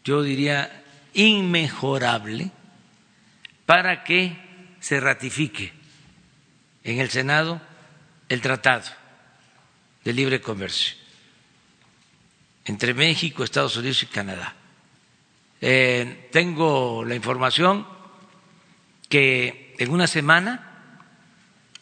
[0.05, 2.49] yo diría inmejorable,
[3.65, 4.37] para que
[4.79, 5.73] se ratifique
[6.85, 7.59] en el Senado
[8.29, 8.89] el Tratado
[10.05, 10.95] de Libre Comercio
[12.63, 14.55] entre México, Estados Unidos y Canadá.
[15.59, 17.96] Eh, tengo la información
[19.09, 21.03] que en una semana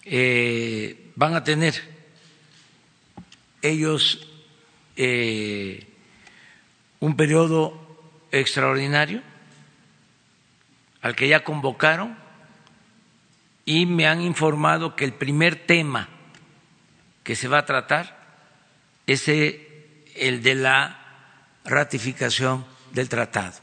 [0.04, 1.82] eh, van a tener
[3.62, 4.28] ellos
[4.96, 5.88] eh,
[7.00, 7.82] un periodo
[8.32, 9.22] extraordinario
[11.02, 12.18] al que ya convocaron
[13.66, 16.10] y me han informado que el primer tema
[17.24, 18.16] que se va a tratar
[19.08, 21.00] es el de la
[21.66, 23.58] ratificación del tratado.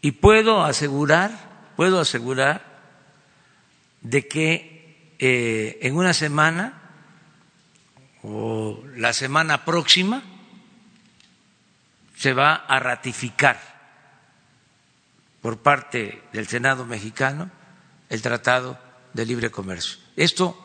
[0.00, 1.30] Y puedo asegurar,
[1.82, 2.62] puedo asegurar
[4.02, 6.80] de que eh, en una semana
[8.22, 10.22] o la semana próxima
[12.16, 13.58] se va a ratificar
[15.40, 17.50] por parte del Senado mexicano
[18.08, 18.78] el tratado
[19.12, 19.98] de libre comercio.
[20.14, 20.56] Esto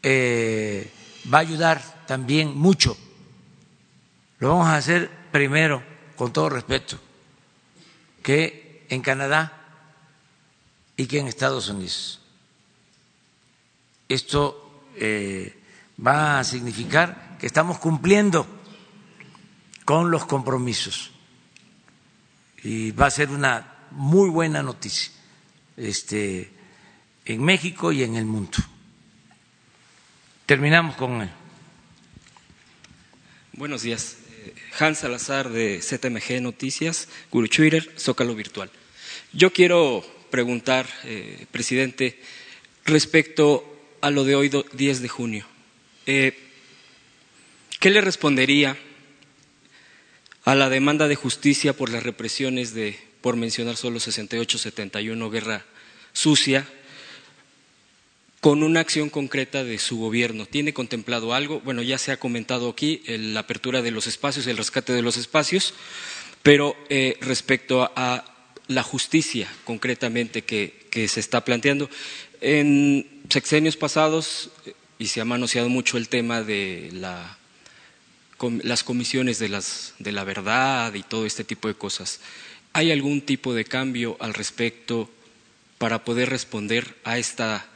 [0.00, 0.92] eh,
[1.26, 2.96] va a ayudar también mucho.
[4.38, 5.82] Lo vamos a hacer primero,
[6.14, 7.00] con todo respeto,
[8.22, 9.63] que en Canadá
[10.96, 12.20] y que en Estados Unidos.
[14.08, 15.56] Esto eh,
[16.04, 18.46] va a significar que estamos cumpliendo
[19.84, 21.10] con los compromisos
[22.62, 25.12] y va a ser una muy buena noticia.
[25.76, 26.50] Este,
[27.24, 28.58] en México y en el mundo.
[30.46, 31.30] Terminamos con él.
[33.54, 34.18] Buenos días.
[34.30, 38.70] Eh, Hans Salazar de ZMG Noticias, Guru Twitter, Zócalo Virtual.
[39.32, 42.18] Yo quiero preguntar, eh, presidente,
[42.84, 43.64] respecto
[44.00, 45.46] a lo de hoy, 10 de junio.
[46.06, 46.38] Eh,
[47.80, 48.76] ¿Qué le respondería
[50.44, 55.64] a la demanda de justicia por las represiones de por mencionar solo 68-71, guerra
[56.12, 56.68] sucia,
[58.40, 60.44] con una acción concreta de su gobierno.
[60.44, 61.60] ¿Tiene contemplado algo?
[61.60, 65.16] Bueno, ya se ha comentado aquí la apertura de los espacios, el rescate de los
[65.16, 65.72] espacios,
[66.42, 68.33] pero eh, respecto a,
[68.66, 71.90] la justicia concretamente que, se está planteando,
[72.40, 74.50] en sexenios pasados,
[74.98, 77.36] y se ha manoseado mucho el tema de la,
[78.62, 82.20] las comisiones de, las, de la verdad y todo este tipo de cosas,
[82.72, 85.10] ¿hay algún tipo de cambio al respecto
[85.78, 87.66] para poder responder a esta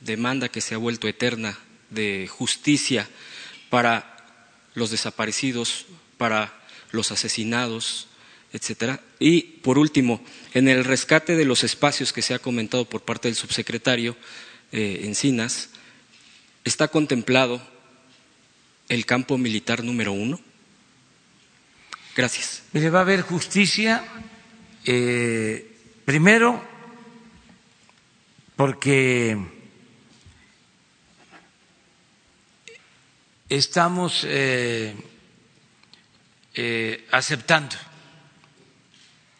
[0.00, 1.58] demanda que se ha vuelto eterna
[1.90, 3.08] de justicia
[3.70, 4.16] para
[4.74, 5.86] los desaparecidos,
[6.18, 6.52] para
[6.92, 8.08] los asesinados,
[8.52, 9.00] etcétera.
[9.18, 10.22] Y por último,
[10.54, 14.16] en el rescate de los espacios que se ha comentado por parte del subsecretario
[14.72, 15.70] eh, Encinas,
[16.64, 17.62] ¿está contemplado
[18.88, 20.40] el campo militar número uno?
[22.14, 22.62] Gracias.
[22.72, 24.04] Mire, va a haber justicia,
[24.84, 26.62] eh, primero,
[28.54, 29.38] porque
[33.48, 34.94] estamos eh,
[36.54, 37.76] eh, aceptando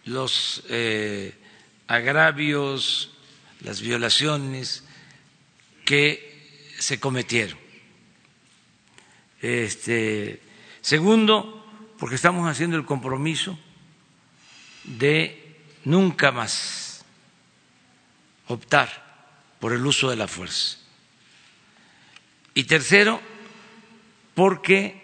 [0.05, 1.35] los eh,
[1.87, 3.11] agravios,
[3.61, 4.85] las violaciones
[5.85, 7.59] que se cometieron.
[9.41, 10.41] Este,
[10.81, 11.67] segundo,
[11.99, 13.59] porque estamos haciendo el compromiso
[14.85, 17.05] de nunca más
[18.49, 19.03] optar
[19.61, 20.79] por el uso de la fuerza.
[22.55, 23.21] Y tercero,
[24.35, 25.01] porque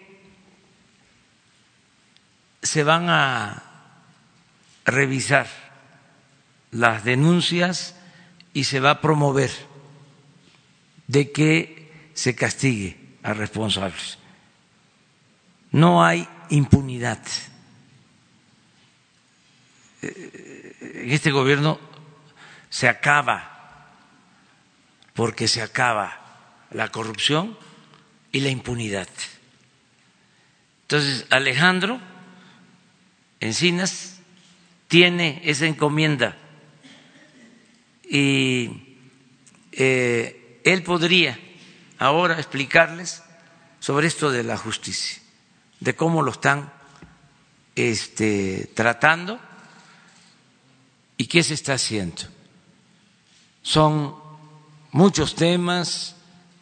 [2.61, 3.68] se van a
[4.91, 5.47] revisar
[6.71, 7.95] las denuncias
[8.53, 9.51] y se va a promover
[11.07, 14.17] de que se castigue a responsables.
[15.71, 17.19] No hay impunidad.
[20.01, 21.79] En este gobierno
[22.69, 23.89] se acaba,
[25.13, 27.57] porque se acaba la corrupción
[28.31, 29.09] y la impunidad.
[30.83, 31.99] Entonces, Alejandro
[33.39, 34.18] Encinas
[34.89, 36.35] tiene esa encomienda
[38.03, 38.97] y
[39.71, 41.39] eh, él podría
[41.97, 43.23] ahora explicarles
[43.79, 45.21] sobre esto de la justicia,
[45.79, 46.73] de cómo lo están
[47.75, 49.39] este, tratando
[51.15, 52.23] y qué se está haciendo.
[53.61, 54.15] Son
[54.91, 56.17] muchos temas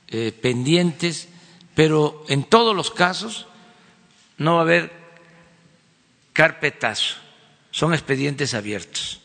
[0.09, 1.29] eh, pendientes
[1.77, 3.45] pero en todos los casos
[4.39, 4.91] no va a haber
[6.33, 7.17] carpetazo,
[7.77, 9.21] son expedientes abiertos.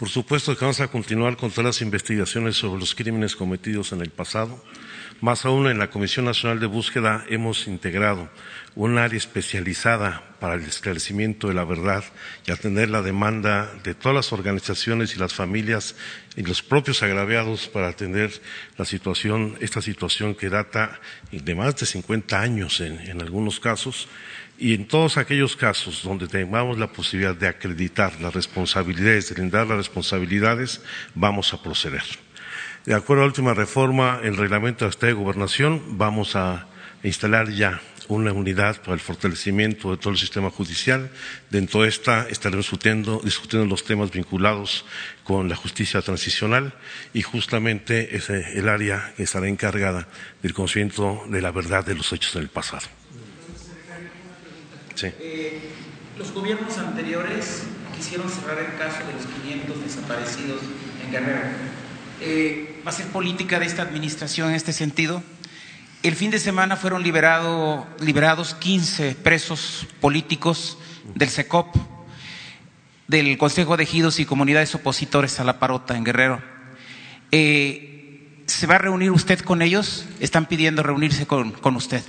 [0.00, 4.00] Por supuesto que vamos a continuar con todas las investigaciones sobre los crímenes cometidos en
[4.00, 4.64] el pasado.
[5.22, 8.28] Más aún, en la Comisión Nacional de Búsqueda hemos integrado
[8.74, 12.02] un área especializada para el esclarecimiento de la verdad
[12.44, 15.94] y atender la demanda de todas las organizaciones y las familias
[16.34, 18.32] y los propios agraviados para atender
[18.76, 20.98] la situación, esta situación que data
[21.30, 24.08] de más de 50 años en, algunos casos
[24.58, 29.68] y en todos aquellos casos donde tengamos la posibilidad de acreditar las responsabilidades, de brindar
[29.68, 30.80] las responsabilidades,
[31.14, 32.02] vamos a proceder.
[32.84, 36.66] De acuerdo a la última reforma, el reglamento de Estado de Gobernación, vamos a
[37.04, 41.08] instalar ya una unidad para el fortalecimiento de todo el sistema judicial.
[41.48, 44.84] Dentro de esta estaremos discutiendo, los temas vinculados
[45.22, 46.74] con la justicia transicional
[47.14, 50.08] y justamente es el área que estará encargada
[50.42, 52.86] del conocimiento de la verdad de los hechos del pasado.
[55.02, 55.70] Eh,
[56.18, 57.62] los gobiernos anteriores
[57.96, 60.60] quisieron cerrar el caso de los 500 desaparecidos
[61.04, 61.81] en Guerrero.
[62.24, 65.24] Eh, ¿Va a ser política de esta administración en este sentido?
[66.04, 70.78] El fin de semana fueron liberado, liberados 15 presos políticos
[71.16, 71.74] del SECOP,
[73.08, 76.40] del Consejo de Ejidos y Comunidades Opositores a la Parota en Guerrero.
[77.32, 80.06] Eh, ¿Se va a reunir usted con ellos?
[80.20, 82.04] Están pidiendo reunirse con, con usted.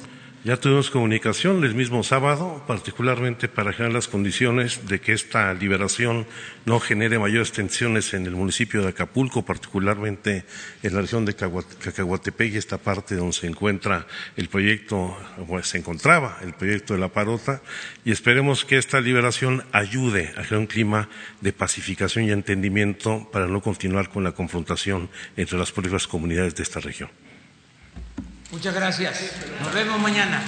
[0.45, 6.27] Ya tuvimos comunicación el mismo sábado, particularmente para generar las condiciones de que esta liberación
[6.65, 10.43] no genere mayores tensiones en el municipio de Acapulco, particularmente
[10.83, 14.05] en la región de Cacahuatepec y esta parte donde se encuentra
[14.35, 15.15] el proyecto,
[15.47, 17.61] o se encontraba el proyecto de la Parota,
[18.03, 21.07] y esperemos que esta liberación ayude a crear un clima
[21.39, 26.63] de pacificación y entendimiento para no continuar con la confrontación entre las propias comunidades de
[26.63, 27.09] esta región.
[28.53, 29.19] Muchas gracias.
[29.63, 30.39] Nos vemos mañana.